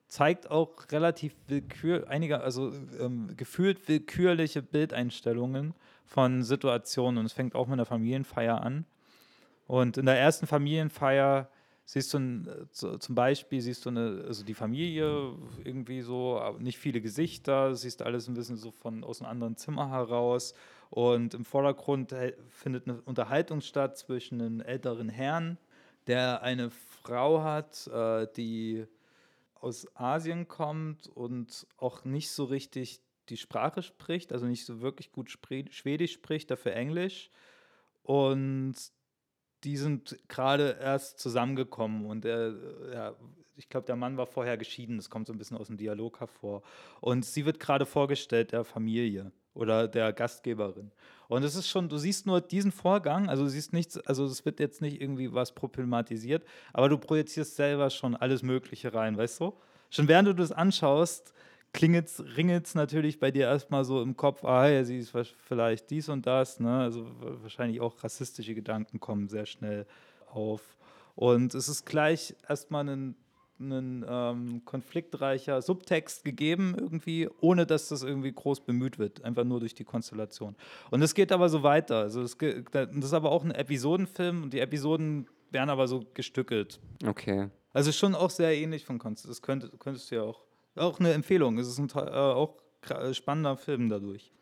zeigt 0.09 0.51
auch 0.51 0.71
relativ 0.91 1.35
willkür, 1.47 2.09
einige, 2.09 2.41
also 2.41 2.73
ähm, 2.99 3.37
gefühlt 3.37 3.89
willkürliche 3.89 4.63
Bildeinstellungen 4.63 5.75
von 6.11 6.43
Situationen 6.43 7.19
und 7.19 7.27
es 7.27 7.33
fängt 7.33 7.55
auch 7.55 7.69
mit 7.69 7.75
einer 7.75 7.87
Familienfeier 7.87 8.61
an. 8.61 8.85
Und 9.69 9.97
in 9.97 10.07
der 10.07 10.19
ersten 10.19 10.49
Familienfeier 10.49 11.49
siehst 11.85 12.13
du 12.13 12.19
ein, 12.19 12.69
zum 12.73 13.15
Beispiel 13.15 13.61
siehst 13.61 13.85
du 13.85 13.91
eine, 13.91 14.25
also 14.27 14.45
die 14.45 14.55
Familie 14.55 15.37
irgendwie 15.63 16.03
so, 16.03 16.57
nicht 16.59 16.79
viele 16.79 17.01
Gesichter, 17.01 17.77
siehst 17.77 18.03
alles 18.03 18.27
ein 18.27 18.35
bisschen 18.35 18.57
so 18.57 18.73
von 18.73 19.05
aus 19.05 19.21
einem 19.21 19.31
anderen 19.31 19.57
Zimmer 19.57 19.91
heraus 19.91 20.55
und 20.91 21.35
im 21.35 21.45
Vordergrund 21.45 22.13
findet 22.49 22.89
eine 22.89 23.01
Unterhaltung 23.03 23.61
statt 23.61 23.97
zwischen 23.97 24.41
einem 24.41 24.61
älteren 24.61 25.09
Herrn, 25.09 25.59
der 26.09 26.43
eine 26.43 26.71
Frau 26.71 27.45
hat, 27.45 27.87
äh, 27.87 28.27
die 28.37 28.85
aus 29.61 29.87
Asien 29.95 30.49
kommt 30.49 31.07
und 31.07 31.69
auch 31.77 32.05
nicht 32.05 32.33
so 32.33 32.45
richtig 32.45 33.01
die 33.31 33.37
Sprache 33.37 33.83
spricht, 33.83 34.33
also 34.33 34.47
nicht 34.47 34.67
so 34.67 34.81
wirklich 34.81 35.13
gut 35.13 35.31
Schwedisch 35.31 36.13
spricht, 36.13 36.51
dafür 36.51 36.75
Englisch. 36.75 37.31
Und 38.03 38.75
die 39.65 39.77
sind 39.77 40.19
gerade 40.29 40.79
erst 40.81 41.19
zusammengekommen 41.19 42.07
und 42.07 42.25
er, 42.25 42.55
ja, 42.93 43.15
ich 43.57 43.69
glaube, 43.69 43.87
der 43.87 43.97
Mann 43.97 44.17
war 44.17 44.27
vorher 44.27 44.57
geschieden, 44.57 44.97
das 44.97 45.11
kommt 45.11 45.27
so 45.27 45.35
ein 45.35 45.39
bisschen 45.39 45.57
aus 45.57 45.67
dem 45.67 45.77
Dialog 45.77 46.21
hervor. 46.21 46.63
Und 47.01 47.25
sie 47.27 47.45
wird 47.45 47.61
gerade 47.61 47.85
vorgestellt 47.85 48.53
der 48.53 48.65
Familie 48.65 49.33
oder 49.53 49.87
der 49.87 50.13
Gastgeberin. 50.13 50.91
Und 51.29 51.45
es 51.45 51.55
ist 51.55 51.69
schon, 51.69 51.89
du 51.89 51.99
siehst 51.99 52.27
nur 52.27 52.41
diesen 52.41 52.73
Vorgang, 52.73 53.29
also 53.29 53.45
du 53.45 53.51
siehst 53.51 53.73
nichts, 53.73 53.99
also 53.99 54.25
es 54.25 54.45
wird 54.45 54.61
jetzt 54.61 54.81
nicht 54.81 55.01
irgendwie 55.01 55.33
was 55.33 55.53
problematisiert, 55.53 56.45
aber 56.73 56.89
du 56.89 56.97
projizierst 56.97 57.57
selber 57.57 57.91
schon 57.91 58.17
alles 58.17 58.43
Mögliche 58.43 58.95
rein, 58.95 59.17
weißt 59.17 59.41
du? 59.41 59.53
Schon 59.91 60.09
während 60.09 60.29
du 60.29 60.35
das 60.35 60.53
anschaust, 60.53 61.35
klingelt 61.73 62.11
ringelt 62.37 62.75
natürlich 62.75 63.19
bei 63.19 63.31
dir 63.31 63.47
erstmal 63.47 63.85
so 63.85 64.03
im 64.03 64.17
Kopf, 64.17 64.45
ah 64.45 64.69
ja, 64.69 64.85
sie 64.85 64.99
ist 64.99 65.17
vielleicht 65.47 65.91
dies 65.91 66.09
und 66.09 66.27
das, 66.27 66.61
ne? 66.61 66.81
Also 66.81 67.07
wahrscheinlich 67.43 67.81
auch 67.81 68.03
rassistische 68.03 68.55
Gedanken 68.55 69.01
kommen 69.01 69.29
sehr 69.29 69.47
schnell 69.47 69.87
auf. 70.33 70.77
Und 71.15 71.55
es 71.55 71.69
ist 71.69 71.87
gleich 71.87 72.35
erstmal 72.49 72.89
ein 72.89 73.15
ein 73.61 74.05
ähm, 74.09 74.63
konfliktreicher 74.65 75.61
Subtext 75.63 76.25
gegeben, 76.25 76.75
irgendwie, 76.77 77.29
ohne 77.41 77.67
dass 77.67 77.89
das 77.89 78.03
irgendwie 78.03 78.33
groß 78.33 78.61
bemüht 78.61 78.99
wird, 78.99 79.23
einfach 79.25 79.45
nur 79.45 79.61
durch 79.61 79.75
die 79.75 79.85
Konstellation. 79.85 80.57
Und 80.91 81.03
es 81.03 81.15
geht 81.15 81.31
aber 81.31 81.49
so 81.49 81.63
weiter. 81.63 81.99
Also 81.99 82.23
es 82.23 82.39
geht, 82.39 82.67
das 82.73 82.89
ist 82.91 83.13
aber 83.13 83.31
auch 83.31 83.45
ein 83.45 83.51
Episodenfilm 83.51 84.45
und 84.45 84.53
die 84.53 84.61
Episoden 84.61 85.29
werden 85.51 85.71
aber 85.71 85.89
so 85.89 86.05
gestückelt. 86.15 86.81
Okay. 87.07 87.51
Also 87.73 87.93
schon 87.93 88.15
auch 88.15 88.31
sehr 88.31 88.57
ähnlich 88.57 88.85
von 88.85 88.99
Konstantin. 88.99 89.31
Das 89.31 89.43
könnte, 89.43 89.71
könntest 89.79 90.11
du 90.11 90.17
ja 90.17 90.23
auch. 90.23 90.43
Auch 90.81 90.99
eine 90.99 91.13
Empfehlung. 91.13 91.59
Es 91.59 91.69
ist 91.69 91.79
ein 91.79 91.89
äh, 91.95 92.11
auch 92.11 92.57
spannender 93.13 93.57
Film 93.57 93.89
dadurch. 93.89 94.33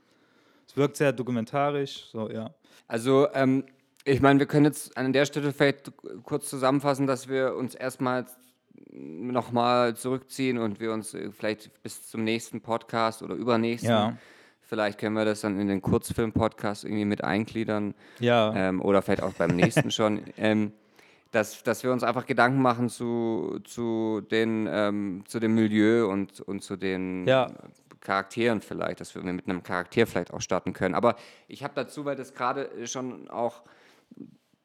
Es 0.67 0.77
wirkt 0.77 0.97
sehr 0.97 1.13
dokumentarisch, 1.13 2.09
so 2.13 2.31
ja. 2.31 2.55
Also 2.87 3.27
ähm, 3.35 3.65
ich 4.05 4.21
meine, 4.21 4.39
wir 4.39 4.47
können 4.47 4.67
jetzt 4.67 4.97
an 4.97 5.13
der 5.13 5.25
Stelle 5.25 5.53
vielleicht 5.53 5.93
kurz 6.23 6.49
zusammenfassen, 6.49 7.07
dass 7.07 7.29
wir 7.29 7.55
uns 7.57 7.75
erstmal 7.75 8.27
nochmal 8.91 9.97
zurückziehen 9.97 10.59
und 10.59 10.81
wir 10.81 10.93
uns 10.93 11.15
äh, 11.15 11.31
vielleicht 11.31 11.83
bis 11.83 12.09
zum 12.09 12.25
nächsten 12.25 12.61
Podcast 12.61 13.23
oder 13.23 13.35
übernächsten, 13.35 13.91
ja. 13.91 14.17
vielleicht 14.61 14.99
können 14.99 15.15
wir 15.15 15.25
das 15.25 15.41
dann 15.41 15.61
in 15.61 15.69
den 15.69 15.83
Kurzfilm-Podcast 15.83 16.85
irgendwie 16.85 17.05
mit 17.05 17.25
eingliedern. 17.25 17.95
Ja. 18.21 18.55
Ähm, 18.55 18.81
oder 18.81 19.03
vielleicht 19.03 19.23
auch 19.23 19.33
beim 19.35 19.57
nächsten 19.57 19.91
schon. 19.91 20.23
Ähm, 20.37 20.73
dass, 21.31 21.63
dass 21.63 21.83
wir 21.83 21.93
uns 21.93 22.03
einfach 22.03 22.27
Gedanken 22.27 22.63
machen 22.63 22.89
zu, 22.89 23.61
zu, 23.65 24.23
den, 24.31 24.69
ähm, 24.71 25.25
zu 25.27 25.41
dem 25.41 25.55
Milieu 25.55 26.09
und, 26.09 26.41
und 26.41 26.63
zu 26.63 26.77
den 26.77 27.27
ja. 27.27 27.51
Charakteren 28.01 28.63
vielleicht, 28.63 29.01
dass 29.01 29.15
wir 29.15 29.23
mit 29.23 29.49
einem 29.49 29.63
Charakter 29.63 30.07
vielleicht 30.07 30.33
auch 30.33 30.41
starten 30.41 30.73
können. 30.73 30.95
Aber 30.95 31.17
ich 31.47 31.65
habe 31.65 31.75
dazu, 31.75 32.05
weil 32.05 32.17
das 32.17 32.35
gerade 32.35 32.87
schon 32.87 33.29
auch 33.29 33.63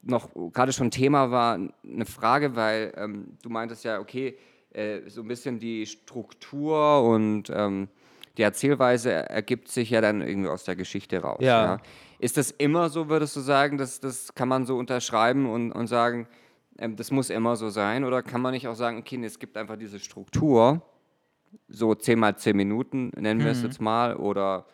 noch 0.02 0.30
gerade 0.52 0.74
schon 0.74 0.92
Thema 0.92 1.32
war, 1.32 1.54
eine 1.56 2.06
Frage, 2.06 2.56
weil 2.56 2.94
ähm, 2.98 3.38
du 3.42 3.50
meintest 3.50 3.86
ja, 3.86 4.00
okay, 4.00 4.38
äh, 4.72 5.02
so 5.08 5.22
ein 5.22 5.28
bisschen 5.28 5.60
die 5.60 5.86
Struktur 5.86 7.04
und 7.04 7.50
ähm, 7.50 7.88
die 8.38 8.42
Erzählweise 8.42 9.12
ergibt 9.12 9.70
sich 9.70 9.92
ja 9.92 10.02
dann 10.02 10.22
irgendwie 10.22 10.50
aus 10.50 10.64
der 10.64 10.76
Geschichte 10.76 11.20
raus. 11.20 11.40
Ja. 11.42 11.66
ja. 11.66 11.78
Ist 12.20 12.38
das 12.38 12.52
immer 12.52 12.90
so, 12.90 13.10
würdest 13.10 13.36
du 13.36 13.42
sagen, 13.42 13.78
dass, 13.78 14.00
das 14.00 14.34
kann 14.34 14.48
man 14.48 14.66
so 14.66 14.78
unterschreiben 14.78 15.50
und, 15.50 15.72
und 15.72 15.88
sagen, 15.88 16.28
das 16.78 17.12
muss 17.12 17.30
immer 17.30 17.56
so 17.56 17.70
sein? 17.70 18.04
Oder 18.04 18.24
kann 18.24 18.42
man 18.42 18.54
nicht 18.54 18.68
auch 18.68 18.76
sagen, 18.76 18.98
okay, 19.00 19.24
es 19.24 19.40
gibt 19.40 19.58
einfach 19.58 19.78
diese 19.78 20.00
Struktur, 20.00 20.82
so 21.68 21.94
10 21.94 22.20
mal 22.20 22.36
10 22.36 22.56
Minuten, 22.56 23.12
nennen 23.16 23.42
wir 23.44 23.52
es 23.52 23.60
mhm. 23.60 23.66
jetzt 23.66 23.82
mal, 23.82 24.16
oder 24.16 24.66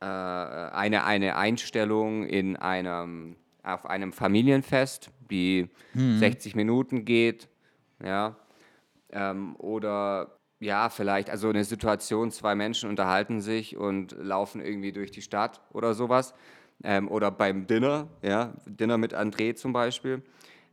äh, 0.00 0.06
eine, 0.06 1.04
eine 1.04 1.36
Einstellung 1.36 2.24
in 2.24 2.56
einem 2.56 3.36
auf 3.62 3.84
einem 3.84 4.12
Familienfest, 4.12 5.10
die 5.28 5.68
mhm. 5.92 6.18
60 6.18 6.54
Minuten 6.54 7.04
geht, 7.04 7.48
ja, 8.02 8.36
ähm, 9.10 9.56
oder 9.56 10.38
ja, 10.60 10.88
vielleicht, 10.88 11.30
also 11.30 11.48
eine 11.48 11.64
Situation, 11.64 12.30
zwei 12.30 12.54
Menschen 12.54 12.88
unterhalten 12.88 13.40
sich 13.40 13.76
und 13.76 14.12
laufen 14.12 14.60
irgendwie 14.60 14.92
durch 14.92 15.10
die 15.10 15.20
Stadt 15.20 15.60
oder 15.72 15.94
sowas, 15.94 16.32
ähm, 16.84 17.08
oder 17.10 17.30
beim 17.30 17.66
Dinner, 17.66 18.08
ja, 18.22 18.54
Dinner 18.66 18.98
mit 18.98 19.14
André 19.14 19.54
zum 19.54 19.72
Beispiel. 19.72 20.22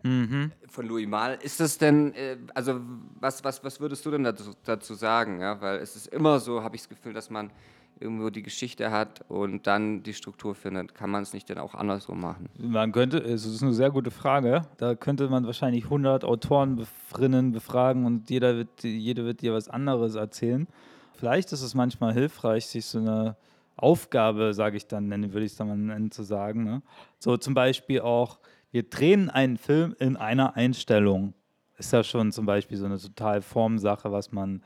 Mhm. 0.03 0.51
Von 0.67 0.87
Louis 0.87 1.07
Mal. 1.07 1.37
Ist 1.41 1.59
das 1.59 1.77
denn, 1.77 2.13
äh, 2.13 2.37
also 2.53 2.79
was, 3.19 3.43
was, 3.43 3.63
was 3.63 3.79
würdest 3.79 4.05
du 4.05 4.11
denn 4.11 4.23
dazu, 4.23 4.51
dazu 4.63 4.93
sagen? 4.93 5.39
Ja? 5.39 5.59
Weil 5.61 5.77
es 5.77 5.95
ist 5.95 6.07
immer 6.07 6.39
so, 6.39 6.61
habe 6.61 6.75
ich 6.75 6.83
das 6.83 6.89
Gefühl, 6.89 7.13
dass 7.13 7.29
man 7.29 7.51
irgendwo 7.99 8.29
die 8.29 8.43
Geschichte 8.43 8.91
hat 8.91 9.23
und 9.29 9.65
dann 9.65 10.03
die 10.03 10.13
Struktur 10.13 10.55
findet, 10.55 10.93
kann 10.93 11.09
man 11.09 11.23
es 11.23 11.33
nicht 11.33 11.49
dann 11.49 11.57
auch 11.57 11.73
andersrum 11.73 12.19
machen? 12.19 12.49
Man 12.57 12.91
könnte, 12.91 13.17
es 13.19 13.45
ist 13.45 13.63
eine 13.63 13.73
sehr 13.73 13.91
gute 13.91 14.11
Frage. 14.11 14.63
Da 14.77 14.95
könnte 14.95 15.29
man 15.29 15.45
wahrscheinlich 15.45 15.85
100 15.85 16.25
Autoren 16.25 16.75
befrinnen, 16.75 17.51
befragen 17.51 18.05
und 18.05 18.29
jeder 18.29 18.57
wird, 18.57 18.83
jede 18.83 19.25
wird 19.25 19.41
dir 19.41 19.53
was 19.53 19.69
anderes 19.69 20.15
erzählen. 20.15 20.67
Vielleicht 21.13 21.53
ist 21.53 21.61
es 21.61 21.75
manchmal 21.75 22.13
hilfreich, 22.13 22.65
sich 22.65 22.85
so 22.85 22.99
eine 22.99 23.37
Aufgabe, 23.75 24.53
sage 24.53 24.77
ich 24.77 24.87
dann, 24.87 25.09
würde 25.09 25.45
ich 25.45 25.53
es 25.53 25.57
dann 25.57 25.67
mal 25.67 25.77
nennen, 25.77 26.11
zu 26.11 26.23
sagen. 26.23 26.63
Ne? 26.63 26.81
So 27.19 27.37
zum 27.37 27.53
Beispiel 27.53 28.01
auch, 28.01 28.39
wir 28.73 28.83
drehen 28.89 29.29
einen 29.29 29.57
Film 29.57 29.95
in 29.99 30.17
einer 30.17 30.55
Einstellung. 30.57 31.33
Ist 31.77 31.93
ja 31.93 32.03
schon 32.03 32.31
zum 32.31 32.45
Beispiel 32.45 32.77
so 32.77 32.85
eine 32.85 32.97
total 32.97 33.41
Formsache, 33.41 34.11
was 34.11 34.31
man 34.31 34.63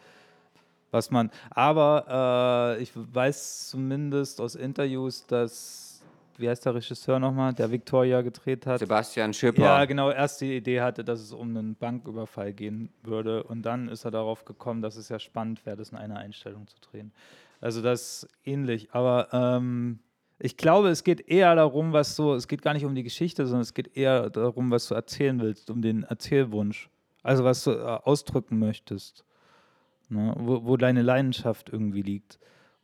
was 0.89 1.11
man, 1.11 1.29
aber 1.49 2.77
äh, 2.77 2.81
ich 2.81 2.91
weiß 2.95 3.67
zumindest 3.67 4.39
aus 4.39 4.55
Interviews, 4.55 5.25
dass, 5.27 6.01
wie 6.37 6.47
heißt 6.47 6.65
der 6.65 6.75
Regisseur 6.75 7.19
nochmal, 7.19 7.53
der 7.53 7.69
Victoria 7.69 8.21
gedreht 8.21 8.65
hat? 8.65 8.79
Sebastian 8.79 9.33
Schipper. 9.33 9.61
Ja, 9.61 9.83
genau, 9.83 10.11
erst 10.11 10.39
die 10.39 10.55
Idee 10.55 10.79
hatte, 10.79 11.03
dass 11.03 11.19
es 11.19 11.33
um 11.33 11.49
einen 11.49 11.75
Banküberfall 11.75 12.53
gehen 12.53 12.89
würde 13.03 13.43
und 13.43 13.63
dann 13.63 13.89
ist 13.89 14.05
er 14.05 14.11
darauf 14.11 14.45
gekommen, 14.45 14.81
dass 14.81 14.95
es 14.95 15.09
ja 15.09 15.19
spannend 15.19 15.65
wäre, 15.65 15.75
das 15.75 15.89
in 15.89 15.97
einer 15.97 16.17
Einstellung 16.17 16.67
zu 16.67 16.77
drehen. 16.79 17.11
Also 17.59 17.81
das 17.81 18.23
ist 18.23 18.29
ähnlich, 18.45 18.89
aber 18.93 19.27
ähm, 19.33 19.99
ich 20.39 20.57
glaube, 20.57 20.89
es 20.89 21.03
geht 21.03 21.27
eher 21.27 21.55
darum, 21.55 21.93
was 21.93 22.15
so, 22.15 22.35
es 22.35 22.47
geht 22.47 22.61
gar 22.61 22.73
nicht 22.73 22.85
um 22.85 22.95
die 22.95 23.03
Geschichte, 23.03 23.45
sondern 23.45 23.61
es 23.61 23.73
geht 23.73 23.95
eher 23.97 24.29
darum, 24.29 24.71
was 24.71 24.87
du 24.87 24.95
erzählen 24.95 25.39
willst, 25.39 25.69
um 25.69 25.81
den 25.81 26.03
Erzählwunsch. 26.03 26.89
Also 27.23 27.43
was 27.43 27.63
du 27.63 27.71
äh, 27.71 27.99
ausdrücken 28.03 28.59
möchtest 28.59 29.25
ne? 30.09 30.33
wo, 30.37 30.65
wo 30.65 30.77
deine 30.77 31.01
Leidenschaft 31.01 31.69
irgendwie 31.69 32.01
liegt. 32.01 32.39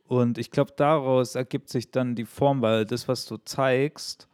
Und 0.06 0.38
ich 0.38 0.50
glaube, 0.50 0.72
daraus 0.76 1.34
ergibt 1.34 1.70
sich 1.70 1.90
dann 1.90 2.14
die 2.14 2.26
Form, 2.26 2.62
weil 2.62 2.84
das, 2.84 3.08
was 3.08 3.26
du 3.26 3.38
zeigst, 3.38 4.28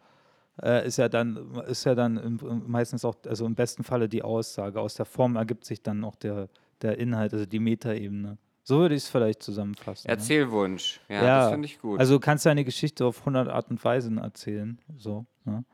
äh, 0.61 0.87
ist 0.87 0.97
ja 0.97 1.09
dann, 1.09 1.55
ist 1.69 1.85
ja 1.85 1.95
dann 1.95 2.17
im, 2.17 2.65
meistens 2.67 3.05
auch, 3.05 3.17
also 3.27 3.47
im 3.47 3.55
besten 3.55 3.85
Falle 3.85 4.09
die 4.09 4.23
Aussage. 4.23 4.81
Aus 4.81 4.95
der 4.95 5.07
Form 5.07 5.37
ergibt 5.37 5.65
sich 5.65 5.83
dann 5.83 6.05
auch 6.05 6.17
der, 6.17 6.49
der 6.83 6.99
Inhalt, 6.99 7.33
also 7.33 7.47
die 7.47 7.61
Metaebene. 7.61 8.37
So 8.71 8.79
würde 8.79 8.95
ich 8.95 9.03
es 9.03 9.09
vielleicht 9.09 9.43
zusammenfassen. 9.43 10.07
Ne? 10.07 10.13
Erzählwunsch, 10.13 11.01
ja, 11.09 11.17
ja, 11.17 11.41
das 11.41 11.51
finde 11.51 11.67
ich 11.67 11.81
gut. 11.81 11.99
Also 11.99 12.15
du 12.15 12.21
kannst 12.21 12.47
deine 12.47 12.65
Geschichte 12.65 13.05
auf 13.05 13.19
100 13.19 13.49
Art 13.49 13.69
und 13.69 13.85
Weisen 13.85 14.19
erzählen, 14.19 14.79
so. 14.97 15.27
Ne? 15.45 15.65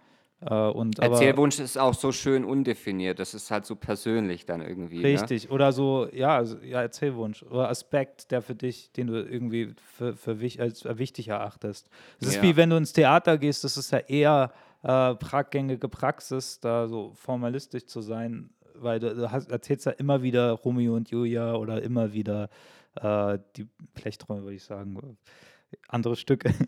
Äh, 0.41 0.55
und, 0.55 0.99
Erzählwunsch 0.99 1.59
ist 1.59 1.77
auch 1.77 1.93
so 1.93 2.11
schön 2.11 2.43
undefiniert. 2.43 3.19
Das 3.19 3.35
ist 3.35 3.51
halt 3.51 3.67
so 3.67 3.77
persönlich 3.77 4.47
dann 4.47 4.63
irgendwie. 4.63 5.01
Ne? 5.01 5.09
Richtig. 5.09 5.45
Ne? 5.45 5.51
Oder 5.51 5.73
so, 5.73 6.09
ja, 6.11 6.41
ja, 6.41 6.81
Erzählwunsch. 6.81 7.43
Oder 7.43 7.69
Aspekt, 7.69 8.31
der 8.31 8.41
für 8.41 8.55
dich, 8.55 8.91
den 8.93 9.09
du 9.09 9.23
irgendwie 9.23 9.75
für, 9.99 10.15
für 10.15 10.41
wich, 10.41 10.59
als 10.59 10.87
wichtig 10.87 11.29
erachtest. 11.29 11.91
Es 12.19 12.29
ist 12.29 12.37
ja. 12.37 12.43
wie 12.45 12.57
wenn 12.57 12.71
du 12.71 12.77
ins 12.77 12.95
Theater 12.95 13.37
gehst, 13.37 13.63
das 13.63 13.77
ist 13.77 13.91
ja 13.91 13.99
eher 13.99 14.55
äh, 14.85 15.15
praggängige 15.17 15.91
Praxis, 15.91 16.61
da 16.61 16.89
so 16.89 17.13
formalistisch 17.15 17.85
zu 17.85 18.01
sein, 18.01 18.49
weil 18.75 19.01
du, 19.01 19.15
du 19.15 19.31
hast, 19.31 19.51
erzählst 19.51 19.85
ja 19.85 19.93
immer 19.93 20.23
wieder 20.23 20.53
Romeo 20.53 20.97
und 20.97 21.11
Julia 21.11 21.57
oder 21.57 21.83
immer 21.83 22.15
wieder 22.15 22.49
äh, 22.97 23.39
die 23.57 23.67
Plechträume, 23.95 24.43
würde 24.43 24.55
ich 24.57 24.65
sagen 24.65 25.17
andere 25.89 26.17
Stücke. 26.17 26.53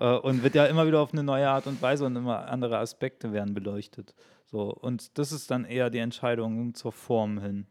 Äh, 0.00 0.16
und 0.16 0.42
wird 0.44 0.54
ja 0.54 0.66
immer 0.66 0.86
wieder 0.86 1.00
auf 1.00 1.12
eine 1.12 1.24
neue 1.24 1.48
Art 1.48 1.66
und 1.66 1.82
Weise 1.82 2.06
und 2.06 2.14
immer 2.14 2.46
andere 2.46 2.78
Aspekte 2.78 3.32
werden 3.32 3.54
beleuchtet. 3.54 4.14
So, 4.44 4.72
und 4.72 5.18
das 5.18 5.32
ist 5.32 5.50
dann 5.50 5.64
eher 5.64 5.90
die 5.90 5.98
Entscheidung 5.98 6.74
zur 6.74 6.92
Form 6.92 7.40
hin, 7.40 7.66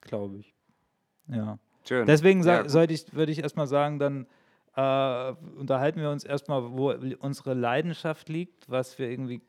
glaube 0.00 0.38
ich. 0.38 0.54
Ja. 1.28 1.58
Schön. 1.86 2.06
Deswegen 2.06 2.42
Ja, 2.42 2.68
sollte 2.68 2.94
ich, 2.94 3.14
würde 3.14 3.30
ich 3.30 3.40
erstmal 3.40 3.66
sagen, 3.66 3.98
dann 3.98 4.26
äh, 4.74 5.32
unterhalten 5.56 6.00
wir 6.00 6.10
uns 6.10 6.24
erstmal, 6.24 6.72
wo 6.72 6.92
unsere 7.20 7.54
Leidenschaft 7.54 8.28
liegt, 8.28 8.68
was 8.68 8.98
wir 8.98 9.08
irgendwie 9.08 9.42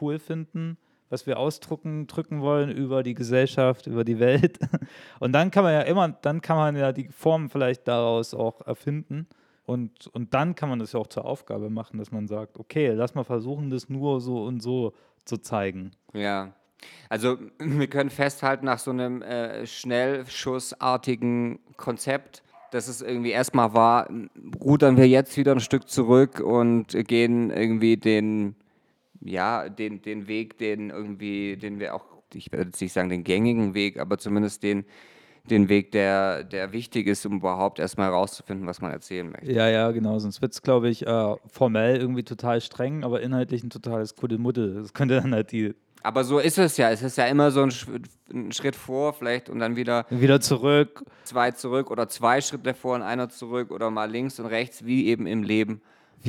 cool 0.00 0.18
finden, 0.18 0.78
was 1.10 1.26
wir 1.26 1.38
ausdrucken, 1.38 2.06
drücken 2.06 2.40
wollen 2.40 2.70
über 2.70 3.02
die 3.02 3.14
Gesellschaft, 3.14 3.86
über 3.86 4.04
die 4.04 4.18
Welt. 4.18 4.58
Und 5.20 5.32
dann 5.32 5.50
kann 5.50 5.64
man 5.64 5.74
ja 5.74 5.82
immer, 5.82 6.08
dann 6.08 6.40
kann 6.40 6.56
man 6.56 6.76
ja 6.76 6.92
die 6.92 7.08
Form 7.08 7.50
vielleicht 7.50 7.86
daraus 7.86 8.32
auch 8.32 8.66
erfinden. 8.66 9.26
Und, 9.66 10.08
und 10.08 10.34
dann 10.34 10.56
kann 10.56 10.68
man 10.68 10.80
das 10.80 10.94
ja 10.94 10.98
auch 10.98 11.06
zur 11.06 11.24
Aufgabe 11.24 11.70
machen, 11.70 11.98
dass 11.98 12.10
man 12.10 12.26
sagt, 12.26 12.58
okay, 12.58 12.88
lass 12.88 13.14
mal 13.14 13.22
versuchen, 13.22 13.70
das 13.70 13.88
nur 13.88 14.20
so 14.20 14.42
und 14.42 14.60
so 14.60 14.94
zu 15.24 15.36
zeigen. 15.36 15.92
Ja. 16.12 16.54
Also 17.08 17.38
wir 17.58 17.86
können 17.86 18.10
festhalten, 18.10 18.66
nach 18.66 18.80
so 18.80 18.90
einem 18.90 19.22
äh, 19.22 19.64
schnellschussartigen 19.66 21.60
Konzept, 21.76 22.42
dass 22.72 22.88
es 22.88 23.00
irgendwie 23.00 23.30
erstmal 23.30 23.72
war, 23.72 24.08
rudern 24.60 24.96
wir 24.96 25.06
jetzt 25.06 25.36
wieder 25.36 25.52
ein 25.52 25.60
Stück 25.60 25.88
zurück 25.88 26.40
und 26.40 26.88
gehen 27.06 27.50
irgendwie 27.50 27.96
den, 27.96 28.56
ja, 29.20 29.68
den, 29.68 30.02
den 30.02 30.28
Weg, 30.28 30.58
den 30.58 30.90
irgendwie, 30.90 31.56
den 31.56 31.78
wir 31.78 31.94
auch, 31.94 32.04
ich 32.34 32.50
werde 32.52 32.66
jetzt 32.66 32.80
nicht 32.80 32.92
sagen 32.92 33.08
den 33.08 33.24
gängigen 33.24 33.74
Weg, 33.74 33.98
aber 33.98 34.18
zumindest 34.18 34.62
den, 34.62 34.84
den 35.44 35.68
Weg, 35.68 35.92
der, 35.92 36.44
der 36.44 36.72
wichtig 36.72 37.06
ist, 37.06 37.24
um 37.26 37.38
überhaupt 37.38 37.78
erstmal 37.78 38.08
herauszufinden, 38.10 38.66
was 38.66 38.80
man 38.80 38.92
erzählen 38.92 39.30
möchte. 39.30 39.52
Ja, 39.52 39.68
ja, 39.68 39.90
genau. 39.90 40.18
Sonst 40.18 40.42
wird 40.42 40.52
es, 40.52 40.62
glaube 40.62 40.88
ich, 40.88 41.06
äh, 41.06 41.34
formell 41.50 41.96
irgendwie 41.96 42.22
total 42.22 42.60
streng, 42.60 43.04
aber 43.04 43.20
inhaltlich 43.20 43.62
ein 43.64 43.70
totales 43.70 44.14
Kuddelmuddel. 44.16 44.74
Das 44.74 44.92
könnte 44.92 45.20
dann 45.20 45.34
halt 45.34 45.50
die 45.52 45.74
Aber 46.02 46.24
so 46.24 46.38
ist 46.38 46.58
es 46.58 46.76
ja. 46.76 46.90
Es 46.90 47.02
ist 47.02 47.16
ja 47.18 47.26
immer 47.26 47.50
so 47.50 47.62
ein, 47.62 47.70
Sch- 47.70 47.88
ein 48.32 48.52
Schritt 48.52 48.76
vor, 48.76 49.12
vielleicht 49.12 49.48
und 49.48 49.58
dann 49.58 49.76
wieder 49.76 50.06
wieder 50.10 50.40
zurück. 50.40 51.04
zwei 51.24 51.50
zurück 51.50 51.90
oder 51.90 52.08
zwei 52.08 52.40
Schritte 52.40 52.74
vor 52.74 52.94
und 52.94 53.02
einer 53.02 53.28
zurück 53.28 53.70
oder 53.70 53.90
mal 53.90 54.10
links 54.10 54.38
und 54.38 54.46
rechts, 54.46 54.84
wie 54.84 55.06
eben 55.06 55.26
im 55.26 55.42
Leben 55.42 55.80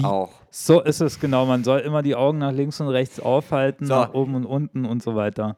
auch. 0.04 0.32
So 0.50 0.82
ist 0.82 1.02
es 1.02 1.20
genau. 1.20 1.46
Man 1.46 1.64
soll 1.64 1.80
immer 1.80 2.02
die 2.02 2.16
Augen 2.16 2.38
nach 2.40 2.52
links 2.52 2.80
und 2.82 2.88
rechts 2.90 3.20
aufhalten, 3.20 3.86
So. 3.86 3.94
nach 3.96 4.14
oben 4.14 4.36
und 4.36 4.46
unten 4.46 4.86
und 4.86 5.02
so 5.04 5.16
weiter. 5.16 5.58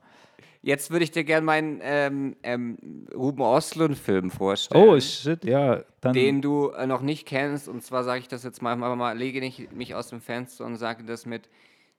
Jetzt 0.61 0.91
würde 0.91 1.03
ich 1.03 1.11
dir 1.11 1.25
gerne 1.25 1.45
meinen 1.45 1.79
ähm, 1.83 2.35
ähm, 2.41 2.77
Ruben 3.13 3.41
Ostlund-Film 3.41 4.31
vorstellen. 4.31 4.87
Oh, 4.87 4.97
shit, 4.99 5.43
ja. 5.43 5.81
Den 6.05 6.41
du 6.41 6.69
äh, 6.69 6.87
noch 6.87 7.01
nicht 7.01 7.27
kennst. 7.27 7.67
Und 7.67 7.83
zwar 7.83 8.03
sage 8.05 8.19
ich 8.21 8.27
das 8.29 8.43
jetzt 8.43 8.61
mal, 8.61 8.75
mal, 8.77 8.95
mal 8.95 9.17
lege 9.17 9.39
ich 9.45 9.69
mich 9.71 9.93
aus 9.93 10.07
dem 10.07 10.21
Fenster 10.21 10.65
und 10.65 10.77
sage 10.77 11.03
das 11.03 11.25
mit 11.25 11.49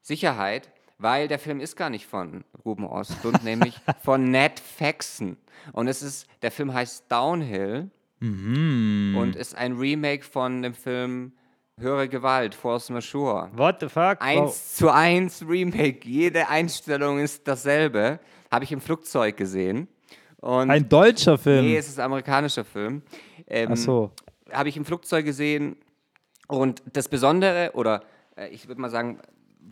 Sicherheit, 0.01 0.71
weil 0.99 1.29
der 1.29 1.39
Film 1.39 1.61
ist 1.61 1.77
gar 1.77 1.91
nicht 1.91 2.07
von 2.07 2.43
Ruben 2.65 2.87
Ostlund, 2.87 3.45
nämlich 3.45 3.79
von 4.03 4.31
Ned 4.31 4.59
Faxon. 4.61 5.37
Und 5.73 5.87
es 5.89 6.03
ist, 6.03 6.27
der 6.43 6.51
Film 6.51 6.73
heißt 6.73 7.05
Downhill 7.11 7.91
Mhm. 8.21 9.17
und 9.19 9.37
ist 9.37 9.55
ein 9.55 9.73
Remake 9.75 10.25
von 10.25 10.63
dem 10.63 10.73
Film 10.73 11.33
Höhere 11.81 12.09
Gewalt, 12.09 12.55
Force 12.55 12.89
Majeure. 12.91 13.51
What 13.57 13.81
the 13.81 13.89
fuck? 13.89 14.19
Eins 14.21 14.77
zu 14.77 14.91
eins 14.93 15.45
Remake, 15.47 16.09
jede 16.09 16.49
Einstellung 16.49 17.19
ist 17.19 17.49
dasselbe. 17.49 18.21
Habe 18.51 18.63
ich 18.65 18.71
im 18.71 18.81
Flugzeug 18.81 19.37
gesehen. 19.37 19.89
Und 20.41 20.71
Ein 20.71 20.89
deutscher 20.89 21.37
Film. 21.37 21.65
nee, 21.67 21.77
es 21.77 21.89
ist 21.89 21.99
ein 21.99 22.05
amerikanischer 22.05 22.65
Film. 22.65 23.03
Ähm, 23.49 23.71
Ach 23.73 23.77
so. 23.77 24.13
habe 24.53 24.69
ich 24.69 24.77
im 24.77 24.85
Flugzeug 24.85 25.25
gesehen. 25.25 25.77
Und 26.47 26.81
das 26.93 27.09
Besondere, 27.09 27.73
oder 27.75 28.03
äh, 28.37 28.49
ich 28.51 28.69
würde 28.69 28.81
mal 28.81 28.91
sagen, 28.91 29.19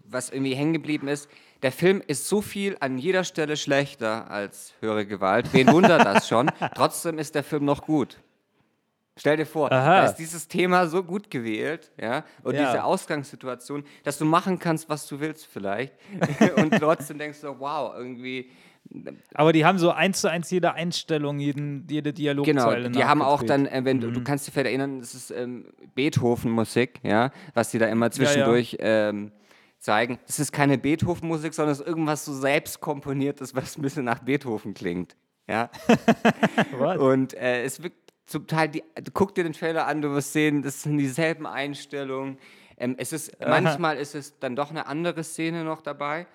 was 0.05 0.31
irgendwie 0.31 0.55
hängen 0.55 0.73
geblieben 0.73 1.07
ist, 1.07 1.29
der 1.63 1.71
Film 1.71 2.03
ist 2.05 2.27
so 2.29 2.41
viel 2.41 2.77
an 2.81 2.99
jeder 2.99 3.23
Stelle 3.23 3.57
schlechter 3.57 4.29
als 4.29 4.75
höhere 4.81 5.07
Gewalt. 5.07 5.53
Wen 5.53 5.71
wundert 5.71 6.05
das 6.05 6.27
schon? 6.27 6.51
Trotzdem 6.75 7.19
ist 7.19 7.37
der 7.37 7.45
Film 7.45 7.65
noch 7.65 7.83
gut. 7.87 8.19
Stell 9.17 9.37
dir 9.37 9.45
vor, 9.47 9.71
Aha. 9.71 9.99
da 10.01 10.05
ist 10.07 10.15
dieses 10.17 10.49
Thema 10.49 10.87
so 10.87 11.03
gut 11.03 11.31
gewählt, 11.31 11.93
ja, 12.01 12.25
und 12.43 12.55
Ja. 12.55 12.65
diese 12.65 12.85
Ausgangssituation, 12.85 13.85
dass 14.05 14.17
du 14.19 14.25
machen 14.25 14.59
kannst, 14.59 14.89
was 14.89 15.07
du 15.07 15.21
willst 15.21 15.47
vielleicht, 15.47 15.93
und 16.57 16.71
trotzdem 16.79 17.19
denkst 17.19 17.41
du, 17.43 17.59
wow, 17.59 17.93
irgendwie, 17.95 18.51
Aber 19.35 19.53
die 19.53 19.65
haben 19.65 19.79
so 19.79 19.91
eins 19.91 20.21
zu 20.23 20.29
eins 20.31 20.51
jede 20.51 20.73
Einstellung, 20.75 21.39
jeden, 21.39 21.87
jede 21.89 22.13
Genau, 22.13 22.19
Dialogzeile 22.19 22.91
die 22.91 23.05
haben 23.05 23.23
auch 23.23 23.43
dann, 23.43 23.67
äh, 23.67 23.85
wenn 23.85 24.01
du, 24.01 24.09
Mhm. 24.09 24.15
du 24.15 24.25
kannst 24.25 24.47
dich 24.47 24.55
vielleicht 24.55 24.67
erinnern, 24.69 24.99
das 25.01 25.15
ist 25.15 25.31
ähm, 25.31 25.67
Beethoven-Musik, 25.95 27.01
ja, 27.03 27.31
was 27.55 27.71
die 27.71 27.79
da 27.79 27.87
immer 27.87 28.11
zwischendurch 28.11 28.77
Ähm, 28.81 29.31
zeigen. 29.79 30.19
Es 30.29 30.39
ist 30.39 30.53
keine 30.53 30.79
Beethoven-Musik, 30.79 31.53
sondern 31.55 31.73
es 31.73 31.81
ist 31.81 31.87
irgendwas 31.87 32.25
so 32.25 32.33
selbst 32.33 32.81
komponiertes, 32.81 33.55
was 33.55 33.77
ein 33.77 33.83
bisschen 33.83 34.05
nach 34.05 34.21
Beethoven 34.21 34.75
klingt, 34.75 35.17
ja. 35.49 35.71
Und 36.99 37.35
äh, 37.35 37.63
es 37.65 37.83
wird 37.83 37.93
zum 38.33 38.47
Teil, 38.47 38.69
die, 38.69 38.83
guck 39.13 39.35
dir 39.35 39.45
den 39.45 39.53
Trailer 39.53 39.87
an, 39.87 40.03
du 40.03 40.11
wirst 40.11 40.33
sehen, 40.33 40.63
das 40.63 40.83
sind 40.83 40.97
dieselben 40.99 41.47
Einstellungen. 41.47 42.39
Ähm, 42.79 42.97
es 42.99 43.13
ist, 43.13 43.37
manchmal 43.47 43.97
ist 43.99 44.15
es 44.15 44.39
dann 44.41 44.57
doch 44.57 44.71
eine 44.71 44.87
andere 44.87 45.23
Szene 45.23 45.63
noch 45.65 45.83
dabei, 45.83 46.27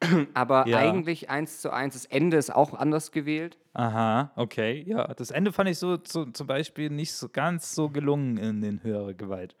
aber 0.34 0.66
Ja. 0.68 0.78
eigentlich 0.78 1.28
eins 1.28 1.60
zu 1.60 1.70
eins. 1.70 1.94
Das 1.94 2.06
Ende 2.06 2.36
ist 2.36 2.54
auch 2.54 2.72
anders 2.72 3.10
gewählt. 3.12 3.58
Aha, 3.74 4.30
okay. 4.36 4.82
Ja, 4.86 5.08
das 5.12 5.30
Ende 5.30 5.52
fand 5.52 5.68
ich 5.68 5.78
so, 5.78 5.98
so 6.06 6.24
zum 6.24 6.46
Beispiel 6.46 6.88
nicht 6.88 7.12
so 7.12 7.28
ganz 7.28 7.74
so 7.74 7.90
gelungen 7.90 8.36
in 8.36 8.60
den 8.62 8.82
höhere 8.82 9.14
Gewalt. 9.14 9.56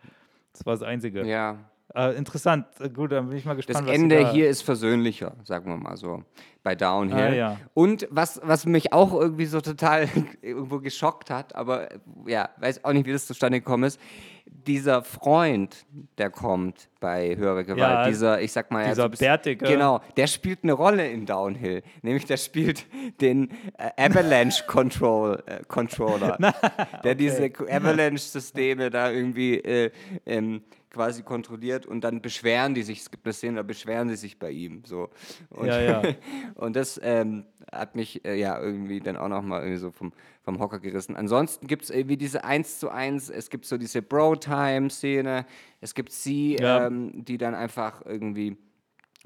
Das 0.52 0.64
war 0.64 0.72
das 0.74 0.82
Einzige. 0.82 1.26
Ja. 1.26 1.58
Äh, 1.94 2.16
interessant. 2.16 2.66
Äh, 2.78 2.88
Gut, 2.88 3.12
dann 3.12 3.28
bin 3.28 3.36
ich 3.38 3.44
mal 3.44 3.56
Das 3.56 3.66
gespannt. 3.66 3.88
was 3.88 3.94
sie 3.96 4.02
Ende 4.02 4.20
da- 4.22 4.30
hier 4.32 4.48
ist 4.48 4.62
versöhnlicher, 4.62 5.34
sagen 5.44 5.68
wir 5.68 5.76
mal 5.76 5.96
so, 5.96 6.22
bei 6.62 6.74
Downhill. 6.74 7.18
Ah, 7.18 7.34
ja. 7.34 7.56
Und 7.74 8.06
was, 8.10 8.40
was 8.44 8.64
mich 8.66 8.92
auch 8.92 9.12
irgendwie 9.12 9.46
so 9.46 9.60
total 9.60 10.08
irgendwo 10.42 10.78
geschockt 10.78 11.30
hat, 11.30 11.54
aber 11.56 11.90
äh, 11.90 11.98
ja, 12.26 12.48
weiß 12.58 12.84
auch 12.84 12.92
nicht, 12.92 13.06
wie 13.06 13.12
das 13.12 13.26
zustande 13.26 13.58
gekommen 13.60 13.84
ist, 13.84 13.98
dieser 14.46 15.02
Freund, 15.04 15.86
der 16.18 16.28
kommt 16.30 16.88
bei 17.00 17.36
Höhere 17.36 17.64
Gewalt, 17.64 17.78
Ja, 17.80 18.08
dieser, 18.08 18.40
ich 18.42 18.52
sag 18.52 18.70
mal, 18.70 18.84
dieser 18.88 19.04
so 19.04 19.08
bisschen- 19.08 19.26
Bärtige. 19.26 19.64
Genau, 19.64 20.00
der 20.16 20.26
spielt 20.26 20.60
eine 20.64 20.72
Rolle 20.72 21.08
in 21.08 21.24
Downhill, 21.24 21.82
nämlich 22.02 22.24
der 22.26 22.36
spielt 22.36 22.84
den 23.20 23.50
äh, 23.78 23.90
Avalanche 23.96 24.64
Control, 24.66 25.42
äh, 25.46 25.60
Controller, 25.66 26.36
der 27.04 27.14
diese 27.14 27.44
Avalanche-Systeme 27.46 28.90
da 28.90 29.10
irgendwie 29.10 29.56
äh, 29.58 29.90
ähm, 30.26 30.62
quasi 30.90 31.22
kontrolliert 31.22 31.86
und 31.86 32.02
dann 32.02 32.20
beschweren 32.20 32.74
die 32.74 32.82
sich, 32.82 33.00
es 33.00 33.10
gibt 33.10 33.24
eine 33.24 33.32
Szene, 33.32 33.56
da 33.56 33.62
beschweren 33.62 34.08
sie 34.08 34.16
sich 34.16 34.38
bei 34.38 34.50
ihm. 34.50 34.82
So. 34.84 35.08
Und, 35.50 35.66
Ja, 35.68 35.80
ja. 35.80 36.02
und 36.56 36.74
das 36.76 37.00
ähm, 37.02 37.44
hat 37.72 37.94
mich 37.94 38.24
äh, 38.24 38.34
ja 38.38 38.60
irgendwie 38.60 39.00
dann 39.00 39.16
auch 39.16 39.28
nochmal 39.28 39.60
irgendwie 39.62 39.78
so 39.78 39.92
vom, 39.92 40.12
vom 40.42 40.58
Hocker 40.58 40.80
gerissen. 40.80 41.16
Ansonsten 41.16 41.66
gibt 41.68 41.84
es 41.84 41.90
irgendwie 41.90 42.16
diese 42.16 42.44
1 42.44 42.80
zu 42.80 42.90
1, 42.90 43.30
es 43.30 43.50
gibt 43.50 43.66
so 43.66 43.78
diese 43.78 44.02
Bro-Time-Szene, 44.02 45.46
es 45.80 45.94
gibt 45.94 46.12
sie, 46.12 46.56
Ja. 46.60 46.86
ähm, 46.86 47.24
die 47.24 47.38
dann 47.38 47.54
einfach 47.54 48.04
irgendwie 48.04 48.56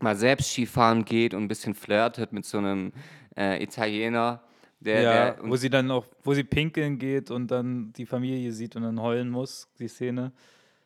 mal 0.00 0.16
selbst 0.16 0.50
Skifahren 0.50 1.04
geht 1.04 1.34
und 1.34 1.42
ein 1.44 1.48
bisschen 1.48 1.74
flirtet 1.74 2.32
mit 2.32 2.44
so 2.44 2.58
einem 2.58 2.92
äh, 3.36 3.62
Italiener. 3.62 4.42
Der, 4.80 5.00
ja, 5.00 5.30
der, 5.30 5.48
wo 5.48 5.56
sie 5.56 5.70
dann 5.70 5.90
auch, 5.90 6.04
wo 6.24 6.34
sie 6.34 6.44
pinkeln 6.44 6.98
geht 6.98 7.30
und 7.30 7.50
dann 7.50 7.92
die 7.94 8.04
Familie 8.04 8.52
sieht 8.52 8.76
und 8.76 8.82
dann 8.82 9.00
heulen 9.00 9.30
muss, 9.30 9.66
die 9.78 9.88
Szene. 9.88 10.32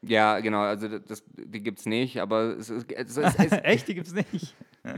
Ja, 0.02 0.38
genau, 0.40 0.60
also 0.60 0.98
das, 0.98 1.24
die 1.36 1.60
gibt 1.62 1.80
es 1.80 1.86
nicht, 1.86 2.20
aber 2.20 2.56
es, 2.56 2.70
ist- 2.70 2.90
es, 2.92 3.16
es, 3.16 3.34
es, 3.36 3.52
Echt, 3.64 3.88
die 3.88 3.94
gibt's 3.94 4.12
nicht. 4.12 4.54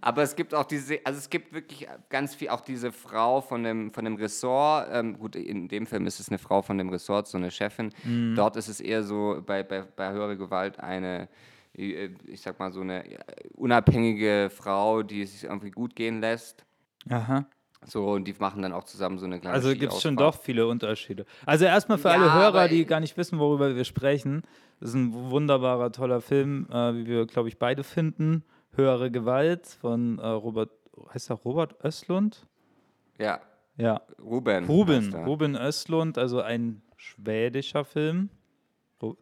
aber 0.00 0.22
es 0.22 0.36
gibt 0.36 0.54
auch 0.54 0.64
diese, 0.64 1.00
also 1.04 1.18
es 1.18 1.30
gibt 1.30 1.52
wirklich 1.52 1.88
ganz 2.10 2.34
viel, 2.34 2.50
auch 2.50 2.60
diese 2.60 2.92
Frau 2.92 3.40
von 3.40 3.62
dem, 3.62 3.90
von 3.90 4.04
dem 4.04 4.16
Ressort, 4.16 4.88
ähm, 4.92 5.18
gut, 5.18 5.34
in 5.34 5.68
dem 5.68 5.86
Film 5.86 6.06
ist 6.06 6.20
es 6.20 6.28
eine 6.28 6.38
Frau 6.38 6.60
von 6.62 6.76
dem 6.78 6.90
Ressort, 6.90 7.26
so 7.26 7.38
eine 7.38 7.50
Chefin, 7.50 7.90
dort 8.34 8.56
ist 8.56 8.68
es 8.68 8.80
eher 8.80 9.02
so, 9.02 9.42
bei, 9.44 9.62
bei, 9.62 9.80
bei 9.82 10.12
höherer 10.12 10.36
Gewalt 10.36 10.78
eine, 10.78 11.28
äh, 11.76 12.10
ich 12.26 12.42
sag 12.42 12.58
mal 12.58 12.70
so 12.70 12.82
eine 12.82 13.10
äh, 13.10 13.18
unabhängige 13.54 14.50
Frau, 14.54 15.02
die 15.02 15.22
es 15.22 15.32
sich 15.32 15.44
irgendwie 15.44 15.70
gut 15.70 15.96
gehen 15.96 16.20
lässt, 16.20 16.64
Aha. 17.08 17.46
So, 17.86 18.06
und 18.12 18.24
die 18.24 18.34
machen 18.38 18.62
dann 18.62 18.72
auch 18.72 18.84
zusammen 18.84 19.18
so 19.18 19.26
eine 19.26 19.40
kleine 19.40 19.54
Also 19.54 19.74
gibt 19.74 19.92
es 19.92 20.00
schon 20.02 20.16
doch 20.16 20.40
viele 20.40 20.66
Unterschiede. 20.66 21.26
Also 21.44 21.64
erstmal 21.66 21.98
für 21.98 22.08
Ja, 22.08 22.14
alle 22.14 22.32
Hörer, 22.32 22.68
die 22.68 22.84
gar 22.84 23.00
nicht 23.00 23.16
wissen, 23.16 23.38
worüber 23.38 23.74
wir 23.76 23.84
sprechen. 23.84 24.42
Das 24.80 24.90
ist 24.90 24.94
ein 24.94 25.12
wunderbarer, 25.30 25.92
toller 25.92 26.20
Film, 26.20 26.66
äh, 26.70 26.94
wie 26.94 27.06
wir, 27.06 27.26
glaube 27.26 27.48
ich, 27.48 27.58
beide 27.58 27.84
finden. 27.84 28.42
Höhere 28.72 29.10
Gewalt 29.10 29.66
von 29.66 30.18
äh, 30.18 30.26
Robert, 30.26 30.70
heißt 31.12 31.30
er 31.30 31.36
Robert 31.36 31.76
Östlund? 31.84 32.46
Ja, 33.18 33.40
Ja, 33.76 34.00
Ruben. 34.20 34.64
Ruben. 34.66 35.14
Ruben 35.14 35.56
Östlund, 35.56 36.18
also 36.18 36.40
ein 36.40 36.82
schwedischer 36.96 37.84
Film. 37.84 38.30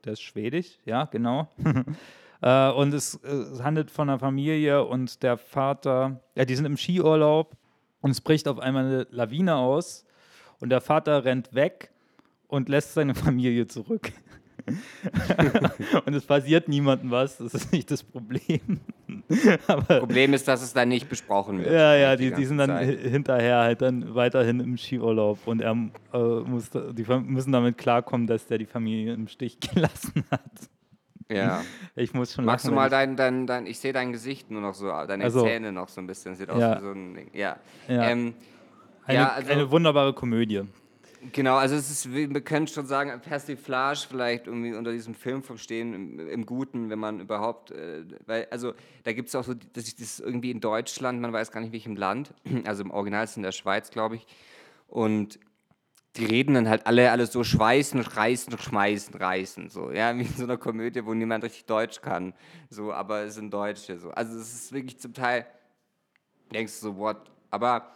Der 0.04 0.12
ist 0.12 0.22
schwedisch, 0.22 0.78
ja, 0.84 1.06
genau. 1.06 1.48
äh, 2.40 2.70
und 2.70 2.94
es, 2.94 3.14
es 3.14 3.62
handelt 3.62 3.90
von 3.90 4.08
einer 4.08 4.18
Familie 4.20 4.84
und 4.84 5.22
der 5.24 5.36
Vater, 5.36 6.20
ja, 6.36 6.44
die 6.44 6.54
sind 6.54 6.66
im 6.66 6.76
Skiurlaub 6.76 7.56
und 8.02 8.10
es 8.10 8.20
bricht 8.20 8.46
auf 8.48 8.58
einmal 8.58 8.84
eine 8.84 9.06
Lawine 9.10 9.56
aus 9.56 10.04
und 10.60 10.68
der 10.68 10.82
Vater 10.82 11.24
rennt 11.24 11.54
weg 11.54 11.90
und 12.48 12.68
lässt 12.68 12.92
seine 12.92 13.14
Familie 13.16 13.66
zurück. 13.66 14.12
und 16.06 16.14
es 16.14 16.24
passiert 16.24 16.68
niemandem 16.68 17.10
was, 17.10 17.38
das 17.38 17.54
ist 17.54 17.72
nicht 17.72 17.90
das 17.90 18.02
Problem. 18.02 18.80
Aber 19.66 19.98
Problem 20.00 20.34
ist, 20.34 20.46
dass 20.46 20.62
es 20.62 20.72
dann 20.72 20.88
nicht 20.88 21.08
besprochen 21.08 21.58
wird. 21.58 21.72
Ja, 21.72 21.96
ja, 21.96 22.14
die, 22.14 22.30
die, 22.30 22.36
die 22.36 22.44
sind 22.44 22.58
dann 22.58 22.70
Zeit. 22.70 23.00
hinterher 23.00 23.58
halt 23.58 23.82
dann 23.82 24.14
weiterhin 24.14 24.60
im 24.60 24.76
Skiurlaub 24.76 25.38
und 25.46 25.62
er 25.62 25.72
äh, 26.12 26.18
muss, 26.18 26.70
die 26.70 27.04
müssen 27.04 27.50
damit 27.52 27.76
klarkommen, 27.76 28.26
dass 28.26 28.46
der 28.46 28.58
die 28.58 28.66
Familie 28.66 29.14
im 29.14 29.26
Stich 29.26 29.58
gelassen 29.60 30.24
hat. 30.30 30.42
Ja. 31.36 31.64
Ich 31.94 32.14
muss 32.14 32.34
schon 32.34 32.44
Magst 32.44 32.64
lachen, 32.64 32.74
du 32.74 32.80
mal 32.80 32.90
dein, 32.90 33.16
dein, 33.16 33.46
dein, 33.46 33.66
ich 33.66 33.78
sehe 33.78 33.92
dein 33.92 34.12
Gesicht 34.12 34.50
nur 34.50 34.60
noch 34.60 34.74
so, 34.74 34.86
deine 34.88 35.24
also, 35.24 35.44
Zähne 35.44 35.72
noch 35.72 35.88
so 35.88 36.00
ein 36.00 36.06
bisschen, 36.06 36.34
sieht 36.34 36.50
aus 36.50 36.60
ja. 36.60 36.76
wie 36.76 36.80
so 36.80 36.92
ein 36.92 37.14
Ding. 37.14 37.30
Ja. 37.32 37.56
ja. 37.88 38.10
Ähm, 38.10 38.34
eine, 39.04 39.18
ja 39.18 39.28
also, 39.32 39.50
eine 39.50 39.70
wunderbare 39.70 40.12
Komödie. 40.12 40.62
Genau, 41.30 41.54
also 41.54 41.76
es 41.76 41.88
ist, 41.88 42.12
wir 42.12 42.28
können 42.40 42.66
schon 42.66 42.86
sagen, 42.86 43.20
Persiflage 43.20 44.06
vielleicht 44.08 44.48
irgendwie 44.48 44.74
unter 44.74 44.90
diesem 44.90 45.14
Film 45.14 45.44
verstehen, 45.44 45.94
im, 45.94 46.28
im 46.28 46.46
Guten, 46.46 46.90
wenn 46.90 46.98
man 46.98 47.20
überhaupt, 47.20 47.70
äh, 47.70 48.04
weil, 48.26 48.48
also 48.50 48.72
da 49.04 49.12
gibt 49.12 49.28
es 49.28 49.34
auch 49.36 49.44
so, 49.44 49.54
dass 49.54 49.86
ich 49.86 49.94
das 49.94 50.18
irgendwie 50.18 50.50
in 50.50 50.60
Deutschland, 50.60 51.20
man 51.20 51.32
weiß 51.32 51.52
gar 51.52 51.60
nicht 51.60 51.72
welchem 51.72 51.94
Land, 51.94 52.34
also 52.64 52.82
im 52.82 52.90
Original 52.90 53.22
ist 53.22 53.30
es 53.30 53.36
in 53.36 53.44
der 53.44 53.52
Schweiz, 53.52 53.90
glaube 53.90 54.16
ich, 54.16 54.26
und 54.88 55.38
die 56.16 56.26
reden 56.26 56.54
dann 56.54 56.68
halt 56.68 56.86
alle, 56.86 57.10
alle 57.10 57.26
so 57.26 57.42
schweißen, 57.42 58.00
reißen, 58.00 58.58
schmeißen, 58.58 59.14
reißen, 59.14 59.68
so, 59.70 59.90
ja, 59.90 60.16
wie 60.16 60.22
in 60.22 60.34
so 60.34 60.44
einer 60.44 60.58
Komödie, 60.58 61.04
wo 61.04 61.14
niemand 61.14 61.44
richtig 61.44 61.64
Deutsch 61.64 62.00
kann, 62.00 62.34
so, 62.68 62.92
aber 62.92 63.22
es 63.22 63.34
sind 63.36 63.52
Deutsche, 63.52 63.98
so. 63.98 64.10
Also 64.10 64.38
es 64.38 64.52
ist 64.52 64.72
wirklich 64.72 64.98
zum 64.98 65.14
Teil, 65.14 65.46
denkst 66.52 66.80
du 66.80 66.88
so, 66.88 66.96
what, 66.96 67.30
aber 67.50 67.92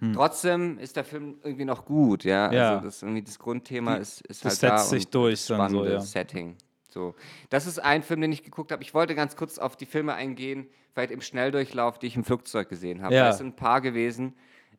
hm. 0.00 0.12
Trotzdem 0.12 0.78
ist 0.78 0.96
der 0.96 1.04
Film 1.04 1.38
irgendwie 1.42 1.64
noch 1.64 1.84
gut, 1.84 2.24
ja. 2.24 2.52
ja. 2.52 2.74
Also 2.74 2.84
das, 2.84 3.02
irgendwie 3.02 3.22
das 3.22 3.38
Grundthema 3.38 3.96
ist, 3.96 4.20
ist 4.22 4.44
das 4.44 4.62
halt 4.62 4.72
setzt 4.78 4.92
da 4.92 4.96
sich 4.96 5.08
durch, 5.08 5.40
spannende 5.40 5.84
so, 5.84 5.90
ja. 5.90 6.00
Setting. 6.00 6.56
So. 6.88 7.14
Das 7.50 7.66
ist 7.66 7.80
ein 7.80 8.02
Film, 8.02 8.20
den 8.20 8.32
ich 8.32 8.44
geguckt 8.44 8.70
habe. 8.70 8.82
Ich 8.82 8.94
wollte 8.94 9.14
ganz 9.14 9.36
kurz 9.36 9.58
auf 9.58 9.76
die 9.76 9.86
Filme 9.86 10.14
eingehen, 10.14 10.68
vielleicht 10.92 11.10
im 11.10 11.20
Schnelldurchlauf, 11.20 11.98
die 11.98 12.06
ich 12.06 12.16
im 12.16 12.24
Flugzeug 12.24 12.68
gesehen 12.68 13.02
habe. 13.02 13.14
Ja. 13.14 13.28
Es 13.30 13.38
sind 13.38 13.48
ein 13.48 13.56
paar 13.56 13.80
gewesen. 13.80 14.34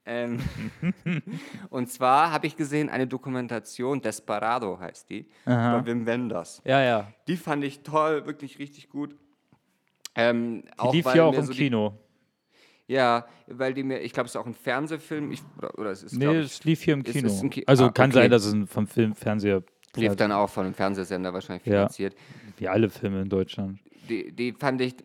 Ähm 0.06 0.40
und 1.70 1.90
zwar 1.90 2.32
habe 2.32 2.48
ich 2.48 2.56
gesehen 2.56 2.90
eine 2.90 3.08
Dokumentation, 3.08 4.02
Desperado 4.02 4.80
heißt 4.80 5.10
die, 5.10 5.28
Aha. 5.46 5.78
über 5.78 5.86
Wim 5.86 6.06
Wenders. 6.06 6.62
Ja, 6.66 6.82
ja. 6.82 7.12
Die 7.28 7.38
fand 7.38 7.64
ich 7.64 7.82
toll, 7.82 8.26
wirklich 8.26 8.60
richtig 8.60 8.90
gut. 8.90 9.16
Ähm, 10.16 10.64
die 10.84 10.98
lief 10.98 11.14
ja 11.14 11.26
auch 11.26 11.34
im 11.34 11.46
so 11.46 11.54
Kino. 11.54 11.98
Ja, 12.88 13.28
weil 13.48 13.76
die 13.76 13.84
mir, 13.84 14.00
ich 14.00 14.14
glaube, 14.14 14.26
es 14.26 14.34
ist 14.34 14.42
auch 14.42 14.48
ein 14.48 14.56
Fernsehfilm. 14.56 15.32
Ich, 15.32 15.42
oder, 15.60 15.78
oder 15.78 15.92
es 15.92 16.02
ist, 16.02 16.14
nee, 16.14 16.40
ich, 16.40 16.46
es 16.46 16.64
lief 16.64 16.82
hier 16.82 16.96
im 16.96 17.04
Kino. 17.04 17.30
Ki 17.50 17.64
also 17.68 17.86
ah, 17.86 17.92
kann 17.92 18.10
okay. 18.10 18.22
sein, 18.22 18.32
dass 18.32 18.46
es 18.46 18.56
vom 18.70 18.88
Film, 18.88 19.14
Fernseher. 19.14 19.64
Lief 19.96 20.16
dann 20.16 20.32
auch 20.32 20.50
von 20.50 20.66
einem 20.66 20.74
Fernsehsender 20.74 21.34
wahrscheinlich 21.34 21.64
finanziert. 21.64 22.14
Ja, 22.14 22.20
wie 22.58 22.68
alle 22.68 22.90
Filme 22.90 23.22
in 23.22 23.30
Deutschland. 23.30 23.80
Die, 24.10 24.32
die 24.32 24.54
fand 24.54 24.82
ich, 24.82 24.96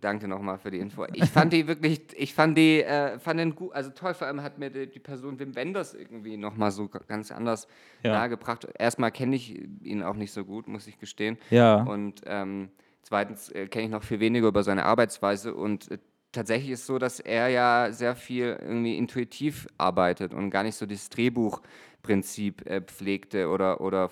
danke 0.00 0.28
nochmal 0.28 0.58
für 0.58 0.70
die 0.70 0.78
Info. 0.78 1.06
Ich 1.14 1.30
fand 1.30 1.52
die 1.52 1.66
wirklich, 1.66 2.00
ich 2.16 2.34
fand 2.34 2.58
die, 2.58 2.82
äh, 2.82 3.18
fand 3.18 3.40
den 3.40 3.54
gut, 3.54 3.72
also 3.72 3.90
toll, 3.90 4.14
vor 4.14 4.26
allem 4.26 4.42
hat 4.42 4.58
mir 4.58 4.70
die, 4.70 4.86
die 4.86 4.98
Person 4.98 5.38
Wim 5.38 5.54
Wenders 5.54 5.94
irgendwie 5.94 6.36
nochmal 6.36 6.70
so 6.70 6.88
ganz 6.88 7.32
anders 7.32 7.66
ja. 8.02 8.12
nahegebracht. 8.12 8.68
Erstmal 8.78 9.10
kenne 9.10 9.36
ich 9.36 9.58
ihn 9.82 10.02
auch 10.02 10.16
nicht 10.16 10.32
so 10.32 10.44
gut, 10.44 10.68
muss 10.68 10.86
ich 10.86 10.98
gestehen. 10.98 11.38
Ja. 11.50 11.82
Und 11.82 12.22
ähm, 12.26 12.70
zweitens 13.02 13.50
äh, 13.50 13.66
kenne 13.66 13.86
ich 13.86 13.90
noch 13.90 14.02
viel 14.02 14.20
weniger 14.20 14.48
über 14.48 14.62
seine 14.62 14.84
Arbeitsweise 14.84 15.54
und 15.54 15.90
äh, 15.90 15.98
tatsächlich 16.32 16.70
ist 16.70 16.80
es 16.80 16.86
so, 16.86 16.98
dass 16.98 17.20
er 17.20 17.48
ja 17.48 17.90
sehr 17.90 18.14
viel 18.14 18.58
irgendwie 18.60 18.98
intuitiv 18.98 19.66
arbeitet 19.78 20.34
und 20.34 20.50
gar 20.50 20.62
nicht 20.62 20.76
so 20.76 20.86
das 20.86 21.08
Drehbuchprinzip 21.08 22.66
äh, 22.66 22.82
pflegte 22.82 23.48
oder, 23.48 23.80
oder 23.80 24.10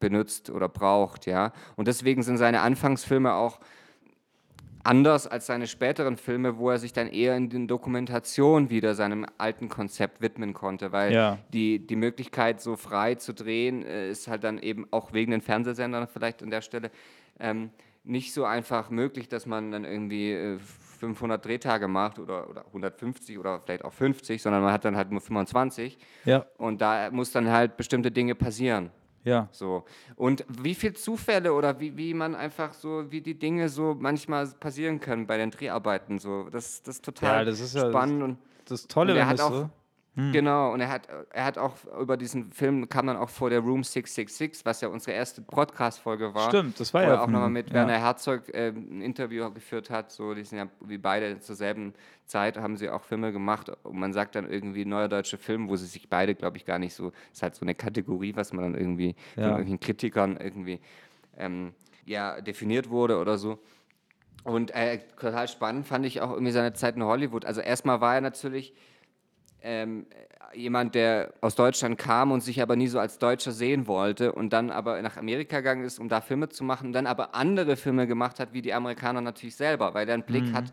benutzt 0.00 0.50
oder 0.50 0.68
braucht, 0.68 1.26
ja. 1.26 1.52
Und 1.76 1.86
deswegen 1.86 2.22
sind 2.22 2.38
seine 2.38 2.62
Anfangsfilme 2.62 3.34
auch 3.34 3.60
anders 4.84 5.26
als 5.26 5.46
seine 5.46 5.66
späteren 5.66 6.16
Filme, 6.16 6.58
wo 6.58 6.70
er 6.70 6.78
sich 6.78 6.92
dann 6.92 7.08
eher 7.08 7.36
in 7.36 7.48
den 7.48 7.68
Dokumentationen 7.68 8.70
wieder 8.70 8.94
seinem 8.94 9.26
alten 9.38 9.68
Konzept 9.68 10.20
widmen 10.20 10.54
konnte, 10.54 10.92
weil 10.92 11.12
ja. 11.12 11.38
die, 11.52 11.86
die 11.86 11.96
Möglichkeit, 11.96 12.60
so 12.60 12.76
frei 12.76 13.14
zu 13.14 13.34
drehen, 13.34 13.84
äh, 13.84 14.10
ist 14.10 14.28
halt 14.28 14.44
dann 14.44 14.58
eben 14.58 14.86
auch 14.90 15.12
wegen 15.12 15.32
den 15.32 15.40
Fernsehsendern 15.42 16.08
vielleicht 16.08 16.42
an 16.42 16.50
der 16.50 16.62
Stelle 16.62 16.90
ähm, 17.38 17.70
nicht 18.04 18.32
so 18.32 18.44
einfach 18.44 18.90
möglich, 18.90 19.28
dass 19.28 19.46
man 19.46 19.72
dann 19.72 19.84
irgendwie 19.84 20.32
äh, 20.32 20.58
500 21.00 21.44
Drehtage 21.44 21.88
macht 21.88 22.18
oder, 22.18 22.48
oder 22.48 22.66
150 22.66 23.38
oder 23.38 23.60
vielleicht 23.60 23.84
auch 23.84 23.92
50, 23.92 24.40
sondern 24.40 24.62
man 24.62 24.72
hat 24.72 24.84
dann 24.84 24.96
halt 24.96 25.10
nur 25.10 25.20
25. 25.20 25.98
Ja. 26.24 26.46
Und 26.58 26.80
da 26.80 27.10
muss 27.10 27.32
dann 27.32 27.48
halt 27.50 27.76
bestimmte 27.76 28.10
Dinge 28.10 28.34
passieren. 28.34 28.90
Ja. 29.24 29.48
So. 29.50 29.84
Und 30.16 30.44
wie 30.48 30.74
viele 30.74 30.94
Zufälle 30.94 31.52
oder 31.52 31.78
wie, 31.80 31.96
wie 31.96 32.14
man 32.14 32.34
einfach 32.34 32.72
so, 32.72 33.10
wie 33.10 33.20
die 33.20 33.38
Dinge 33.38 33.68
so 33.68 33.96
manchmal 33.98 34.46
passieren 34.46 35.00
können 35.00 35.26
bei 35.26 35.36
den 35.36 35.50
Dreharbeiten. 35.50 36.18
So. 36.18 36.44
Das, 36.50 36.82
das 36.82 36.96
ist 36.96 37.04
total 37.04 37.40
ja, 37.40 37.44
das 37.44 37.60
ist 37.60 37.78
spannend. 37.78 38.20
Ja, 38.20 38.26
das, 38.26 38.28
und 38.28 38.70
das 38.70 38.86
Tolle, 38.88 39.12
und 39.12 39.18
wenn 39.18 39.26
hat 39.26 39.40
auch, 39.40 39.52
so 39.52 39.70
hm. 40.20 40.32
Genau, 40.32 40.72
und 40.72 40.80
er 40.80 40.90
hat, 40.90 41.08
er 41.30 41.44
hat 41.44 41.56
auch 41.56 41.74
über 41.98 42.16
diesen 42.16 42.52
Film, 42.52 42.88
kam 42.88 43.06
dann 43.06 43.16
auch 43.16 43.30
vor 43.30 43.48
der 43.48 43.60
Room 43.60 43.82
666, 43.82 44.64
was 44.66 44.82
ja 44.82 44.88
unsere 44.88 45.12
erste 45.12 45.40
Podcast-Folge 45.40 46.34
war. 46.34 46.50
Stimmt, 46.50 46.78
das 46.78 46.92
war 46.92 47.02
wo 47.02 47.06
ja. 47.06 47.14
er 47.14 47.22
auch 47.22 47.26
nochmal 47.26 47.48
mit 47.48 47.68
ja. 47.68 47.74
Werner 47.74 47.98
Herzog 47.98 48.52
äh, 48.52 48.68
ein 48.68 49.00
Interview 49.00 49.50
geführt 49.50 49.88
hat. 49.88 50.12
So, 50.12 50.34
die 50.34 50.44
sind 50.44 50.58
ja 50.58 50.66
wie 50.80 50.98
beide 50.98 51.40
zur 51.40 51.56
selben 51.56 51.94
Zeit, 52.26 52.58
haben 52.58 52.76
sie 52.76 52.90
auch 52.90 53.02
Filme 53.02 53.32
gemacht. 53.32 53.72
Und 53.82 53.98
man 53.98 54.12
sagt 54.12 54.34
dann 54.34 54.50
irgendwie 54.50 54.84
neuer 54.84 55.08
deutscher 55.08 55.38
Film, 55.38 55.68
wo 55.68 55.76
sie 55.76 55.86
sich 55.86 56.10
beide, 56.10 56.34
glaube 56.34 56.58
ich, 56.58 56.66
gar 56.66 56.78
nicht 56.78 56.94
so, 56.94 57.12
ist 57.32 57.42
halt 57.42 57.54
so 57.54 57.62
eine 57.62 57.74
Kategorie, 57.74 58.36
was 58.36 58.52
man 58.52 58.64
dann 58.64 58.74
irgendwie 58.74 59.14
ja. 59.36 59.42
von 59.42 59.42
irgendwelchen 59.44 59.80
Kritikern 59.80 60.36
irgendwie 60.36 60.80
ähm, 61.38 61.72
ja, 62.04 62.40
definiert 62.40 62.90
wurde 62.90 63.18
oder 63.18 63.38
so. 63.38 63.58
Und 64.44 64.74
äh, 64.74 64.98
total 65.18 65.48
spannend 65.48 65.86
fand 65.86 66.06
ich 66.06 66.20
auch 66.20 66.30
irgendwie 66.30 66.52
seine 66.52 66.72
Zeit 66.72 66.96
in 66.96 67.04
Hollywood. 67.04 67.44
Also 67.44 67.60
erstmal 67.60 68.00
war 68.00 68.14
er 68.14 68.20
natürlich 68.20 68.74
ähm, 69.62 70.06
jemand, 70.54 70.94
der 70.94 71.32
aus 71.40 71.54
Deutschland 71.54 71.98
kam 71.98 72.32
und 72.32 72.40
sich 72.40 72.60
aber 72.60 72.76
nie 72.76 72.88
so 72.88 72.98
als 72.98 73.18
Deutscher 73.18 73.52
sehen 73.52 73.86
wollte 73.86 74.32
und 74.32 74.52
dann 74.52 74.70
aber 74.70 75.00
nach 75.02 75.16
Amerika 75.16 75.58
gegangen 75.58 75.84
ist, 75.84 75.98
um 75.98 76.08
da 76.08 76.20
Filme 76.20 76.48
zu 76.48 76.64
machen, 76.64 76.92
dann 76.92 77.06
aber 77.06 77.34
andere 77.34 77.76
Filme 77.76 78.06
gemacht 78.06 78.40
hat, 78.40 78.52
wie 78.52 78.62
die 78.62 78.74
Amerikaner 78.74 79.20
natürlich 79.20 79.56
selber, 79.56 79.94
weil 79.94 80.06
der 80.06 80.14
einen 80.14 80.24
Blick 80.24 80.44
mhm. 80.44 80.54
hat 80.54 80.72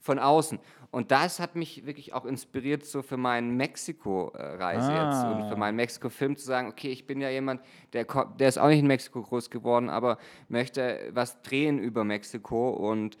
von 0.00 0.18
außen. 0.18 0.58
Und 0.90 1.10
das 1.10 1.38
hat 1.38 1.54
mich 1.54 1.84
wirklich 1.84 2.14
auch 2.14 2.24
inspiriert, 2.24 2.86
so 2.86 3.02
für 3.02 3.18
meinen 3.18 3.56
Mexiko-Reise 3.58 4.90
ah. 4.90 5.10
jetzt 5.10 5.24
und 5.24 5.48
für 5.50 5.56
meinen 5.56 5.76
Mexiko-Film 5.76 6.36
zu 6.36 6.46
sagen, 6.46 6.68
okay, 6.68 6.88
ich 6.88 7.06
bin 7.06 7.20
ja 7.20 7.28
jemand, 7.28 7.60
der, 7.92 8.06
der 8.38 8.48
ist 8.48 8.58
auch 8.58 8.68
nicht 8.68 8.78
in 8.78 8.86
Mexiko 8.86 9.22
groß 9.22 9.50
geworden, 9.50 9.90
aber 9.90 10.16
möchte 10.48 11.10
was 11.12 11.42
drehen 11.42 11.78
über 11.78 12.04
Mexiko 12.04 12.70
und 12.70 13.18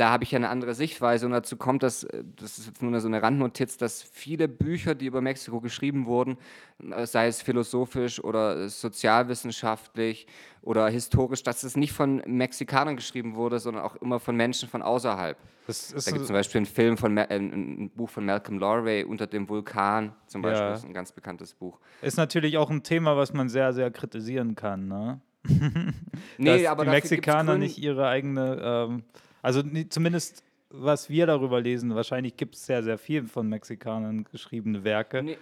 da 0.00 0.08
habe 0.10 0.24
ich 0.24 0.30
ja 0.30 0.36
eine 0.36 0.48
andere 0.48 0.72
Sichtweise 0.72 1.26
und 1.26 1.32
dazu 1.32 1.58
kommt, 1.58 1.82
dass, 1.82 2.04
äh, 2.04 2.24
das 2.36 2.56
ist 2.56 2.68
jetzt 2.68 2.82
nur 2.82 2.98
so 3.00 3.06
eine 3.06 3.22
Randnotiz, 3.22 3.76
dass 3.76 4.02
viele 4.02 4.48
Bücher, 4.48 4.94
die 4.94 5.04
über 5.04 5.20
Mexiko 5.20 5.60
geschrieben 5.60 6.06
wurden, 6.06 6.38
äh, 6.90 7.04
sei 7.04 7.26
es 7.26 7.42
philosophisch 7.42 8.24
oder 8.24 8.70
sozialwissenschaftlich 8.70 10.26
oder 10.62 10.88
historisch, 10.88 11.42
dass 11.42 11.64
es 11.64 11.76
nicht 11.76 11.92
von 11.92 12.22
Mexikanern 12.26 12.96
geschrieben 12.96 13.34
wurde, 13.34 13.58
sondern 13.58 13.82
auch 13.82 13.96
immer 13.96 14.20
von 14.20 14.36
Menschen 14.36 14.70
von 14.70 14.80
außerhalb. 14.80 15.36
da 15.66 15.72
gibt 15.72 15.96
es 15.96 16.04
zum 16.26 16.34
Beispiel 16.34 16.60
einen 16.60 16.66
Film 16.66 16.96
von 16.96 17.18
äh, 17.18 17.26
ein 17.28 17.90
Buch 17.90 18.08
von 18.08 18.24
Malcolm 18.24 18.58
Lowry 18.58 19.04
unter 19.04 19.26
dem 19.26 19.50
Vulkan, 19.50 20.14
zum 20.26 20.40
Beispiel, 20.40 20.62
ja. 20.62 20.70
das 20.70 20.80
ist 20.80 20.86
ein 20.86 20.94
ganz 20.94 21.12
bekanntes 21.12 21.52
Buch. 21.52 21.78
Ist 22.00 22.16
natürlich 22.16 22.56
auch 22.56 22.70
ein 22.70 22.82
Thema, 22.82 23.18
was 23.18 23.34
man 23.34 23.50
sehr, 23.50 23.74
sehr 23.74 23.90
kritisieren 23.90 24.54
kann, 24.54 24.88
ne? 24.88 25.20
nee, 26.38 26.62
Dass 26.62 26.70
aber 26.70 26.84
die 26.84 26.90
Mexikaner 26.90 27.56
nicht 27.56 27.78
ihre 27.78 28.08
eigene 28.08 28.60
ähm, 28.62 29.02
also 29.42 29.62
zumindest, 29.88 30.44
was 30.70 31.10
wir 31.10 31.26
darüber 31.26 31.60
lesen, 31.60 31.94
wahrscheinlich 31.94 32.36
gibt 32.36 32.54
es 32.54 32.66
sehr, 32.66 32.82
sehr 32.82 32.98
viel 32.98 33.26
von 33.26 33.48
Mexikanern 33.48 34.24
geschriebene 34.24 34.84
Werke. 34.84 35.22
Nee, 35.22 35.38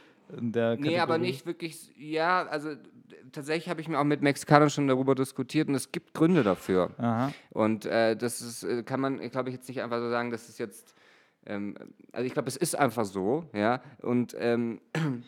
nee 0.78 0.98
aber 0.98 1.18
nicht 1.18 1.46
wirklich, 1.46 1.90
ja, 1.96 2.46
also 2.46 2.70
tatsächlich 3.32 3.68
habe 3.68 3.80
ich 3.80 3.88
mir 3.88 3.98
auch 3.98 4.04
mit 4.04 4.22
Mexikanern 4.22 4.70
schon 4.70 4.88
darüber 4.88 5.14
diskutiert 5.14 5.68
und 5.68 5.74
es 5.74 5.92
gibt 5.92 6.14
Gründe 6.14 6.42
dafür. 6.42 6.90
Aha. 6.98 7.32
Und 7.50 7.86
äh, 7.86 8.16
das 8.16 8.40
ist, 8.40 8.62
äh, 8.62 8.82
kann 8.82 9.00
man, 9.00 9.18
glaube 9.30 9.50
ich, 9.50 9.56
jetzt 9.56 9.68
nicht 9.68 9.82
einfach 9.82 9.98
so 9.98 10.10
sagen, 10.10 10.30
dass 10.30 10.48
es 10.48 10.58
jetzt, 10.58 10.94
ähm, 11.46 11.74
also 12.12 12.26
ich 12.26 12.32
glaube, 12.32 12.48
es 12.48 12.56
ist 12.56 12.76
einfach 12.76 13.04
so, 13.04 13.44
ja, 13.52 13.82
und 14.02 14.36
ähm, 14.38 14.80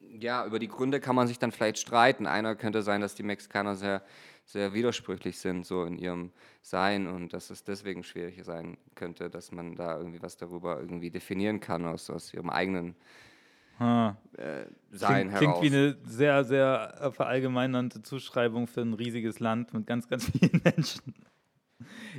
ja, 0.00 0.46
über 0.46 0.58
die 0.58 0.68
Gründe 0.68 1.00
kann 1.00 1.14
man 1.14 1.28
sich 1.28 1.38
dann 1.38 1.52
vielleicht 1.52 1.78
streiten. 1.78 2.26
Einer 2.26 2.54
könnte 2.56 2.82
sein, 2.82 3.00
dass 3.00 3.14
die 3.14 3.22
Mexikaner 3.22 3.76
sehr 3.76 4.02
sehr 4.48 4.72
widersprüchlich 4.72 5.38
sind, 5.38 5.66
so 5.66 5.84
in 5.84 5.98
ihrem 5.98 6.32
Sein 6.62 7.06
und 7.06 7.34
dass 7.34 7.50
es 7.50 7.64
deswegen 7.64 8.02
schwierig 8.02 8.42
sein 8.44 8.78
könnte, 8.94 9.28
dass 9.28 9.52
man 9.52 9.76
da 9.76 9.98
irgendwie 9.98 10.22
was 10.22 10.38
darüber 10.38 10.80
irgendwie 10.80 11.10
definieren 11.10 11.60
kann 11.60 11.84
aus, 11.84 12.08
aus 12.08 12.32
ihrem 12.32 12.48
eigenen 12.48 12.94
äh, 13.78 14.14
Sein 14.90 15.28
klingt, 15.28 15.42
heraus. 15.42 15.60
Klingt 15.60 15.62
wie 15.62 15.76
eine 15.76 15.98
sehr, 16.02 16.44
sehr 16.44 17.12
verallgemeinernde 17.14 18.02
Zuschreibung 18.02 18.66
für 18.66 18.80
ein 18.80 18.94
riesiges 18.94 19.38
Land 19.38 19.74
mit 19.74 19.86
ganz, 19.86 20.08
ganz 20.08 20.30
vielen 20.30 20.62
Menschen. 20.64 21.14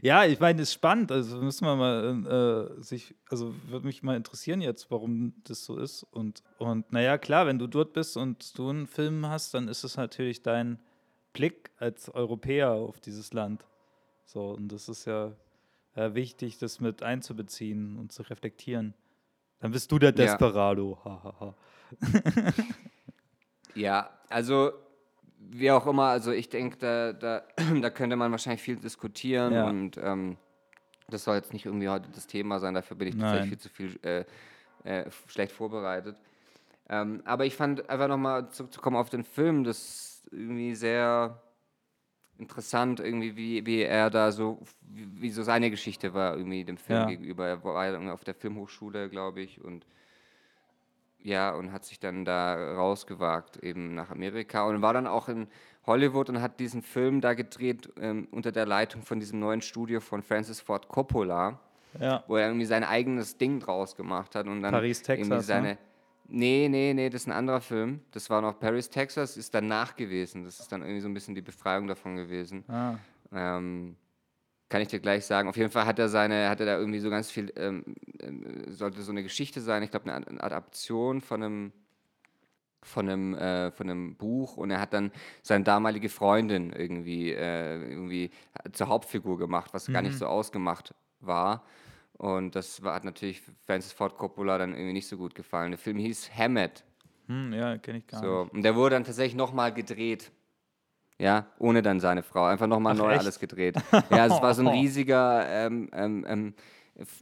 Ja, 0.01 0.23
ich 0.23 0.39
meine, 0.39 0.61
es 0.61 0.69
ist 0.69 0.75
spannend. 0.75 1.11
Also 1.11 1.41
müssen 1.41 1.65
wir 1.65 1.75
mal 1.75 2.77
äh, 2.77 2.83
sich, 2.83 3.15
also 3.27 3.55
würde 3.67 3.87
mich 3.87 4.03
mal 4.03 4.15
interessieren 4.15 4.61
jetzt, 4.61 4.91
warum 4.91 5.33
das 5.45 5.65
so 5.65 5.77
ist. 5.77 6.03
Und, 6.03 6.43
und 6.59 6.91
naja, 6.93 7.17
klar, 7.17 7.47
wenn 7.47 7.57
du 7.57 7.65
dort 7.65 7.93
bist 7.93 8.15
und 8.15 8.57
du 8.57 8.69
einen 8.69 8.87
Film 8.87 9.27
hast, 9.27 9.55
dann 9.55 9.67
ist 9.67 9.83
es 9.83 9.97
natürlich 9.97 10.43
dein 10.43 10.79
Blick 11.39 11.71
als 11.77 12.09
Europäer 12.09 12.71
auf 12.71 12.99
dieses 12.99 13.31
Land. 13.33 13.65
So, 14.25 14.51
und 14.51 14.67
das 14.73 14.89
ist 14.89 15.05
ja 15.05 15.31
äh, 15.95 16.13
wichtig, 16.13 16.57
das 16.57 16.81
mit 16.81 17.01
einzubeziehen 17.01 17.97
und 17.97 18.11
zu 18.11 18.23
reflektieren. 18.23 18.93
Dann 19.61 19.71
bist 19.71 19.89
du 19.91 19.99
der 19.99 20.09
Ja. 20.09 20.15
Desperado. 20.15 20.97
Ha, 21.05 21.21
ha, 21.23 21.35
ha. 21.39 21.55
Ja, 23.75 24.09
also 24.29 24.71
wie 25.39 25.71
auch 25.71 25.87
immer, 25.87 26.05
also 26.07 26.31
ich 26.31 26.49
denke, 26.49 26.77
da, 26.77 27.13
da, 27.13 27.43
da 27.81 27.89
könnte 27.89 28.15
man 28.17 28.31
wahrscheinlich 28.31 28.61
viel 28.61 28.75
diskutieren 28.75 29.53
Ja. 29.53 29.67
und 29.69 29.97
ähm, 29.97 30.37
das 31.09 31.23
soll 31.23 31.35
jetzt 31.37 31.53
nicht 31.53 31.65
irgendwie 31.65 31.87
heute 31.89 32.09
das 32.13 32.27
Thema 32.27 32.59
sein, 32.59 32.73
dafür 32.73 32.97
bin 32.97 33.07
ich 33.07 33.17
tatsächlich 33.17 33.49
viel 33.49 33.57
zu 33.59 33.69
viel 33.69 33.99
äh, 34.03 34.25
äh, 34.83 35.09
schlecht 35.27 35.53
vorbereitet. 35.53 36.17
Ähm, 36.89 37.21
aber 37.25 37.45
ich 37.45 37.55
fand 37.55 37.89
einfach 37.89 38.07
nochmal 38.07 38.49
zurückzukommen 38.49 38.97
auf 38.97 39.09
den 39.09 39.23
Film, 39.23 39.63
das 39.63 40.08
irgendwie 40.31 40.75
sehr 40.75 41.41
interessant, 42.37 42.99
irgendwie, 42.99 43.35
wie, 43.35 43.65
wie 43.65 43.81
er 43.81 44.09
da 44.09 44.31
so, 44.31 44.59
wie, 44.81 45.21
wie 45.21 45.29
so 45.29 45.43
seine 45.43 45.69
Geschichte 45.69 46.13
war, 46.13 46.37
irgendwie 46.37 46.63
dem 46.63 46.77
Film 46.77 46.99
Ja. 47.01 47.05
gegenüber. 47.07 47.47
Er 47.47 47.63
war 47.63 47.85
irgendwie 47.87 48.11
auf 48.11 48.23
der 48.23 48.33
Filmhochschule, 48.33 49.09
glaube 49.09 49.41
ich, 49.41 49.61
und 49.63 49.85
ja, 51.21 51.51
und 51.53 51.73
hat 51.73 51.83
sich 51.83 51.99
dann 51.99 52.23
da 52.23 52.75
rausgewagt, 52.75 53.57
eben 53.57 53.93
nach 53.93 54.09
Amerika 54.09 54.65
und 54.65 54.81
war 54.81 54.93
dann 54.93 55.05
auch 55.05 55.27
in 55.27 55.47
Hollywood 55.85 56.29
und 56.29 56.41
hat 56.41 56.59
diesen 56.61 56.81
Film 56.81 57.19
da 57.19 57.33
gedreht 57.33 57.91
ähm, 57.99 58.27
unter 58.31 58.53
der 58.53 58.65
Leitung 58.65 59.03
von 59.03 59.19
diesem 59.19 59.39
neuen 59.39 59.61
Studio 59.61 59.99
von 59.99 60.23
Francis 60.23 60.61
Ford 60.61 60.87
Coppola, 60.87 61.59
Ja. 61.99 62.23
wo 62.27 62.37
er 62.37 62.47
irgendwie 62.47 62.65
sein 62.65 62.85
eigenes 62.85 63.37
Ding 63.37 63.59
draus 63.59 63.97
gemacht 63.97 64.33
hat 64.35 64.47
und 64.47 64.61
dann 64.61 64.71
Paris, 64.71 65.01
irgendwie 65.01 65.19
Texas, 65.23 65.47
seine. 65.47 65.67
ne? 65.73 65.77
Nee, 66.31 66.67
nee, 66.69 66.93
nee, 66.93 67.09
das 67.09 67.21
ist 67.23 67.27
ein 67.27 67.31
anderer 67.33 67.61
Film. 67.61 68.01
Das 68.11 68.29
war 68.29 68.41
noch 68.41 68.59
Paris, 68.59 68.89
Texas, 68.89 69.35
ist 69.37 69.53
danach 69.53 69.95
gewesen. 69.95 70.43
Das 70.43 70.59
ist 70.59 70.71
dann 70.71 70.81
irgendwie 70.81 71.01
so 71.01 71.07
ein 71.07 71.13
bisschen 71.13 71.35
die 71.35 71.41
Befreiung 71.41 71.87
davon 71.87 72.15
gewesen. 72.15 72.63
Ah. 72.67 72.95
Ähm, 73.33 73.95
kann 74.69 74.81
ich 74.81 74.89
dir 74.89 74.99
gleich 74.99 75.25
sagen. 75.25 75.49
Auf 75.49 75.57
jeden 75.57 75.71
Fall 75.71 75.85
hat 75.85 75.97
er 75.97 76.09
seine, 76.09 76.47
hat 76.49 76.59
er 76.59 76.67
da 76.67 76.77
irgendwie 76.77 76.99
so 76.99 77.09
ganz 77.09 77.31
viel, 77.31 77.51
ähm, 77.55 77.83
ähm, 78.21 78.65
sollte 78.67 79.01
so 79.01 79.11
eine 79.11 79.23
Geschichte 79.23 79.61
sein, 79.61 79.81
ich 79.81 79.89
glaube 79.89 80.05
eine, 80.05 80.15
Ad- 80.17 80.29
eine 80.29 80.43
Adaption 80.43 81.21
von 81.21 81.41
einem, 81.41 81.73
von 82.83 83.09
einem, 83.09 83.33
äh, 83.33 83.71
von 83.71 83.89
einem 83.89 84.15
Buch 84.15 84.55
und 84.57 84.69
er 84.71 84.79
hat 84.79 84.93
dann 84.93 85.11
seine 85.41 85.63
damalige 85.63 86.09
Freundin 86.09 86.71
irgendwie, 86.71 87.31
äh, 87.31 87.81
irgendwie 87.89 88.29
zur 88.71 88.87
Hauptfigur 88.87 89.37
gemacht, 89.39 89.73
was 89.73 89.87
gar 89.91 90.01
nicht 90.03 90.17
so 90.17 90.27
ausgemacht 90.27 90.93
war. 91.19 91.63
Und 92.19 92.53
das 92.53 92.83
war, 92.83 92.95
hat 92.95 93.05
natürlich 93.05 93.41
Francis 93.65 93.93
Ford 93.93 94.17
Coppola 94.17 94.57
dann 94.57 94.73
irgendwie 94.73 94.91
nicht 94.91 95.07
so 95.07 95.15
gut 95.17 95.35
gefallen. 95.35 95.71
Der 95.71 95.77
Film 95.77 95.97
hieß 95.97 96.29
Hammett. 96.35 96.83
Hm, 97.27 97.53
ja, 97.53 97.77
kenne 97.77 97.99
ich 97.99 98.07
gar 98.07 98.19
nicht. 98.19 98.29
So, 98.29 98.49
und 98.53 98.61
der 98.63 98.75
wurde 98.75 98.95
dann 98.95 99.05
tatsächlich 99.05 99.35
nochmal 99.35 99.73
gedreht. 99.73 100.29
Ja, 101.17 101.47
ohne 101.59 101.81
dann 101.81 102.01
seine 102.01 102.21
Frau. 102.21 102.43
Einfach 102.45 102.67
nochmal 102.67 102.93
neu 102.95 103.11
echt? 103.11 103.21
alles 103.21 103.39
gedreht. 103.39 103.77
Ja, 104.09 104.25
es 104.25 104.41
war 104.41 104.53
so 104.53 104.61
ein 104.63 104.67
riesiger, 104.67 105.45
ähm, 105.47 105.89
ähm, 105.93 106.25
ähm, 106.27 106.53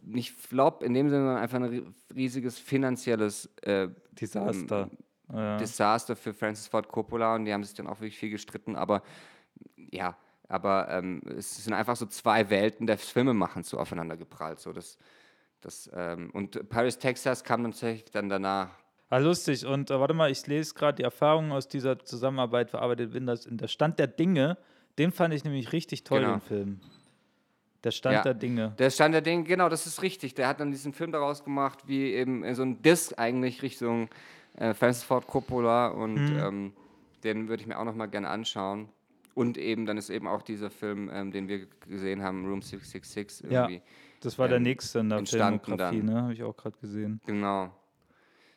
nicht 0.04 0.32
Flop 0.34 0.82
in 0.82 0.96
dem 0.96 1.10
Sinne, 1.10 1.22
sondern 1.26 1.38
einfach 1.44 1.58
ein 1.58 1.66
ri- 1.66 1.94
riesiges 2.16 2.58
finanzielles 2.58 3.46
äh, 3.62 3.90
Desaster. 4.14 4.90
ja. 5.32 5.58
Desaster 5.58 6.16
für 6.16 6.34
Francis 6.34 6.68
Ford 6.68 6.88
Coppola 6.88 7.36
und 7.36 7.46
die 7.46 7.54
haben 7.54 7.64
sich 7.64 7.76
dann 7.76 7.86
auch 7.86 8.00
wirklich 8.00 8.18
viel 8.18 8.32
gestritten, 8.32 8.76
aber 8.76 9.04
ja, 9.76 10.18
aber 10.48 10.88
ähm, 10.90 11.22
es 11.38 11.64
sind 11.64 11.74
einfach 11.74 11.96
so 11.96 12.06
zwei 12.06 12.50
Welten 12.50 12.88
des 12.88 13.10
Filmemachens 13.10 13.70
so 13.70 13.78
aufeinander 13.78 14.18
geprallt. 14.18 14.60
So 14.60 14.74
das, 14.74 14.98
das, 15.62 15.90
ähm, 15.94 16.30
und 16.32 16.70
Paris, 16.70 16.98
Texas 17.00 17.44
kam 17.44 17.64
dann 17.64 17.72
tatsächlich 17.72 18.12
dann 18.12 18.30
danach. 18.30 18.70
Ah, 19.10 19.18
lustig. 19.18 19.66
Und 19.66 19.90
äh, 19.90 20.00
warte 20.00 20.14
mal, 20.14 20.30
ich 20.32 20.46
lese 20.48 20.74
gerade 20.74 20.98
die 20.98 21.04
Erfahrungen 21.04 21.52
aus 21.52 21.68
dieser 21.68 22.00
Zusammenarbeit 22.00 22.70
verarbeitet 22.70 23.16
in, 23.16 23.26
das, 23.26 23.46
in 23.46 23.58
der 23.58 23.68
Stand 23.68 24.00
der 24.00 24.08
Dinge. 24.08 24.58
Den 24.98 25.12
fand 25.12 25.34
ich 25.34 25.44
nämlich 25.44 25.72
richtig 25.74 26.04
toll, 26.04 26.22
Genau. 26.22 26.34
den 26.34 26.42
Film. 26.42 26.82
Der 27.84 27.92
Stand 27.92 28.16
Ja. 28.16 28.22
der 28.24 28.34
Dinge. 28.34 28.74
Der 28.80 28.90
Stand 28.90 29.14
der 29.14 29.22
Dinge, 29.22 29.44
genau, 29.44 29.70
das 29.70 29.86
ist 29.86 30.02
richtig. 30.02 30.34
Der 30.34 30.48
hat 30.48 30.60
dann 30.60 30.72
diesen 30.72 30.94
Film 30.94 31.12
daraus 31.12 31.44
gemacht, 31.44 31.88
wie 31.88 32.12
eben 32.14 32.44
äh, 32.44 32.56
so 32.56 32.64
ein 32.64 32.82
Diss 32.82 33.14
eigentlich 33.14 33.62
Richtung 33.62 34.10
äh, 34.56 34.74
Francis 34.74 35.04
Ford 35.04 35.28
Coppola 35.28 35.88
und 35.90 36.16
Mhm. 36.16 36.38
ähm, 36.38 36.74
den 37.24 37.48
würde 37.48 37.62
ich 37.62 37.68
mir 37.68 37.78
auch 37.80 37.86
noch 37.86 37.96
mal 37.96 38.08
gerne 38.08 38.30
anschauen. 38.30 38.90
Und 39.38 39.60
eben, 39.60 39.86
dann 39.86 39.98
ist 39.98 40.10
eben 40.10 40.28
auch 40.28 40.42
dieser 40.42 40.72
Film, 40.72 41.12
ähm, 41.14 41.30
den 41.32 41.48
wir 41.48 41.68
gesehen 41.88 42.24
haben, 42.24 42.44
Room 42.48 42.64
666 42.64 43.52
Ja. 43.52 43.66
irgendwie. 43.70 43.84
Das 44.22 44.40
war 44.40 44.48
der 44.48 44.58
ähm, 44.58 44.64
nächste 44.64 44.98
in 44.98 45.10
der 45.10 45.24
Filmografie, 45.24 46.02
ne? 46.02 46.24
Habe 46.24 46.34
ich 46.34 46.42
auch 46.42 46.58
gerade 46.58 46.76
gesehen. 46.82 47.22
Genau. 47.28 47.70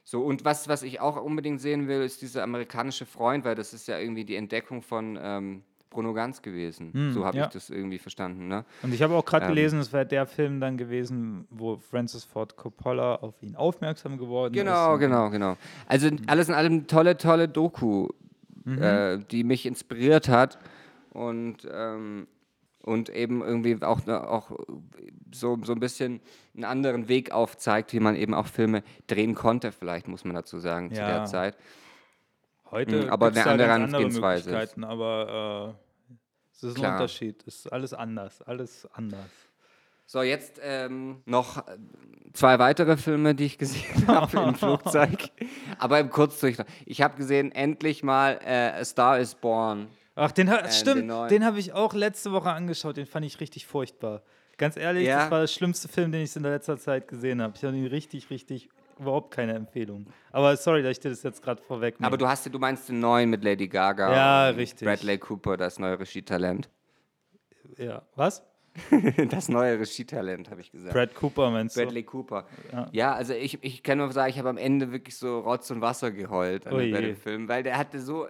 So, 0.04 0.22
und 0.22 0.46
was, 0.46 0.68
was 0.68 0.82
ich 0.82 0.98
auch 0.98 1.22
unbedingt 1.22 1.60
sehen 1.60 1.86
will, 1.86 2.00
ist 2.00 2.22
dieser 2.22 2.44
amerikanische 2.44 3.04
Freund, 3.04 3.44
weil 3.44 3.56
das 3.56 3.74
ist 3.74 3.88
ja 3.88 3.98
irgendwie 3.98 4.24
die 4.24 4.36
Entdeckung 4.36 4.80
von 4.80 5.18
ähm, 5.20 5.64
Bruno 5.90 6.14
Ganz 6.14 6.40
gewesen. 6.40 6.94
Hm, 6.94 7.12
so 7.12 7.26
habe 7.26 7.36
ja. 7.36 7.44
ich 7.44 7.50
das 7.50 7.68
irgendwie 7.68 7.98
verstanden, 7.98 8.48
ne? 8.48 8.64
Und 8.82 8.94
ich 8.94 9.02
habe 9.02 9.14
auch 9.14 9.24
gerade 9.26 9.44
Ähm. 9.44 9.50
gelesen, 9.54 9.80
es 9.80 9.92
wäre 9.92 10.06
der 10.06 10.24
Film 10.24 10.60
dann 10.60 10.78
gewesen, 10.78 11.46
wo 11.50 11.76
Francis 11.76 12.24
Ford 12.24 12.56
Coppola 12.56 13.16
auf 13.16 13.42
ihn 13.42 13.54
aufmerksam 13.54 14.16
geworden 14.16 14.54
ist. 14.54 14.58
Genau, 14.58 14.96
genau, 14.96 15.28
genau. 15.28 15.58
Also 15.86 16.08
alles 16.26 16.48
in 16.48 16.54
allem 16.54 16.86
tolle, 16.86 17.18
tolle 17.18 17.48
Doku, 17.48 18.08
äh, 18.78 19.18
die 19.30 19.44
mich 19.44 19.66
inspiriert 19.66 20.28
hat 20.28 20.58
und, 21.10 21.68
ähm, 21.70 22.26
und 22.82 23.08
eben 23.10 23.42
irgendwie 23.42 23.82
auch, 23.82 24.04
ne, 24.06 24.26
auch 24.28 24.50
so, 25.32 25.58
so 25.62 25.72
ein 25.72 25.80
bisschen 25.80 26.20
einen 26.54 26.64
anderen 26.64 27.08
Weg 27.08 27.30
aufzeigt, 27.32 27.92
wie 27.92 28.00
man 28.00 28.16
eben 28.16 28.34
auch 28.34 28.46
Filme 28.46 28.82
drehen 29.06 29.34
konnte, 29.34 29.72
vielleicht 29.72 30.08
muss 30.08 30.24
man 30.24 30.34
dazu 30.34 30.58
sagen, 30.58 30.90
zu 30.92 31.00
Ja. 31.00 31.06
der 31.06 31.24
Zeit. 31.26 31.56
Heute 32.70 33.04
Mhm, 33.04 33.10
aber 33.10 33.28
eine 33.28 33.44
andere 33.46 33.68
Herangehensweise. 33.68 34.50
Möglichkeiten, 34.50 34.84
aber 34.84 35.76
äh, 36.10 36.14
es 36.52 36.62
ist 36.62 36.76
ein 36.76 36.80
Klar. 36.80 36.92
Unterschied. 36.92 37.42
Es 37.46 37.56
ist 37.60 37.72
alles 37.72 37.92
anders, 37.94 38.42
alles 38.42 38.86
anders. 38.92 39.20
So, 40.12 40.22
jetzt 40.22 40.60
ähm, 40.60 41.22
noch 41.24 41.58
äh, 41.68 41.76
zwei 42.32 42.58
weitere 42.58 42.96
Filme, 42.96 43.36
die 43.36 43.44
ich 43.44 43.58
gesehen 43.58 43.84
habe 44.08 44.40
im 44.40 44.56
Flugzeug, 44.56 45.30
aber 45.78 46.00
im 46.00 46.10
Kurzdurchlauf. 46.10 46.66
Ich 46.84 47.00
habe 47.00 47.16
gesehen, 47.16 47.52
endlich 47.52 48.02
mal 48.02 48.40
äh, 48.44 48.80
A 48.80 48.84
Star 48.84 49.20
is 49.20 49.36
Born. 49.36 49.86
Ach, 50.16 50.32
den 50.32 50.50
ha- 50.50 50.62
den 50.62 50.72
stimmt, 50.72 51.06
neuen. 51.06 51.28
den 51.28 51.44
habe 51.44 51.60
ich 51.60 51.74
auch 51.74 51.94
letzte 51.94 52.32
Woche 52.32 52.50
angeschaut, 52.50 52.96
den 52.96 53.06
fand 53.06 53.24
ich 53.24 53.38
richtig 53.38 53.68
furchtbar. 53.68 54.22
Ganz 54.58 54.76
ehrlich, 54.76 55.06
Ja? 55.06 55.20
das 55.20 55.30
war 55.30 55.40
der 55.42 55.46
schlimmste 55.46 55.86
Film, 55.86 56.10
den 56.10 56.22
ich 56.22 56.34
in 56.34 56.42
der 56.42 56.50
letzter 56.50 56.76
Zeit 56.76 57.06
gesehen 57.06 57.40
habe. 57.40 57.52
Ich 57.56 57.62
habe 57.62 57.76
ihn 57.76 57.86
richtig, 57.86 58.30
richtig, 58.30 58.68
überhaupt 58.98 59.32
keine 59.32 59.52
Empfehlung. 59.54 60.08
Aber 60.32 60.56
sorry, 60.56 60.82
dass 60.82 60.90
ich 60.90 60.98
dir 60.98 61.10
das 61.10 61.22
jetzt 61.22 61.40
gerade 61.40 61.62
vorwegnehme. 61.62 62.04
Aber 62.08 62.18
du 62.18 62.26
hast, 62.26 62.52
du 62.52 62.58
meinst 62.58 62.88
den 62.88 62.98
neuen 62.98 63.30
mit 63.30 63.44
Lady 63.44 63.68
Gaga. 63.68 64.12
Ja, 64.12 64.48
richtig. 64.48 64.86
Bradley 64.88 65.18
Cooper, 65.18 65.56
das 65.56 65.78
neue 65.78 66.00
Regietalent. 66.00 66.68
ja, 67.78 68.02
was? 68.16 68.42
das 69.30 69.48
neue 69.48 69.78
Regietalent, 69.78 70.50
habe 70.50 70.60
ich 70.60 70.70
gesagt. 70.70 70.94
Brad 70.94 71.14
Cooper 71.14 71.50
meinst 71.50 71.76
du? 71.76 71.82
Bradley 71.82 72.02
Cooper. 72.02 72.46
Ja, 72.92 73.14
also 73.14 73.34
ich, 73.34 73.58
ich 73.62 73.82
kann 73.82 73.98
nur 73.98 74.12
sagen, 74.12 74.30
ich 74.30 74.38
habe 74.38 74.48
am 74.48 74.56
Ende 74.56 74.92
wirklich 74.92 75.16
so 75.16 75.40
Rotz 75.40 75.70
und 75.70 75.80
Wasser 75.80 76.10
geheult 76.10 76.66
an, 76.66 76.76
bei 76.76 77.00
dem 77.00 77.16
Film, 77.16 77.48
weil 77.48 77.62
der 77.62 77.76
hatte 77.76 78.00
so. 78.00 78.28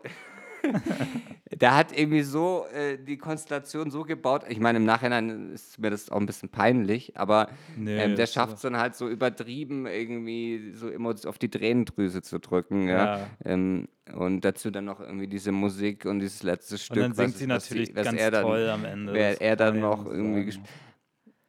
Der 1.53 1.77
hat 1.77 1.97
irgendwie 1.97 2.23
so 2.23 2.65
äh, 2.73 2.97
die 2.99 3.19
Konstellation 3.19 3.91
so 3.91 4.05
gebaut. 4.05 4.45
Ich 4.49 4.61
meine, 4.61 4.79
im 4.79 4.85
Nachhinein 4.85 5.51
ist 5.51 5.79
mir 5.79 5.91
das 5.91 6.11
auch 6.11 6.19
ein 6.19 6.27
bisschen 6.27 6.49
peinlich, 6.49 7.17
aber 7.17 7.49
Nee, 7.77 7.99
ähm, 7.99 8.17
der 8.17 8.27
schafft 8.27 8.57
es 8.57 8.63
dann 8.63 8.77
halt 8.77 8.95
so 8.95 9.09
übertrieben, 9.09 9.87
irgendwie 9.87 10.73
so 10.75 10.89
immer 10.89 11.15
auf 11.27 11.39
die 11.39 11.51
Tränendrüse 11.51 12.23
zu 12.23 12.39
drücken. 12.39 12.89
Ja. 12.89 13.19
Ja. 13.19 13.27
Ähm, 13.45 13.89
und 14.15 14.41
dazu 14.45 14.71
dann 14.71 14.87
noch 14.87 15.01
irgendwie 15.01 15.27
diese 15.29 15.53
Musik 15.53 16.05
und 16.05 16.21
dieses 16.21 16.43
letzte 16.43 16.79
Stück. 16.79 16.97
Und 16.97 17.03
dann 17.19 17.33
singt 17.33 17.35
was- 17.35 17.39
sie 17.39 17.49
was 17.49 17.69
natürlich 17.69 17.97
was 17.97 18.05
ganz 18.07 18.21
er 18.21 18.31
dann, 18.31 18.43
toll 18.43 18.69
am 18.69 18.85
Ende. 18.85 19.13
wer 19.13 19.41
er 19.41 19.57
dann 19.57 19.77
ja 19.77 19.81
noch 19.81 20.07
irgendwie 20.07 20.51
sagen. 20.51 20.65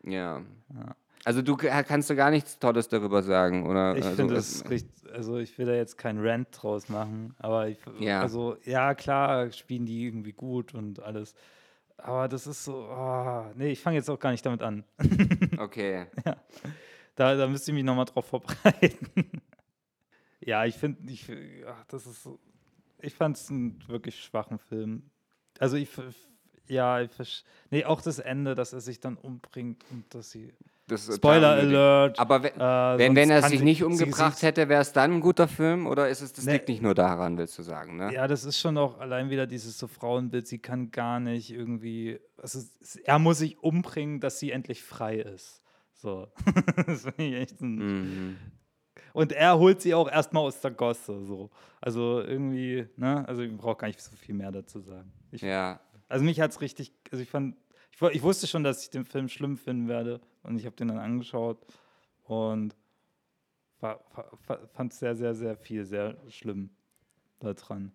Ja. 0.04 0.42
Also 1.24 1.42
du 1.42 1.56
kannst 1.56 2.10
du 2.10 2.16
gar 2.16 2.32
nichts 2.32 2.58
Tolles 2.58 2.88
darüber 2.88 3.22
sagen, 3.22 3.68
oder? 3.68 3.96
Ich 3.96 4.04
also, 4.04 4.16
finde 4.16 4.36
es 4.36 4.68
richtig, 4.70 4.92
also 5.12 5.38
ich 5.38 5.58
will 5.58 5.66
da 5.66 5.74
jetzt 5.74 5.98
keinen 5.98 6.26
Rant 6.26 6.48
draus 6.52 6.90
machen, 6.90 7.36
aber 7.40 7.68
ich, 7.70 7.78
Ja. 8.00 8.22
also 8.22 8.58
ja 8.66 8.94
klar 8.96 9.52
spielen 9.52 9.86
die 9.86 10.06
irgendwie 10.06 10.34
gut 10.34 10.74
und 10.74 11.00
alles, 11.02 11.36
aber 11.98 12.28
das 12.28 12.48
ist 12.48 12.64
so, 12.66 12.88
oh, 12.90 13.46
nee, 13.56 13.72
ich 13.72 13.80
fange 13.82 13.98
jetzt 13.98 14.10
auch 14.10 14.20
gar 14.20 14.32
nicht 14.32 14.46
damit 14.46 14.62
an. 14.62 14.84
Okay. 15.60 16.08
Da, 17.16 17.36
da 17.36 17.46
müsste 17.48 17.70
ich 17.72 17.76
mich 17.76 17.84
nochmal 17.84 18.06
drauf 18.06 18.26
vorbereiten. 18.26 18.98
ja, 20.40 20.66
ich 20.66 20.76
finde, 20.76 21.12
ich, 21.12 21.30
ach, 21.68 21.84
das 21.86 22.08
ist 22.08 22.24
so, 22.24 22.40
ich 23.00 23.14
fand 23.14 23.38
es 23.38 23.50
einen 23.52 23.84
wirklich 23.88 24.24
schwachen 24.24 24.58
Film. 24.58 25.04
Also 25.60 25.76
ich, 25.78 25.90
ja, 26.68 27.02
ich, 27.02 27.44
nee, 27.70 27.86
auch 27.86 28.02
das 28.02 28.18
Ende, 28.20 28.56
dass 28.56 28.74
er 28.74 28.80
sich 28.82 29.00
dann 29.02 29.18
umbringt 29.18 29.84
und 29.92 30.12
dass 30.16 30.32
sie, 30.32 30.54
Das 30.92 31.08
ist 31.08 31.16
Spoiler. 31.16 31.52
Alert. 31.52 32.20
Aber 32.20 32.44
we 32.44 32.50
äh, 32.54 32.98
wenn, 32.98 33.16
wenn 33.16 33.30
er 33.30 33.42
sich 33.44 33.62
nicht 33.62 33.84
umgebracht 33.84 34.38
sie- 34.38 34.46
hätte, 34.46 34.68
wäre 34.70 34.82
es 34.82 34.92
dann 34.94 35.14
ein 35.14 35.20
guter 35.22 35.48
Film? 35.48 35.88
Oder 35.88 36.10
ist 36.10 36.22
es, 36.22 36.34
das 36.34 36.46
Nee. 36.46 36.54
liegt 36.54 36.68
nicht 36.70 36.82
nur 36.82 36.94
daran, 36.94 37.38
willst 37.38 37.58
du 37.58 37.64
sagen, 37.64 37.96
ne? 37.98 38.14
Ja, 38.14 38.28
das 38.28 38.44
ist 38.44 38.60
schon 38.60 38.78
auch 38.78 39.00
allein 39.00 39.30
wieder 39.30 39.48
dieses 39.48 39.78
so 39.80 39.88
Frauenbild. 39.88 40.48
Sie 40.48 40.60
kann 40.60 40.92
gar 40.92 41.20
nicht 41.20 41.52
irgendwie. 41.52 42.20
Also, 42.38 42.60
er 43.06 43.20
muss 43.20 43.38
sich 43.40 43.58
umbringen, 43.64 44.20
dass 44.20 44.40
sie 44.40 44.52
endlich 44.52 44.84
frei 44.84 45.18
ist. 45.20 45.62
So. 45.94 46.28
das 46.88 47.02
finde 47.04 47.24
ich 47.24 47.34
echt 47.36 47.62
ein. 47.62 47.76
Mhm. 47.76 48.38
Und 49.14 49.32
er 49.32 49.58
holt 49.60 49.82
sie 49.82 49.94
auch 49.94 50.10
erstmal 50.10 50.44
aus 50.44 50.60
der 50.62 50.72
Gosse. 50.72 51.24
So. 51.26 51.50
Also 51.80 52.22
irgendwie, 52.22 52.88
ne? 52.98 53.28
Also 53.28 53.42
ich 53.42 53.56
brauche 53.56 53.78
gar 53.78 53.88
nicht 53.88 54.02
so 54.02 54.16
viel 54.16 54.36
mehr 54.36 54.52
dazu 54.52 54.80
sagen. 54.82 55.12
Ich, 55.32 55.42
Ja. 55.42 55.80
Also 56.10 56.26
mich 56.26 56.42
hat 56.42 56.52
es 56.52 56.60
richtig, 56.60 56.92
also 57.12 57.24
ich 57.24 57.30
fand, 57.30 57.56
ich 58.12 58.22
wusste 58.22 58.46
schon, 58.48 58.64
dass 58.66 58.84
ich 58.84 58.90
den 58.90 59.06
Film 59.06 59.30
schlimm 59.30 59.58
finden 59.58 59.88
werde 59.88 60.20
und 60.44 60.58
ich 60.58 60.66
habe 60.66 60.76
den 60.76 60.90
dann 60.90 61.00
angeschaut 61.00 61.58
und 62.24 62.76
fand 64.74 64.94
sehr, 64.94 65.16
sehr, 65.16 65.34
sehr 65.34 65.58
viel, 65.58 65.86
sehr 65.86 66.16
schlimm 66.30 66.70
daran. 67.40 67.92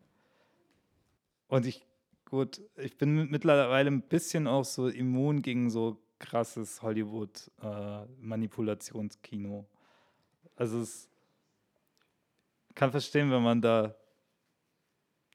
Und 1.49 1.65
ich, 1.67 1.87
gut, 2.25 2.61
ich 2.77 2.97
bin 2.99 3.31
mittlerweile 3.31 3.89
ein 3.91 4.03
bisschen 4.03 4.49
auch 4.49 4.65
so 4.65 4.89
immun 4.89 5.43
gegen 5.43 5.71
so 5.71 6.03
krasses 6.19 6.83
Hollywood-Manipulationskino. 6.83 9.67
also 10.57 10.81
es 10.81 11.09
kann 12.75 12.91
verstehen, 12.91 13.31
wenn 13.31 13.43
man 13.43 13.63
da 13.63 13.95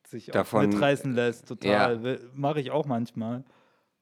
sich 0.05 0.31
auch 0.31 0.33
Davon- 0.33 0.67
mitreißen 0.67 1.13
lässt, 1.13 1.49
ja. 1.49 1.55
total. 1.55 2.19
Mache 2.33 2.59
ich 2.59 2.71
auch 2.71 2.85
manchmal. 2.85 3.45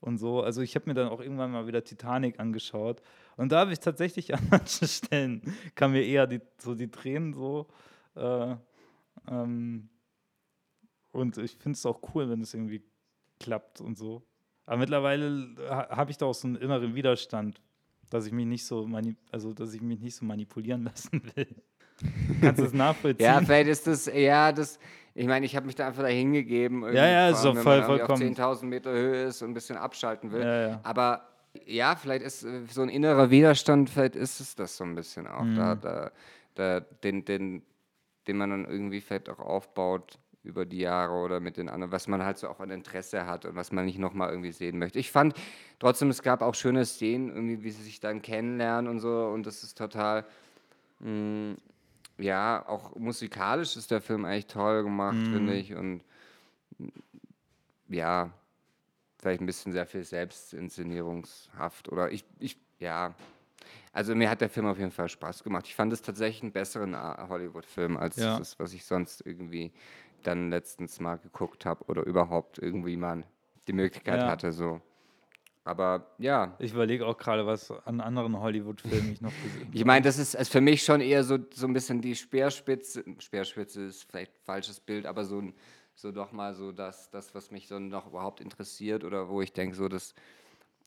Und 0.01 0.17
so, 0.17 0.41
also 0.41 0.61
ich 0.61 0.75
habe 0.75 0.89
mir 0.89 0.93
dann 0.93 1.09
auch 1.09 1.19
irgendwann 1.19 1.51
mal 1.51 1.67
wieder 1.67 1.83
Titanic 1.83 2.39
angeschaut. 2.39 3.01
Und 3.35 3.51
da 3.51 3.59
habe 3.59 3.73
ich 3.73 3.79
tatsächlich 3.79 4.33
an 4.33 4.47
manchen 4.49 4.87
Stellen, 4.87 5.41
kam 5.75 5.91
mir 5.91 6.03
eher 6.03 6.27
die, 6.27 6.41
so 6.57 6.75
die 6.75 6.89
Tränen 6.89 7.33
so. 7.33 7.67
Äh, 8.15 8.55
ähm, 9.29 9.89
und 11.11 11.37
ich 11.37 11.57
finde 11.57 11.75
es 11.75 11.85
auch 11.85 12.01
cool, 12.13 12.29
wenn 12.29 12.41
es 12.41 12.53
irgendwie 12.53 12.83
klappt 13.39 13.81
und 13.81 13.97
so. 13.97 14.23
Aber 14.65 14.77
mittlerweile 14.77 15.55
ha 15.67 15.89
habe 15.89 16.11
ich 16.11 16.17
da 16.17 16.27
auch 16.27 16.33
so 16.33 16.47
einen 16.47 16.57
inneren 16.57 16.93
Widerstand, 16.93 17.59
dass 18.09 18.25
ich 18.25 18.31
mich 18.31 18.45
nicht 18.45 18.65
so 18.65 18.87
also 19.31 19.53
dass 19.53 19.73
ich 19.73 19.81
mich 19.81 19.99
nicht 19.99 20.15
so 20.15 20.25
manipulieren 20.25 20.83
lassen 20.85 21.23
will. 21.35 21.55
Kannst 22.39 22.59
du 22.59 22.63
das 22.65 22.73
nachvollziehen? 22.85 23.25
Ja, 23.25 23.41
vielleicht 23.41 23.69
ist 23.69 23.87
das, 23.87 24.05
ja, 24.05 24.51
das, 24.51 24.79
ich 25.19 25.27
meine, 25.27 25.45
ich 25.45 25.55
habe 25.55 25.65
mich 25.65 25.75
da 25.75 25.87
einfach 25.87 26.03
dahin 26.03 26.31
gegeben. 26.33 26.83
Ja, 26.93 27.05
ja, 27.07 27.29
ist 27.29 27.43
doch 27.43 27.55
voll- 27.55 27.65
Wenn 27.65 27.65
man 27.65 27.85
vollkommen. 27.85 28.11
auf 28.11 28.19
10.000 28.37 28.63
Meter 28.69 28.91
Höhe 28.91 29.23
ist 29.25 29.41
und 29.41 29.51
ein 29.51 29.53
bisschen 29.53 29.77
abschalten 29.77 30.31
will. 30.31 30.41
Ja, 30.43 30.67
ja. 30.69 30.79
Aber 30.83 31.23
ja, 31.65 31.95
vielleicht 31.95 32.23
ist 32.23 32.43
äh, 32.43 32.61
so 32.69 32.81
ein 32.83 32.89
innerer 32.89 33.29
Widerstand, 33.29 33.89
vielleicht 33.89 34.15
ist 34.15 34.39
es 34.39 34.55
das 34.55 34.77
so 34.77 34.83
ein 34.85 34.95
bisschen 34.95 35.27
auch. 35.27 35.45
Da, 35.55 35.75
Mhm. 35.75 35.81
da, 35.81 36.11
da, 36.55 36.79
den, 36.79 37.25
den, 37.25 37.61
den 38.27 38.37
man 38.37 38.49
dann 38.49 38.65
irgendwie 38.65 39.01
vielleicht 39.01 39.29
auch 39.29 39.39
aufbaut 39.39 40.19
über 40.43 40.65
die 40.65 40.77
Jahre 40.79 41.13
oder 41.15 41.41
mit 41.41 41.57
den 41.57 41.67
anderen, 41.67 41.91
was 41.91 42.07
man 42.07 42.23
halt 42.23 42.37
so 42.37 42.47
auch 42.47 42.61
an 42.61 42.69
Interesse 42.69 43.25
hat 43.25 43.43
und 43.45 43.55
was 43.55 43.73
man 43.73 43.83
nicht 43.85 43.99
nochmal 43.99 44.29
irgendwie 44.29 44.53
sehen 44.53 44.79
möchte. 44.79 44.97
Ich 44.99 45.11
fand 45.11 45.33
trotzdem, 45.79 46.09
es 46.09 46.21
gab 46.23 46.41
auch 46.41 46.55
schöne 46.55 46.85
Szenen, 46.85 47.27
irgendwie, 47.29 47.61
wie 47.63 47.71
sie 47.71 47.83
sich 47.83 47.99
dann 47.99 48.21
kennenlernen 48.21 48.89
und 48.89 48.99
so 49.01 49.25
und 49.33 49.45
das 49.45 49.63
ist 49.63 49.77
total, 49.77 50.23
mh, 50.99 51.55
ja, 52.19 52.67
auch 52.67 52.95
musikalisch 52.95 53.75
ist 53.77 53.91
der 53.91 54.01
Film 54.01 54.25
eigentlich 54.25 54.47
toll 54.47 54.83
gemacht, 54.83 55.27
finde 55.27 55.55
ich 55.55 55.73
und 55.75 56.03
ja, 57.87 58.31
vielleicht 59.19 59.41
ein 59.41 59.45
bisschen 59.45 59.71
sehr 59.71 59.85
viel 59.85 60.03
Selbstinszenierungshaft 60.03 61.89
oder 61.89 62.11
ich, 62.11 62.25
ich, 62.39 62.57
ja. 62.79 63.13
Also 63.91 64.15
mir 64.15 64.29
hat 64.29 64.41
der 64.41 64.49
Film 64.49 64.67
auf 64.67 64.77
jeden 64.77 64.91
Fall 64.91 65.09
Spaß 65.09 65.43
gemacht. 65.43 65.65
Ich 65.67 65.75
fand 65.75 65.91
es 65.91 66.01
tatsächlich 66.01 66.43
einen 66.43 66.51
besseren 66.51 66.95
A- 66.95 67.27
Hollywood-Film 67.27 67.97
als 67.97 68.17
Ja. 68.17 68.37
das, 68.37 68.59
was 68.59 68.73
ich 68.73 68.85
sonst 68.85 69.25
irgendwie 69.25 69.71
dann 70.23 70.49
letztens 70.49 70.99
mal 70.99 71.17
geguckt 71.17 71.65
habe 71.65 71.83
oder 71.85 72.03
überhaupt 72.05 72.59
irgendwie 72.59 72.95
mal 72.97 73.23
die 73.67 73.73
Möglichkeit 73.73 74.21
Ja. 74.21 74.27
hatte. 74.27 74.51
So. 74.53 74.79
Aber 75.69 76.07
ja, 76.17 76.55
Ich 76.59 76.73
überlege 76.73 77.05
auch 77.05 77.17
gerade, 77.17 77.45
was 77.45 77.71
an 77.85 78.01
anderen 78.01 78.39
Hollywood-Filmen 78.39 79.11
ich 79.13 79.21
noch 79.21 79.31
gesehen 79.43 79.67
habe. 79.67 79.77
ich 79.77 79.85
meine, 79.85 80.03
das 80.03 80.17
ist, 80.17 80.33
ist 80.33 80.51
für 80.51 80.61
mich 80.61 80.83
schon 80.83 80.99
eher 80.99 81.23
so, 81.23 81.37
so 81.53 81.67
ein 81.67 81.73
bisschen 81.73 82.01
die 82.01 82.15
Speerspitze. 82.15 83.03
Speerspitze 83.19 83.83
ist 83.83 84.03
vielleicht 84.09 84.31
ein 84.33 84.39
falsches 84.45 84.79
Bild, 84.79 85.05
aber 85.05 85.25
so, 85.25 85.39
ein, 85.39 85.53
so 85.93 86.11
doch 86.11 86.31
mal 86.31 86.55
so 86.55 86.71
das, 86.71 87.11
das, 87.11 87.35
was 87.35 87.51
mich 87.51 87.67
so 87.67 87.77
noch 87.77 88.07
überhaupt 88.07 88.41
interessiert 88.41 89.03
oder 89.03 89.29
wo 89.29 89.41
ich 89.43 89.53
denke, 89.53 89.75
so 89.75 89.87
das, 89.87 90.15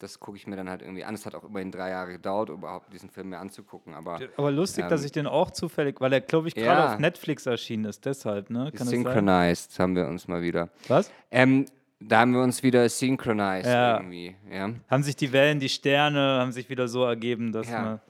das 0.00 0.18
gucke 0.18 0.36
ich 0.36 0.48
mir 0.48 0.56
dann 0.56 0.68
halt 0.68 0.82
irgendwie 0.82 1.04
an. 1.04 1.14
Es 1.14 1.26
hat 1.26 1.36
auch 1.36 1.44
immerhin 1.44 1.70
drei 1.70 1.90
Jahre 1.90 2.10
gedauert, 2.12 2.48
überhaupt 2.48 2.92
diesen 2.92 3.08
Film 3.08 3.28
mir 3.28 3.38
anzugucken. 3.38 3.94
Aber 3.94 4.18
Aber 4.36 4.50
lustig, 4.50 4.88
dass 4.88 5.02
Ähm, 5.02 5.06
ich 5.06 5.12
den 5.12 5.26
auch 5.28 5.52
zufällig, 5.52 6.00
weil 6.00 6.12
er, 6.12 6.20
glaube 6.20 6.48
ich, 6.48 6.56
gerade 6.56 6.80
Ja. 6.80 6.94
auf 6.94 6.98
Netflix 6.98 7.46
erschienen 7.46 7.84
ist, 7.84 8.04
deshalb, 8.04 8.50
ne? 8.50 8.72
Kann? 8.74 8.88
Synchronized 8.88 9.78
haben 9.78 9.94
wir 9.94 10.08
uns 10.08 10.26
mal 10.26 10.42
wieder. 10.42 10.70
Was? 10.88 11.08
Ähm, 11.30 11.66
da 12.08 12.20
haben 12.20 12.32
wir 12.34 12.42
uns 12.42 12.62
wieder 12.62 12.88
synchronized 12.88 13.66
Ja. 13.66 13.98
irgendwie. 13.98 14.34
Ja. 14.50 14.70
Haben 14.90 15.02
sich 15.02 15.16
die 15.16 15.32
Wellen, 15.32 15.60
die 15.60 15.68
Sterne, 15.68 16.38
haben 16.40 16.52
sich 16.52 16.68
wieder 16.68 16.88
so 16.88 17.04
ergeben, 17.04 17.52
dass 17.52 17.68
Ja. 17.70 17.82
man. 17.82 18.00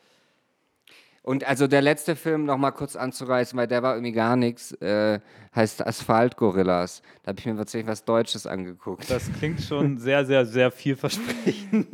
Und 1.24 1.44
also 1.46 1.68
der 1.68 1.82
letzte 1.82 2.16
Film 2.16 2.46
noch 2.46 2.56
mal 2.58 2.72
kurz 2.72 2.96
anzureißen, 2.96 3.56
weil 3.56 3.68
der 3.68 3.80
war 3.84 3.94
irgendwie 3.94 4.10
gar 4.10 4.34
nichts, 4.34 4.72
äh, 4.82 5.20
heißt 5.54 5.86
Asphalt-Gorillas. 5.86 7.00
Da 7.22 7.28
habe 7.28 7.38
ich 7.38 7.46
mir 7.46 7.54
tatsächlich 7.56 7.86
was 7.88 8.04
Deutsches 8.04 8.44
angeguckt. 8.44 9.08
Das 9.08 9.30
klingt 9.38 9.60
schon 9.62 9.98
sehr, 9.98 10.24
sehr, 10.26 10.44
sehr 10.44 10.72
vielversprechend. 10.72 11.86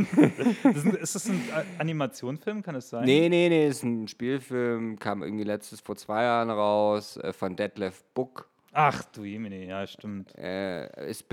das 0.64 0.76
ist, 0.82 0.94
ist 0.94 1.14
das 1.14 1.28
ein 1.28 1.42
Animationsfilm, 1.78 2.62
kann 2.62 2.74
es 2.76 2.88
sein? 2.88 3.05
Nee, 3.05 3.28
nee, 3.28 3.51
nee, 3.51 3.68
ist 3.68 3.82
ein 3.82 4.09
Spielfilm, 4.09 4.99
kam 4.99 5.22
irgendwie 5.22 5.44
letztes 5.44 5.80
vor 5.82 5.96
zwei 5.96 6.22
Jahren 6.22 6.49
raus, 6.49 7.18
äh, 7.18 7.34
von 7.34 7.55
Detlef 7.55 8.03
Book. 8.14 8.49
Ach 8.72 9.02
du 9.04 9.24
Jemine, 9.24 9.64
ja, 9.64 9.86
stimmt. 9.86 10.36
Äh, 10.36 11.08
ist 11.08 11.26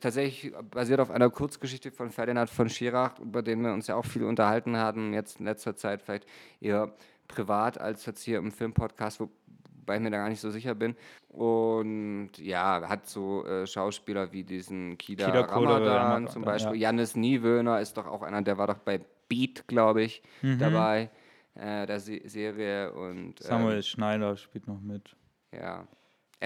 tatsächlich 0.00 0.52
basiert 0.70 1.00
auf 1.00 1.10
einer 1.10 1.28
Kurzgeschichte 1.30 1.90
von 1.90 2.10
Ferdinand 2.10 2.48
von 2.48 2.68
Schirach, 2.68 3.18
über 3.18 3.42
den 3.42 3.60
wir 3.62 3.72
uns 3.72 3.86
ja 3.88 3.96
auch 3.96 4.06
viel 4.06 4.24
unterhalten 4.24 4.76
haben, 4.76 5.12
jetzt 5.12 5.38
in 5.38 5.46
letzter 5.46 5.76
Zeit 5.76 6.00
vielleicht 6.02 6.26
eher 6.60 6.92
privat 7.28 7.78
als 7.78 8.06
jetzt 8.06 8.22
hier 8.22 8.38
im 8.38 8.50
Filmpodcast, 8.50 9.20
wobei 9.20 9.96
ich 9.96 10.00
mir 10.02 10.10
da 10.10 10.16
gar 10.18 10.28
nicht 10.30 10.40
so 10.40 10.50
sicher 10.50 10.74
bin. 10.74 10.96
Und 11.28 12.30
ja, 12.38 12.82
hat 12.88 13.06
so 13.06 13.44
äh, 13.46 13.66
Schauspieler 13.66 14.32
wie 14.32 14.42
diesen 14.44 14.96
Kida, 14.98 15.26
Kida 15.26 15.40
Ramadan 15.42 15.82
Ramadan, 15.82 16.28
zum 16.28 16.42
ja. 16.42 16.50
Beispiel. 16.50 16.76
Jannis 16.76 17.16
Niewöhner 17.16 17.80
ist 17.80 17.96
doch 17.96 18.06
auch 18.06 18.22
einer, 18.22 18.42
der 18.42 18.56
war 18.58 18.66
doch 18.66 18.78
bei 18.78 19.00
Beat, 19.28 19.66
glaube 19.68 20.02
ich, 20.02 20.22
Mhm. 20.42 20.58
dabei, 20.58 21.10
äh, 21.54 21.86
der 21.86 22.00
Se 22.00 22.20
Serie. 22.24 22.92
Und, 22.92 23.40
ähm, 23.40 23.46
Samuel 23.46 23.82
Schneider 23.82 24.36
spielt 24.36 24.66
noch 24.66 24.80
mit. 24.80 25.14
ja. 25.52 25.86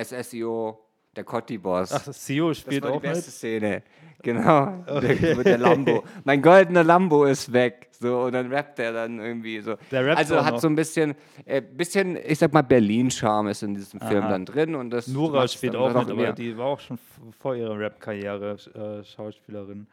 SSIO, 0.04 0.78
der 1.14 1.24
Cotti-Boss. 1.24 1.92
Ach, 1.92 2.12
Sio 2.12 2.48
Das 2.48 2.58
spielt 2.58 2.82
war 2.84 2.92
die 2.92 2.96
auch 2.96 3.00
beste 3.00 3.26
mit. 3.26 3.34
Szene. 3.34 3.82
Genau. 4.22 4.84
Der, 5.00 5.36
mit 5.36 5.46
der 5.46 5.58
Lambo. 5.58 6.02
Mein 6.24 6.42
goldener 6.42 6.82
Lambo 6.82 7.24
ist 7.24 7.52
weg. 7.52 7.88
So, 7.92 8.22
und 8.22 8.32
dann 8.32 8.52
rappt 8.52 8.78
er 8.78 8.92
dann 8.92 9.18
irgendwie 9.20 9.60
so. 9.60 9.76
Also 9.92 10.44
hat 10.44 10.54
noch. 10.54 10.60
so 10.60 10.68
ein 10.68 10.74
bisschen, 10.74 11.14
äh, 11.44 11.62
bisschen, 11.62 12.16
ich 12.16 12.38
sag 12.38 12.52
mal, 12.52 12.62
Berlin-Charme 12.62 13.48
ist 13.48 13.62
in 13.62 13.74
diesem 13.74 14.00
Film 14.00 14.24
Aha. 14.24 14.30
dann 14.30 14.44
drin. 14.44 14.74
Und 14.74 14.90
das 14.90 15.06
Nura 15.06 15.46
spielt 15.48 15.76
auch 15.76 15.94
mit, 15.94 16.10
aber 16.10 16.32
die 16.32 16.56
war 16.56 16.66
auch 16.66 16.80
schon 16.80 16.98
vor 17.38 17.54
ihrer 17.54 17.78
Rap-Karriere 17.78 18.56
äh, 18.74 19.04
Schauspielerin. 19.04 19.86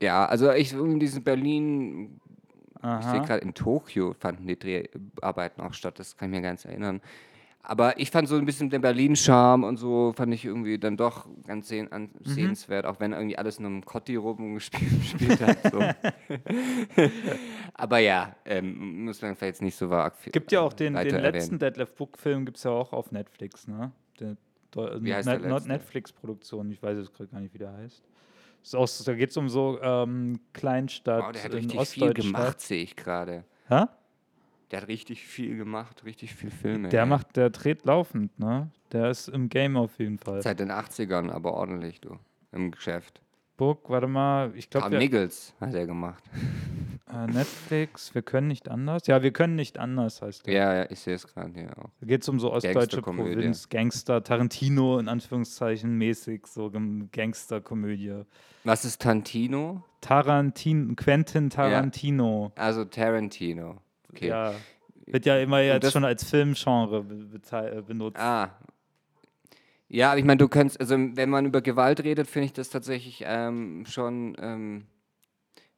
Ja, 0.00 0.26
also 0.26 0.52
ich 0.52 0.72
in 0.72 1.00
diesem 1.00 1.24
Berlin, 1.24 2.20
ich 2.76 2.80
sehe 2.82 3.20
Aha. 3.20 3.24
gerade 3.24 3.40
in 3.40 3.54
Tokio 3.54 4.12
fanden 4.12 4.46
die 4.46 4.58
Dreharbeiten 4.58 5.62
auch 5.62 5.74
statt, 5.74 5.98
das 5.98 6.16
kann 6.16 6.32
ich 6.32 6.36
mir 6.36 6.42
ganz 6.42 6.64
erinnern. 6.64 7.00
Aber 7.62 7.98
ich 7.98 8.10
fand 8.10 8.28
so 8.28 8.36
ein 8.36 8.46
bisschen 8.46 8.70
den 8.70 8.80
Berlin-Charme 8.80 9.64
und 9.64 9.76
so 9.76 10.12
fand 10.16 10.32
ich 10.32 10.44
irgendwie 10.44 10.78
dann 10.78 10.96
doch 10.96 11.26
ganz 11.46 11.70
an, 11.72 12.02
Mhm. 12.04 12.10
sehenswert, 12.24 12.86
auch 12.86 12.98
wenn 13.00 13.12
irgendwie 13.12 13.36
alles 13.36 13.60
nur 13.60 13.70
im 13.70 13.84
Cotti 13.84 14.16
rumgespielt 14.16 14.90
gespielt 15.00 15.40
hat. 15.42 15.58
So. 15.72 15.78
Aber 17.74 17.98
ja, 17.98 18.34
ähm, 18.44 19.04
muss 19.04 19.20
man 19.22 19.34
vielleicht 19.36 19.54
jetzt 19.56 19.62
nicht 19.62 19.76
so 19.76 19.90
arg 19.90 20.16
viel 20.16 20.32
Gibt 20.32 20.50
ja 20.52 20.60
auch 20.60 20.72
den, 20.72 20.94
den 20.94 21.20
letzten 21.20 21.58
Detlef 21.58 21.94
Book-Film, 21.94 22.44
gibt 22.46 22.56
es 22.58 22.64
ja 22.64 22.70
auch 22.70 22.92
auf 22.92 23.12
Netflix, 23.12 23.66
ne? 23.68 23.92
Der, 24.20 24.36
Wie 25.02 25.14
heißt 25.14 25.28
der 25.28 25.38
Net- 25.38 25.50
letzte? 25.50 25.68
Netflix-Produktion, 25.68 26.70
ich 26.70 26.82
weiß 26.82 26.96
jetzt 26.98 27.12
gerade 27.14 27.28
gar 27.30 27.40
nicht, 27.40 27.54
wie 27.54 27.58
der 27.58 27.72
heißt. 27.72 28.02
Auch, 28.74 28.88
da 29.04 29.14
geht 29.14 29.30
es 29.30 29.36
um 29.36 29.48
so 29.48 29.78
ähm, 29.80 30.40
Kleinstadt 30.52 31.22
Wow, 31.24 31.32
der 31.32 31.44
hat 31.44 31.52
in 31.54 31.70
richtig 31.70 31.88
viel 31.88 32.12
gemacht, 32.12 32.60
sehe 32.60 32.82
ich 32.82 32.96
gerade. 32.96 33.44
Hä? 33.68 33.84
Der 34.70 34.82
hat 34.82 34.88
richtig 34.88 35.24
viel 35.24 35.56
gemacht, 35.56 36.04
richtig 36.04 36.34
viel 36.34 36.50
Filme. 36.50 36.88
Der 36.88 37.02
ey. 37.02 37.08
macht, 37.08 37.36
der 37.36 37.50
dreht 37.50 37.84
laufend, 37.84 38.38
ne? 38.38 38.70
Der 38.92 39.10
ist 39.10 39.28
im 39.28 39.48
Game 39.48 39.76
auf 39.76 39.98
jeden 39.98 40.18
Fall. 40.18 40.42
Seit 40.42 40.60
den 40.60 40.70
80ern, 40.70 41.30
aber 41.30 41.54
ordentlich, 41.54 42.00
du, 42.00 42.18
im 42.52 42.70
Geschäft. 42.70 43.22
Book, 43.56 43.90
warte 43.90 44.06
mal, 44.06 44.52
ich 44.54 44.70
glaube, 44.70 44.96
Nichols 44.96 45.52
hat 45.60 45.74
er 45.74 45.86
gemacht. 45.86 46.22
äh, 47.12 47.26
Netflix, 47.26 48.14
wir 48.14 48.22
können 48.22 48.46
nicht 48.46 48.68
anders. 48.68 49.06
Ja, 49.06 49.22
wir 49.22 49.32
können 49.32 49.56
nicht 49.56 49.78
anders, 49.78 50.22
heißt 50.22 50.46
der. 50.46 50.54
Ja, 50.54 50.74
ja, 50.74 50.90
ich 50.90 51.00
sehe 51.00 51.14
es 51.14 51.26
gerade 51.26 51.52
hier 51.52 51.76
auch. 51.76 51.90
Da 51.98 52.06
geht 52.06 52.22
es 52.22 52.28
um 52.28 52.38
so 52.38 52.52
ostdeutsche. 52.52 53.02
Provinz, 53.02 53.68
Gangster, 53.68 54.22
Tarantino 54.22 54.98
in 55.00 55.08
Anführungszeichen 55.08 55.96
mäßig, 55.98 56.46
so 56.46 56.70
Gangsterkomödie. 57.10 58.22
Was 58.62 58.84
ist 58.84 59.02
Tantino? 59.02 59.82
Tarantin, 60.02 60.94
Quentin 60.94 61.50
Tarantino. 61.50 62.52
Also 62.54 62.84
Tarantino. 62.84 63.78
Okay. 64.12 64.28
Ja. 64.28 64.54
Wird 65.06 65.24
ja 65.24 65.38
immer 65.38 65.60
jetzt 65.60 65.90
schon 65.92 66.04
als 66.04 66.24
Filmgenre 66.28 67.04
äh, 67.52 67.82
benutzt. 67.82 68.18
Ah. 68.18 68.50
Ja, 69.88 70.10
aber 70.10 70.18
ich 70.18 70.24
meine, 70.24 70.36
du 70.38 70.48
kannst, 70.48 70.78
also 70.80 70.96
wenn 70.98 71.30
man 71.30 71.46
über 71.46 71.62
Gewalt 71.62 72.04
redet, 72.04 72.26
finde 72.28 72.46
ich 72.46 72.52
das 72.52 72.68
tatsächlich 72.68 73.22
ähm, 73.26 73.84
schon 73.86 74.36
ähm, 74.40 74.86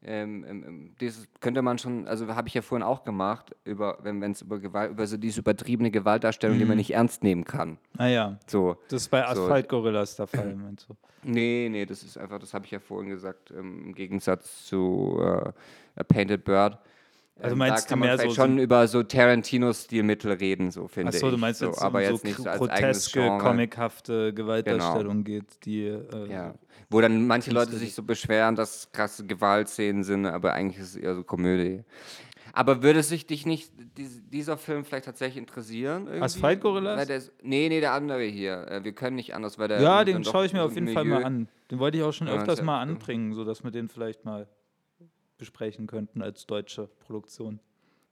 Ähm, 0.03 0.45
ähm, 0.49 0.65
ähm, 0.67 0.95
das 0.99 1.29
könnte 1.41 1.61
man 1.61 1.77
schon, 1.79 2.09
also 2.09 2.27
habe 2.35 2.49
ich 2.49 2.55
ja 2.55 2.63
vorhin 2.63 2.83
auch 2.83 3.05
gemacht, 3.05 3.55
über, 3.65 3.99
wenn 4.03 4.23
es 4.23 4.41
über 4.41 4.59
Gewalt, 4.59 4.93
über 4.93 5.07
so 5.07 5.19
diese 5.19 5.41
übertriebene 5.41 5.91
Gewaltdarstellung, 5.91 6.59
die 6.59 6.65
man 6.65 6.79
nicht 6.79 6.95
ernst 6.95 7.23
nehmen 7.23 7.45
kann. 7.45 7.77
Ah 7.99 8.07
ja, 8.07 8.39
So. 8.47 8.79
das 8.89 9.03
ist 9.03 9.09
bei 9.11 9.21
So. 9.35 9.43
Asphalt 9.43 9.69
Gorillas 9.69 10.17
der 10.17 10.27
Fall, 10.27 10.55
meinst 10.57 10.89
du? 10.89 10.97
Nee, 11.23 11.69
nee, 11.71 11.85
das 11.85 12.03
ist 12.03 12.17
einfach, 12.17 12.39
das 12.39 12.55
habe 12.55 12.65
ich 12.65 12.71
ja 12.71 12.81
vorhin 12.81 13.11
gesagt, 13.11 13.51
im 13.51 13.95
Gegensatz 13.95 14.65
zu 14.65 15.19
äh, 15.21 15.53
A 15.97 16.03
Painted 16.09 16.45
Bird. 16.45 16.79
Also 17.43 17.53
Ähm, 17.55 17.59
meinst 17.59 17.77
da 17.79 17.81
du 17.83 17.89
kann 17.89 17.99
man 18.01 18.09
mehr 18.09 18.19
vielleicht 18.19 18.37
so- 18.37 18.43
schon 18.43 18.59
über 18.59 18.87
so 18.89 19.03
Tarantino-Stilmittel 19.03 20.33
reden, 20.33 20.71
so 20.71 20.89
finde 20.89 21.11
ich. 21.11 21.17
Achso, 21.17 21.31
du 21.31 21.39
meinst 21.39 21.61
so, 21.61 21.67
jetzt 21.67 21.81
aber 21.83 21.99
um 21.99 22.05
jetzt 22.05 22.21
so 22.23 22.27
nicht 22.29 22.37
so 22.39 22.49
als 22.49 22.59
groteske, 22.59 23.39
comichafte 23.41 24.35
Gewaltdarstellung 24.35 25.25
geht, 25.25 25.65
die 25.65 25.87
äh, 25.87 26.31
Ja. 26.31 26.55
Wo 26.91 27.01
dann 27.01 27.27
manche 27.27 27.51
Leute 27.53 27.77
sich 27.77 27.95
so 27.95 28.03
beschweren, 28.03 28.57
dass 28.57 28.91
krasse 28.93 29.25
Gewaltszenen 29.25 30.03
sind, 30.03 30.27
aber 30.27 30.55
eigentlich 30.55 30.81
ist 30.83 30.91
es 30.91 30.97
eher 30.97 31.15
so 31.15 31.23
Komödie. 31.23 31.83
Aber 32.53 32.83
würde 32.83 33.03
sich 33.05 33.27
dich 33.29 33.47
nicht 33.47 33.71
dies- 33.97 34.23
dieser 34.29 34.57
Film 34.57 34.85
vielleicht 34.85 35.05
tatsächlich 35.05 35.37
interessieren? 35.39 36.07
irgendwie? 36.07 36.23
Asphalt 36.23 36.61
Gorillas? 36.61 36.99
Weil 36.99 37.07
der 37.07 37.17
ist- 37.19 37.33
Nee, 37.43 37.69
nee, 37.69 37.79
der 37.81 37.93
andere 37.93 38.25
hier. 38.25 38.67
Äh, 38.69 38.83
Wir 38.83 38.93
können 38.93 39.15
nicht 39.15 39.35
anders, 39.37 39.57
weil 39.57 39.69
der. 39.69 39.81
Ja, 39.81 40.05
den 40.05 40.25
schaue 40.25 40.47
ich 40.47 40.53
mir 40.53 40.59
so 40.61 40.65
auf 40.67 40.75
jeden 40.75 40.89
Fall 40.89 41.05
mal 41.05 41.23
an. 41.25 41.47
Den 41.71 41.79
wollte 41.79 41.99
ich 41.99 42.03
auch 42.03 42.13
schon 42.13 42.27
Ja, 42.27 42.35
öfters 42.35 42.61
mal 42.63 42.81
anbringen, 42.81 43.35
sodass 43.35 43.63
wir 43.63 43.71
den 43.71 43.89
vielleicht 43.89 44.25
mal 44.25 44.49
besprechen 45.41 45.89
könnten 45.89 46.23
als 46.23 46.47
deutsche 46.47 46.87
Produktion 47.01 47.59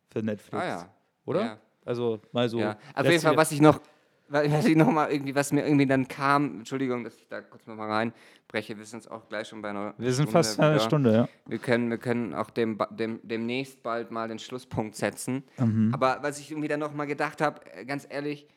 für 0.09 0.23
Netflix. 0.23 0.65
Ah 0.65 0.67
ja. 0.67 0.95
Oder? 1.25 1.41
Ja. 1.41 1.59
Also 1.85 2.21
mal 2.33 2.49
so. 2.49 2.59
Ja, 2.59 2.77
auf 2.95 3.07
jeden 3.07 3.21
Fall, 3.21 3.37
was 3.37 3.53
ich 3.53 3.61
noch, 3.61 3.81
was 4.29 4.67
ich 4.67 4.77
noch 4.77 4.91
mal 4.91 5.11
irgendwie, 5.11 5.35
was 5.35 5.53
mir 5.53 5.65
irgendwie 5.65 5.87
dann 5.87 6.09
kam, 6.09 6.59
Entschuldigung, 6.59 7.05
dass 7.05 7.17
ich 7.17 7.29
da 7.29 7.41
kurz 7.41 7.67
noch 7.67 7.77
mal 7.77 7.89
reinbreche, 7.91 8.77
wir 8.77 8.85
sind 8.85 9.11
auch 9.11 9.29
gleich 9.29 9.49
schon 9.49 9.63
bei 9.63 9.71
einer 9.71 9.95
Wir 9.97 10.13
sind 10.13 10.25
Stunde 10.25 10.33
fast 10.33 10.61
eine 10.61 10.75
wieder. 10.75 10.85
Stunde, 10.85 11.13
ja. 11.15 11.29
Wir 11.47 11.59
können, 11.59 11.89
wir 11.89 11.99
können 11.99 12.35
auch 12.35 12.51
dem, 12.51 12.79
dem, 12.91 13.21
demnächst 13.23 13.83
bald 13.83 14.11
mal 14.11 14.29
den 14.29 14.39
Schlusspunkt 14.39 14.97
setzen. 14.97 15.45
Mhm. 15.59 15.93
Aber 15.95 16.19
was 16.23 16.39
ich 16.41 16.51
irgendwie 16.51 16.69
dann 16.69 16.81
noch 16.81 16.93
mal 16.93 17.07
gedacht 17.07 17.41
habe, 17.41 17.61
äh, 17.73 17.85
ganz 17.85 18.07
ehrlich, 18.11 18.49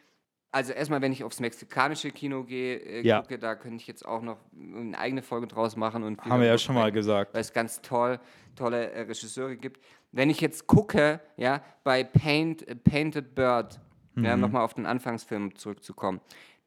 also 0.52 0.74
erstmal, 0.74 1.02
wenn 1.02 1.12
ich 1.12 1.24
aufs 1.24 1.40
mexikanische 1.40 2.12
Kino 2.12 2.44
gehe, 2.44 2.76
äh, 2.78 3.02
Ja. 3.08 3.22
gucke, 3.22 3.40
da 3.40 3.56
könnte 3.56 3.78
ich 3.78 3.88
jetzt 3.88 4.06
auch 4.06 4.22
noch 4.22 4.38
eine 4.54 4.98
eigene 4.98 5.22
Folge 5.22 5.48
draus 5.48 5.76
machen. 5.76 6.04
Und 6.04 6.22
Haben 6.24 6.42
wir 6.42 6.48
ja 6.48 6.58
schon 6.58 6.76
mal 6.76 6.92
gesagt. 6.92 7.34
weil 7.34 7.42
es 7.42 7.54
ganz 7.54 7.82
toll, 7.82 8.20
tolle 8.56 8.92
äh, 8.92 9.02
Regisseure 9.02 9.56
gibt. 9.56 9.80
Wenn 10.12 10.30
ich 10.30 10.42
jetzt 10.42 10.68
gucke, 10.68 11.22
ja, 11.38 11.62
bei 11.84 12.04
Paint, 12.04 12.68
äh, 12.68 12.76
Painted 12.76 13.34
Bird, 13.34 13.80
ja, 14.18 14.36
Mhm. 14.36 14.42
nochmal 14.42 14.64
auf 14.64 14.74
den 14.74 14.86
Anfangsfilm 14.86 15.56
zurückzukommen, 15.56 16.20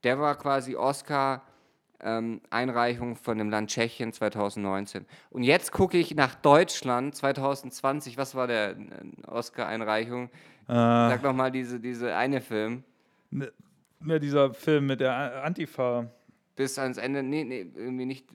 der 0.03 0.19
war 0.19 0.35
quasi 0.37 0.77
Oscar 0.77 1.43
ähm, 2.01 2.41
Einreichung 2.51 3.17
von 3.17 3.39
dem 3.39 3.49
Land 3.49 3.71
Tschechien 3.71 4.13
2019. 4.13 5.07
Und 5.31 5.43
jetzt 5.43 5.73
gucke 5.73 5.97
ich 5.97 6.15
nach 6.15 6.35
Deutschland 6.35 7.15
2020. 7.15 8.19
Was 8.19 8.35
war 8.35 8.47
der 8.47 8.71
äh, 8.73 8.77
Oscar-Einreichung? 9.27 10.25
Äh, 10.69 10.73
Sag 10.73 11.23
noch 11.23 11.33
mal 11.35 11.51
diese, 11.51 11.81
diese 11.81 12.15
eine 12.15 12.41
Film. 12.43 12.83
Ne, 14.05 14.15
ne, 14.15 14.21
dieser 14.21 14.55
Film 14.55 14.87
mit 14.87 15.01
der 15.01 15.43
Antifa. 15.45 16.11
bis 16.57 16.79
ans 16.79 16.99
Ende, 16.99 17.23
nee, 17.23 17.45
nee, 17.45 17.67
irgendwie 17.75 18.07
nicht. 18.07 18.27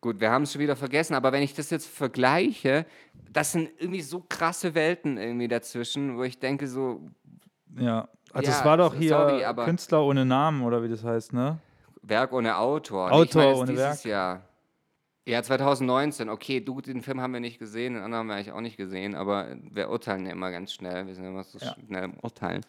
Gut, 0.00 0.18
wir 0.20 0.30
haben 0.30 0.42
es 0.42 0.52
schon 0.52 0.60
wieder 0.60 0.74
vergessen, 0.74 1.14
aber 1.14 1.30
wenn 1.30 1.42
ich 1.42 1.54
das 1.54 1.70
jetzt 1.70 1.86
vergleiche, 1.88 2.86
das 3.32 3.52
sind 3.52 3.70
irgendwie 3.78 4.00
so 4.02 4.20
krasse 4.28 4.74
Welten 4.74 5.16
irgendwie 5.16 5.46
dazwischen, 5.48 6.16
wo 6.16 6.24
ich 6.24 6.38
denke 6.40 6.66
so, 6.66 7.08
Ja. 7.78 8.08
Also 8.34 8.50
Ja, 8.50 8.56
das 8.56 8.64
war 8.64 8.76
doch 8.78 8.94
hier 8.94 9.10
sorry, 9.10 9.64
Künstler 9.64 10.02
ohne 10.04 10.24
Namen 10.24 10.62
oder 10.62 10.82
wie 10.82 10.88
das 10.88 11.04
heißt, 11.04 11.32
ne? 11.34 11.58
Werk 12.02 12.32
ohne 12.32 12.56
Autor. 12.56 13.12
Autor 13.12 13.42
meine 13.44 13.56
ohne 13.56 13.70
dieses 13.72 14.04
Jahr. 14.04 14.42
Ja, 15.24 15.40
2019, 15.40 16.28
okay, 16.30 16.58
du, 16.60 16.80
den 16.80 17.00
Film 17.02 17.20
haben 17.20 17.32
wir 17.32 17.38
nicht 17.38 17.60
gesehen, 17.60 17.94
den 17.94 18.02
anderen 18.02 18.20
haben 18.22 18.26
wir 18.28 18.34
eigentlich 18.34 18.50
auch 18.52 18.60
nicht 18.60 18.76
gesehen, 18.76 19.14
aber 19.14 19.54
wir 19.70 19.88
urteilen 19.88 20.26
ja 20.26 20.32
immer 20.32 20.50
ganz 20.50 20.72
schnell, 20.72 21.06
wir 21.06 21.14
sind 21.14 21.24
immer 21.26 21.44
so 21.44 21.58
Ja. 21.58 21.76
schnell 21.86 22.04
im 22.04 22.14
Urteilen. 22.22 22.62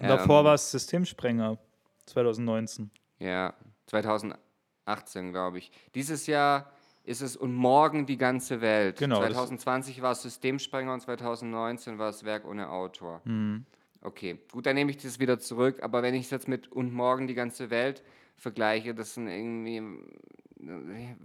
Und 0.00 0.08
davor 0.08 0.40
Ähm, 0.40 0.44
war 0.46 0.54
es 0.54 0.70
Systemsprenger 0.70 1.58
2019. 2.06 2.90
Ja, 3.18 3.54
2018, 3.86 5.30
glaube 5.32 5.58
ich. 5.58 5.70
Dieses 5.94 6.26
Jahr 6.26 6.72
ist 7.04 7.20
es 7.22 7.36
und 7.36 7.54
morgen 7.54 8.06
die 8.06 8.16
ganze 8.16 8.60
Welt. 8.60 8.98
Genau, 8.98 9.20
das- 9.20 9.32
2020 9.32 10.02
war 10.02 10.12
es 10.12 10.22
Systemsprenger 10.22 10.92
und 10.94 11.00
2019 11.00 11.98
war 11.98 12.08
es 12.10 12.24
Werk 12.24 12.44
ohne 12.46 12.70
Autor. 12.70 13.20
Mhm. 13.24 13.64
Okay, 14.02 14.38
gut, 14.50 14.64
dann 14.66 14.74
nehme 14.76 14.90
ich 14.90 14.96
das 14.96 15.18
wieder 15.18 15.38
zurück. 15.38 15.82
Aber 15.82 16.02
wenn 16.02 16.14
ich 16.14 16.24
es 16.24 16.30
jetzt 16.30 16.48
mit 16.48 16.68
und 16.72 16.92
morgen 16.92 17.26
die 17.26 17.34
ganze 17.34 17.68
Welt 17.70 18.02
vergleiche, 18.36 18.94
das 18.94 19.14
sind 19.14 19.28
irgendwie, 19.28 19.82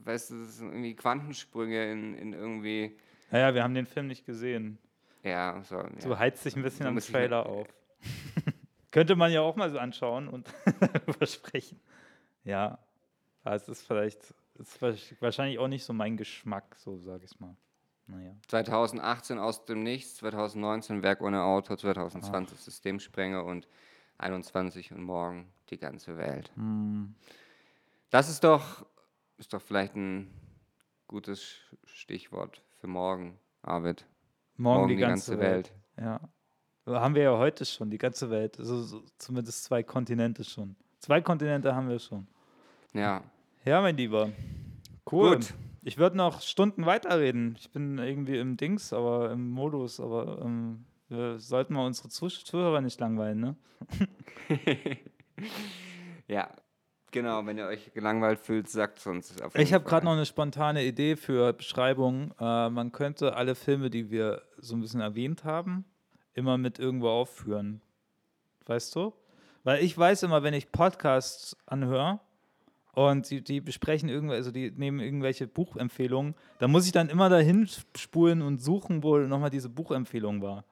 weißt 0.04 0.32
du, 0.32 0.40
das 0.44 0.58
sind 0.58 0.70
irgendwie 0.70 0.96
Quantensprünge 0.96 1.92
in, 1.92 2.16
in 2.16 2.34
irgendwie, 2.34 2.98
Naja, 3.32 3.54
wir 3.54 3.64
haben 3.64 3.74
den 3.74 3.86
Film 3.86 4.08
nicht 4.08 4.26
gesehen. 4.26 4.78
ja, 5.24 5.62
so. 5.64 5.82
So 6.00 6.10
ja. 6.10 6.20
heizt 6.20 6.44
sich 6.44 6.56
ein 6.58 6.64
bisschen 6.64 6.84
So 6.84 6.90
am 6.90 7.00
Trailer 7.00 7.46
auf. 7.46 7.68
Könnte 8.96 9.18
man 9.18 9.30
ja 9.30 9.42
auch 9.42 9.58
mal 9.58 9.70
so 9.70 9.78
anschauen 9.78 10.30
und 10.30 10.48
darüber 10.80 11.26
sprechen. 11.26 11.82
Ja, 12.46 12.80
aber 13.44 13.56
es 13.56 13.68
ist 13.68 13.86
vielleicht, 13.86 14.34
es 14.58 14.70
ist 14.70 14.82
wahrsch- 14.82 15.16
wahrscheinlich 15.22 15.60
auch 15.60 15.68
nicht 15.68 15.84
so 15.84 15.92
mein 15.92 16.16
Geschmack, 16.16 16.78
so 16.78 16.98
sage 16.98 17.26
ich 17.26 17.32
es 17.32 17.40
mal. 17.42 17.58
Naja. 18.08 18.32
2018 18.48 19.38
aus 19.38 19.66
dem 19.66 19.84
Nichts, 19.84 20.16
2019 20.16 21.04
Werk 21.04 21.20
ohne 21.20 21.42
Autor, 21.44 21.76
Ah. 21.76 21.80
2020 21.82 22.58
Systemsprenger 22.58 23.44
und 23.44 23.68
21 24.18 24.94
und 24.94 25.04
morgen 25.04 25.52
die 25.72 25.78
ganze 25.78 26.16
Welt. 26.16 26.50
Hm. 26.56 27.16
Das 28.12 28.30
ist 28.30 28.46
doch, 28.46 28.86
ist 29.38 29.52
doch 29.52 29.62
vielleicht 29.62 29.96
ein 29.96 30.32
gutes 31.08 31.58
Stichwort 31.84 32.62
für 32.80 32.88
morgen, 32.88 33.38
Arvid. 33.62 34.06
Morgen, 34.56 34.88
die, 34.88 34.96
ganze, 34.96 35.38
Welt. 35.38 35.74
Welt. 35.98 36.06
Ja. 36.06 36.20
Haben 36.86 37.16
wir 37.16 37.24
ja 37.24 37.38
heute 37.38 37.66
schon, 37.66 37.90
die 37.90 37.98
ganze 37.98 38.30
Welt. 38.30 38.60
Also 38.60 38.82
so, 38.84 39.04
zumindest 39.18 39.64
zwei 39.64 39.82
Kontinente 39.82 40.44
schon. 40.44 40.76
Zwei 41.00 41.22
Kontinente 41.22 41.76
haben 41.76 41.90
wir 41.90 42.00
schon. 42.00 42.28
Ja, 42.94 43.24
Ja, 43.66 43.82
mein 43.82 43.98
Lieber. 43.98 44.32
Cool. 45.12 45.38
Gut. 45.38 45.54
Ich 45.84 45.98
würde 45.98 46.18
noch 46.18 46.42
Stunden 46.42 46.86
weiterreden. 46.86 47.56
Ich 47.60 47.70
bin 47.72 47.98
irgendwie 48.00 48.38
im 48.38 48.58
Dings, 48.58 48.92
aber 48.92 49.32
im 49.32 49.52
Modus, 49.52 50.00
aber 50.00 50.42
ähm, 50.44 50.86
wir 51.10 51.40
sollten 51.40 51.74
mal 51.74 51.86
unsere 51.86 52.10
Zuh 52.10 52.28
Zuhörer 52.28 52.82
nicht 52.82 53.00
langweilen, 53.00 53.40
ne? 53.40 53.56
ja. 56.28 56.50
Genau, 57.12 57.46
wenn 57.46 57.58
ihr 57.58 57.68
euch 57.68 57.94
gelangweilt 57.94 58.40
fühlt, 58.40 58.68
sagt 58.68 58.98
es 58.98 59.08
uns. 59.08 59.36
Ich 59.54 59.74
habe 59.74 59.86
gerade 59.86 60.06
noch 60.06 60.14
eine 60.14 60.26
spontane 60.26 60.84
Idee 60.84 61.16
für 61.16 61.54
Beschreibung. 61.54 62.34
Äh, 62.40 62.70
man 62.70 62.92
könnte 62.92 63.36
alle 63.36 63.56
Filme, 63.56 63.90
die 63.90 64.10
wir 64.10 64.42
so 64.58 64.76
ein 64.76 64.82
bisschen 64.82 65.00
erwähnt 65.02 65.44
haben, 65.46 65.86
immer 66.36 66.58
mit 66.58 66.78
irgendwo 66.78 67.10
aufführen. 67.10 67.82
Weißt 68.68 68.96
du? 68.96 69.14
Weil 69.64 69.84
ich 69.84 69.98
weiß 69.98 70.24
immer, 70.24 70.44
wenn 70.44 70.54
ich 70.54 70.72
Podcasts 70.72 71.58
anhöre 71.66 72.20
und 72.94 73.30
die, 73.30 73.42
die 73.42 73.62
besprechen 73.62 74.10
irgendwelche, 74.10 74.38
also 74.38 74.52
die 74.52 74.70
nehmen 74.72 75.00
irgendwelche 75.00 75.48
Buchempfehlungen, 75.48 76.36
da 76.60 76.68
muss 76.68 76.86
ich 76.86 76.92
dann 76.92 77.10
immer 77.10 77.30
dahin 77.30 77.68
spulen 77.98 78.42
und 78.44 78.62
suchen, 78.62 79.02
wo 79.02 79.18
nochmal 79.18 79.50
diese 79.50 79.70
Buchempfehlung 79.70 80.42
war. 80.42 80.66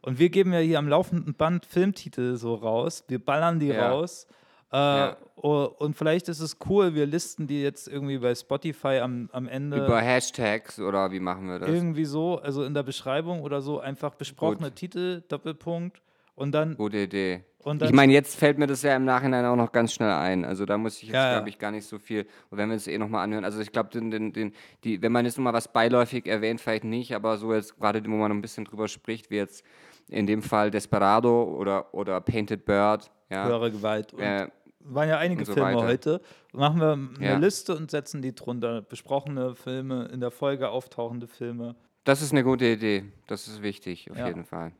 Und 0.00 0.18
wir 0.18 0.30
geben 0.30 0.52
ja 0.52 0.60
hier 0.60 0.78
am 0.78 0.88
laufenden 0.88 1.34
Band 1.34 1.66
Filmtitel 1.66 2.36
so 2.36 2.54
raus. 2.54 3.04
Wir 3.08 3.22
ballern 3.22 3.58
die 3.58 3.68
Ja. 3.68 3.90
raus. 3.90 4.26
Äh, 4.72 4.76
Ja. 4.76 5.16
und 5.36 5.96
vielleicht 5.96 6.28
ist 6.28 6.40
es 6.40 6.56
cool, 6.68 6.94
wir 6.94 7.06
listen 7.06 7.46
die 7.46 7.62
jetzt 7.62 7.86
irgendwie 7.86 8.18
bei 8.18 8.34
Spotify 8.34 8.98
am, 9.00 9.28
am 9.32 9.46
Ende 9.46 9.76
Über 9.84 10.00
Hashtags 10.00 10.80
oder 10.80 11.12
wie 11.12 11.20
machen 11.20 11.46
wir 11.48 11.58
das? 11.60 11.68
irgendwie 11.68 12.04
so, 12.04 12.38
also 12.40 12.64
in 12.64 12.74
der 12.74 12.82
Beschreibung 12.82 13.42
oder 13.42 13.60
so, 13.62 13.78
einfach 13.80 14.14
besprochene 14.16 14.68
Gut. 14.70 14.76
Titel, 14.76 15.22
Doppelpunkt 15.28 16.02
und 16.34 16.52
dann, 16.52 16.76
Gute 16.76 16.98
Idee. 16.98 17.44
und 17.62 17.80
Ich 17.82 17.92
meine, 17.92 18.12
jetzt 18.12 18.36
fällt 18.36 18.58
mir 18.58 18.66
das 18.66 18.82
ja 18.82 18.96
im 18.96 19.04
Nachhinein 19.04 19.44
auch 19.44 19.54
noch 19.56 19.70
ganz 19.72 19.92
schnell 19.94 20.10
ein. 20.10 20.44
Also 20.44 20.66
da 20.66 20.76
muss 20.76 20.96
ich 20.96 21.04
jetzt, 21.04 21.14
Ja, 21.14 21.26
ja. 21.28 21.32
glaube 21.34 21.48
ich, 21.48 21.58
gar 21.58 21.70
nicht 21.70 21.86
so 21.86 21.98
viel. 22.00 22.26
Und 22.50 22.58
wenn 22.58 22.68
wir 22.68 22.76
es 22.76 22.88
eh 22.88 22.98
nochmal 22.98 23.22
anhören, 23.22 23.44
also 23.44 23.60
ich 23.60 23.70
glaube, 23.72 23.90
den, 23.90 24.10
den, 24.10 24.32
den, 24.32 24.52
die, 24.84 25.00
wenn 25.00 25.12
man 25.12 25.24
jetzt 25.24 25.38
nochmal 25.38 25.52
was 25.54 25.72
beiläufig 25.72 26.26
erwähnt, 26.26 26.60
vielleicht 26.60 26.84
nicht, 26.84 27.14
aber 27.14 27.36
so 27.38 27.54
jetzt 27.54 27.78
gerade, 27.78 28.04
wo 28.04 28.10
man 28.16 28.32
ein 28.32 28.42
bisschen 28.42 28.64
drüber 28.64 28.88
spricht, 28.88 29.30
wie 29.30 29.36
jetzt 29.36 29.64
in 30.08 30.26
dem 30.26 30.42
Fall 30.42 30.70
Desperado 30.70 31.44
oder, 31.44 31.92
oder 31.94 32.20
Painted 32.20 32.64
Bird, 32.64 33.10
ja. 33.30 33.46
höhere 33.46 33.70
Gewalt. 33.72 34.12
Und 34.14 34.20
Äh, 34.20 34.48
waren 34.80 35.08
ja 35.08 35.18
einige 35.18 35.44
so 35.44 35.52
Filme 35.52 35.74
weiter. 35.74 35.86
heute. 35.86 36.20
Machen 36.52 36.80
wir 36.80 36.92
eine 36.92 37.26
Ja. 37.26 37.36
Liste 37.38 37.76
und 37.76 37.90
setzen 37.90 38.22
die 38.22 38.34
drunter. 38.34 38.82
Besprochene 38.82 39.54
Filme, 39.56 40.04
in 40.12 40.20
der 40.20 40.30
Folge 40.30 40.68
auftauchende 40.70 41.26
Filme. 41.26 41.74
das 42.04 42.22
ist 42.22 42.30
eine 42.30 42.44
gute 42.44 42.66
Idee. 42.66 43.04
Das 43.26 43.48
ist 43.48 43.62
wichtig, 43.62 44.08
auf 44.12 44.16
Ja. 44.16 44.28
jeden 44.28 44.44
Fall. 44.44 44.70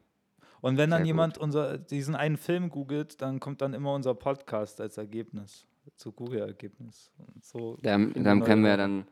Und 0.61 0.79
wenn 0.79 0.91
dann 0.91 1.01
Sehr 1.01 1.07
jemand 1.07 1.39
unser, 1.39 1.77
diesen 1.77 2.15
einen 2.15 2.37
Film 2.37 2.71
googelt, 2.71 3.21
dann 3.21 3.41
kommt 3.41 3.61
dann 3.63 3.75
immer 3.75 3.93
unser 3.95 4.15
Podcast 4.15 4.81
als 4.81 4.97
Ergebnis. 4.97 5.67
Zu 5.97 6.13
Google-Ergebnis. 6.13 7.11
So 7.43 7.77
Dann, 7.83 8.13
dann 8.15 8.43
können 8.45 8.65
wir 8.65 8.77
dann, 8.77 9.07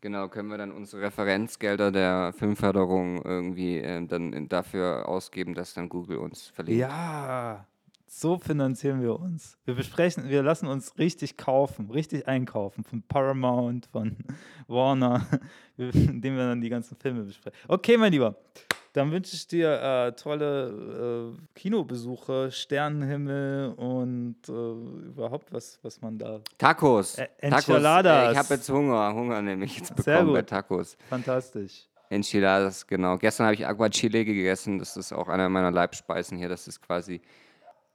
genau, 0.00 0.28
können 0.28 0.48
wir 0.48 0.58
dann 0.58 0.72
unsere 0.72 1.02
Referenzgelder 1.02 1.90
der 1.92 2.32
Filmförderung 2.36 3.22
irgendwie 3.24 3.78
äh, 3.78 4.06
dann 4.06 4.48
dafür 4.48 5.08
ausgeben, 5.08 5.54
dass 5.54 5.74
dann 5.74 5.88
Google 5.88 6.18
uns 6.18 6.48
verlinkt. 6.48 6.80
Ja, 6.80 7.66
So 8.06 8.38
finanzieren 8.38 9.00
wir 9.02 9.18
uns. 9.20 9.56
Wir 9.64 9.74
besprechen, 9.74 10.28
wir 10.28 10.42
lassen 10.42 10.66
uns 10.66 10.98
richtig 10.98 11.36
kaufen, 11.36 11.90
richtig 11.90 12.26
einkaufen 12.26 12.82
von 12.82 13.02
Paramount, 13.02 13.86
von 13.86 14.16
Warner, 14.66 15.26
indem 15.76 16.36
wir 16.36 16.48
dann 16.48 16.60
die 16.60 16.68
ganzen 16.70 16.96
Filme 16.96 17.22
besprechen. 17.22 17.56
Okay, 17.68 17.96
mein 17.96 18.10
Lieber. 18.12 18.34
Dann 18.92 19.12
wünsche 19.12 19.36
ich 19.36 19.46
dir 19.46 19.70
äh, 19.80 20.12
tolle 20.12 21.34
äh, 21.36 21.58
Kinobesuche, 21.58 22.50
Sternenhimmel 22.50 23.74
und 23.76 24.36
äh, 24.48 24.52
überhaupt 25.06 25.52
was, 25.52 25.78
was 25.82 26.00
man 26.00 26.18
da. 26.18 26.40
Tacos. 26.58 27.14
Tacos. 27.14 27.28
Enchiladas. 27.38 28.28
Äh, 28.28 28.32
Ich 28.32 28.38
habe 28.38 28.54
jetzt 28.54 28.68
Hunger. 28.68 29.14
Hunger 29.14 29.42
nämlich 29.42 29.76
jetzt 29.78 29.96
Sehr 30.02 30.16
bekommen 30.16 30.32
bei 30.32 30.40
gut. 30.40 30.48
Tacos. 30.50 30.96
Fantastisch. 31.08 31.86
Enchiladas, 32.08 32.84
genau. 32.88 33.16
Gestern 33.18 33.46
habe 33.46 33.54
ich 33.54 33.64
Aguachile 33.64 34.24
gegessen. 34.24 34.80
Das 34.80 34.96
ist 34.96 35.12
auch 35.12 35.28
einer 35.28 35.48
meiner 35.48 35.70
Leibspeisen 35.70 36.36
hier. 36.36 36.48
Das 36.48 36.66
ist 36.66 36.82
quasi 36.82 37.20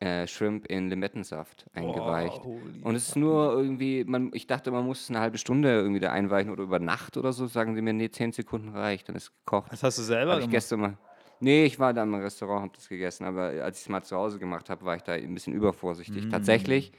äh, 0.06 0.28
Shrimp 0.28 0.68
in 0.68 0.90
Limettensaft 0.90 1.66
eingeweicht. 1.74 2.44
holy 2.44 2.82
Und 2.84 2.96
es 2.96 3.10
ist 3.10 3.16
nur 3.16 3.54
irgendwie, 3.54 4.04
man, 4.04 4.30
ich 4.34 4.46
dachte, 4.46 4.70
man 4.70 4.86
muss 4.86 5.02
es 5.02 5.10
eine 5.10 5.20
halbe 5.20 5.40
Stunde 5.40 5.72
irgendwie 5.74 6.00
da 6.00 6.12
einweichen 6.12 6.52
oder 6.52 6.64
über 6.64 6.78
Nacht 6.80 7.18
oder 7.18 7.34
so. 7.34 7.48
Sagen 7.48 7.76
sie 7.76 7.82
mir, 7.82 7.94
nee, 7.94 8.10
10 8.10 8.32
Sekunden 8.32 8.70
reicht, 8.70 9.10
dann 9.10 9.16
ist 9.16 9.24
es 9.24 9.32
gekocht. 9.46 9.72
Das 9.72 9.82
hast 9.82 9.98
du 9.98 10.04
selber 10.04 10.34
Habe 10.34 10.42
ich 10.42 10.46
gemacht? 10.46 10.58
gestern 10.58 10.80
mal. 10.80 10.98
Nee, 11.40 11.66
ich 11.66 11.80
war 11.80 11.94
da 11.94 12.04
im 12.04 12.14
Restaurant, 12.14 12.62
habe 12.62 12.74
das 12.76 12.88
gegessen, 12.88 13.26
aber 13.26 13.42
als 13.64 13.80
ich 13.80 13.84
es 13.86 13.90
mal 13.90 14.04
zu 14.04 14.16
Hause 14.16 14.40
gemacht 14.40 14.70
habe, 14.70 14.86
war 14.86 14.96
ich 14.96 15.02
da 15.02 15.14
ein 15.14 15.34
bisschen 15.34 15.54
übervorsichtig. 15.54 16.30
Tatsächlich. 16.30 16.94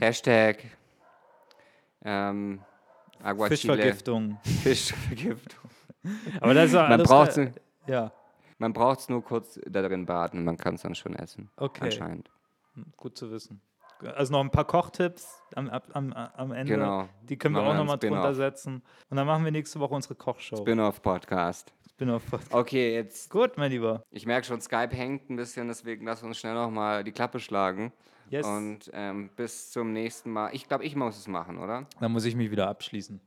Hashtag 0.00 0.64
ähm, 2.04 2.60
Aguachile. 3.22 3.56
Fischvergiftung. 3.56 4.38
Fischvergiftung. 4.62 5.70
Aber 6.40 6.54
das 6.54 6.66
ist 6.66 6.72
Man 6.72 7.02
braucht 7.02 7.36
geil. 7.36 7.52
Ja, 7.86 8.12
Man 8.62 8.72
braucht 8.72 9.00
es 9.00 9.08
nur 9.08 9.24
kurz 9.24 9.58
darin 9.66 10.06
baden 10.06 10.38
und 10.38 10.44
man 10.44 10.56
kann 10.56 10.76
es 10.76 10.82
dann 10.82 10.94
schon 10.94 11.16
essen. 11.16 11.50
Okay. 11.56 11.86
Anscheinend. 11.86 12.30
gut 12.96 13.18
zu 13.18 13.32
wissen. 13.32 13.60
Also 14.14 14.30
noch 14.30 14.38
ein 14.38 14.52
paar 14.52 14.64
Kochtipps 14.64 15.42
am, 15.56 15.68
am, 15.68 16.12
am, 16.12 16.52
Ende. 16.52 16.74
Genau. 16.74 17.08
Die 17.22 17.36
können 17.36 17.56
wir 17.56 17.62
Machen 17.62 17.70
auch 17.70 17.74
wir 17.74 17.78
nochmal 17.78 17.94
einen 17.94 17.98
Spin-off. 17.98 18.22
drunter 18.22 18.34
setzen. 18.36 18.82
Und 19.10 19.16
dann 19.16 19.26
machen 19.26 19.44
wir 19.44 19.50
nächste 19.50 19.80
Woche 19.80 19.96
unsere 19.96 20.14
Kochshow. 20.14 20.58
Spin-off-Podcast. 20.58 21.72
Spin-off. 21.90 22.22
Okay, 22.52 22.94
jetzt. 22.94 23.30
Gut, 23.30 23.56
mein 23.56 23.72
Lieber. 23.72 24.04
Ich 24.12 24.26
merke 24.26 24.46
schon, 24.46 24.60
Skype 24.60 24.94
hängt 24.94 25.28
ein 25.28 25.34
bisschen, 25.34 25.66
deswegen 25.66 26.06
lass 26.06 26.22
uns 26.22 26.38
schnell 26.38 26.54
nochmal 26.54 27.02
die 27.02 27.10
Klappe 27.10 27.40
schlagen. 27.40 27.92
Yes. 28.30 28.46
Und 28.46 28.92
ähm, 28.92 29.30
bis 29.34 29.72
zum 29.72 29.92
nächsten 29.92 30.30
Mal. 30.30 30.50
Ich 30.54 30.68
glaube, 30.68 30.84
ich 30.84 30.94
muss 30.94 31.18
es 31.18 31.26
machen, 31.26 31.58
oder? 31.58 31.88
Dann 31.98 32.12
muss 32.12 32.24
ich 32.24 32.36
mich 32.36 32.52
wieder 32.52 32.68
abschließen. 32.68 33.20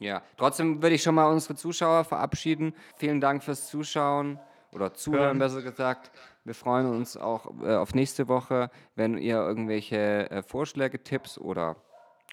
Ja. 0.00 0.22
Trotzdem 0.36 0.82
würde 0.82 0.96
ich 0.96 1.02
schon 1.02 1.14
mal 1.14 1.26
unsere 1.26 1.54
Zuschauer 1.54 2.02
verabschieden. 2.04 2.74
Vielen 2.96 3.20
Dank 3.20 3.44
fürs 3.44 3.68
Zuschauen 3.68 4.40
oder 4.72 4.92
Zuhören, 4.94 5.24
Hören. 5.24 5.38
besser 5.38 5.62
gesagt. 5.62 6.10
Wir 6.42 6.54
freuen 6.54 6.86
uns 6.86 7.18
auch 7.18 7.52
äh, 7.62 7.76
auf 7.76 7.94
nächste 7.94 8.26
Woche. 8.26 8.70
Wenn 8.96 9.18
ihr 9.18 9.36
irgendwelche 9.36 10.30
äh, 10.30 10.42
Vorschläge, 10.42 11.02
Tipps 11.02 11.36
oder 11.38 11.76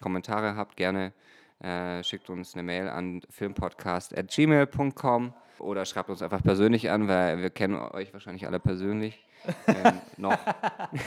Kommentare 0.00 0.56
habt, 0.56 0.78
gerne 0.78 1.12
äh, 1.60 2.02
schickt 2.02 2.30
uns 2.30 2.54
eine 2.54 2.62
Mail 2.62 2.88
an 2.88 3.20
filmpodcast.gmail.com 3.28 5.34
oder 5.58 5.84
schreibt 5.84 6.08
uns 6.08 6.22
einfach 6.22 6.42
persönlich 6.42 6.90
an, 6.90 7.06
weil 7.06 7.42
wir 7.42 7.50
kennen 7.50 7.74
euch 7.74 8.14
wahrscheinlich 8.14 8.46
alle 8.46 8.60
persönlich 8.60 9.26
ähm, 9.66 10.00
noch. 10.16 10.38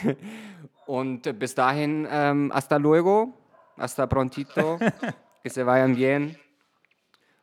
Und 0.85 1.39
bis 1.39 1.55
dahin, 1.55 2.07
ähm, 2.11 2.51
hasta 2.53 2.77
luego, 2.77 3.33
hasta 3.77 4.05
prontito, 4.05 4.77
que 5.43 5.49
se 5.49 5.65
vayan 5.65 5.95
bien 5.95 6.35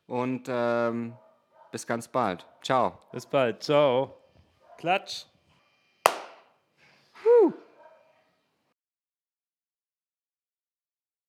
und 0.08 0.48
ähm, 0.48 1.14
bis 1.70 1.86
ganz 1.86 2.08
bald. 2.08 2.44
Ciao. 2.62 2.98
Bis 3.12 3.26
bald. 3.26 3.62
Ciao. 3.62 4.16
Klatsch. 4.78 5.26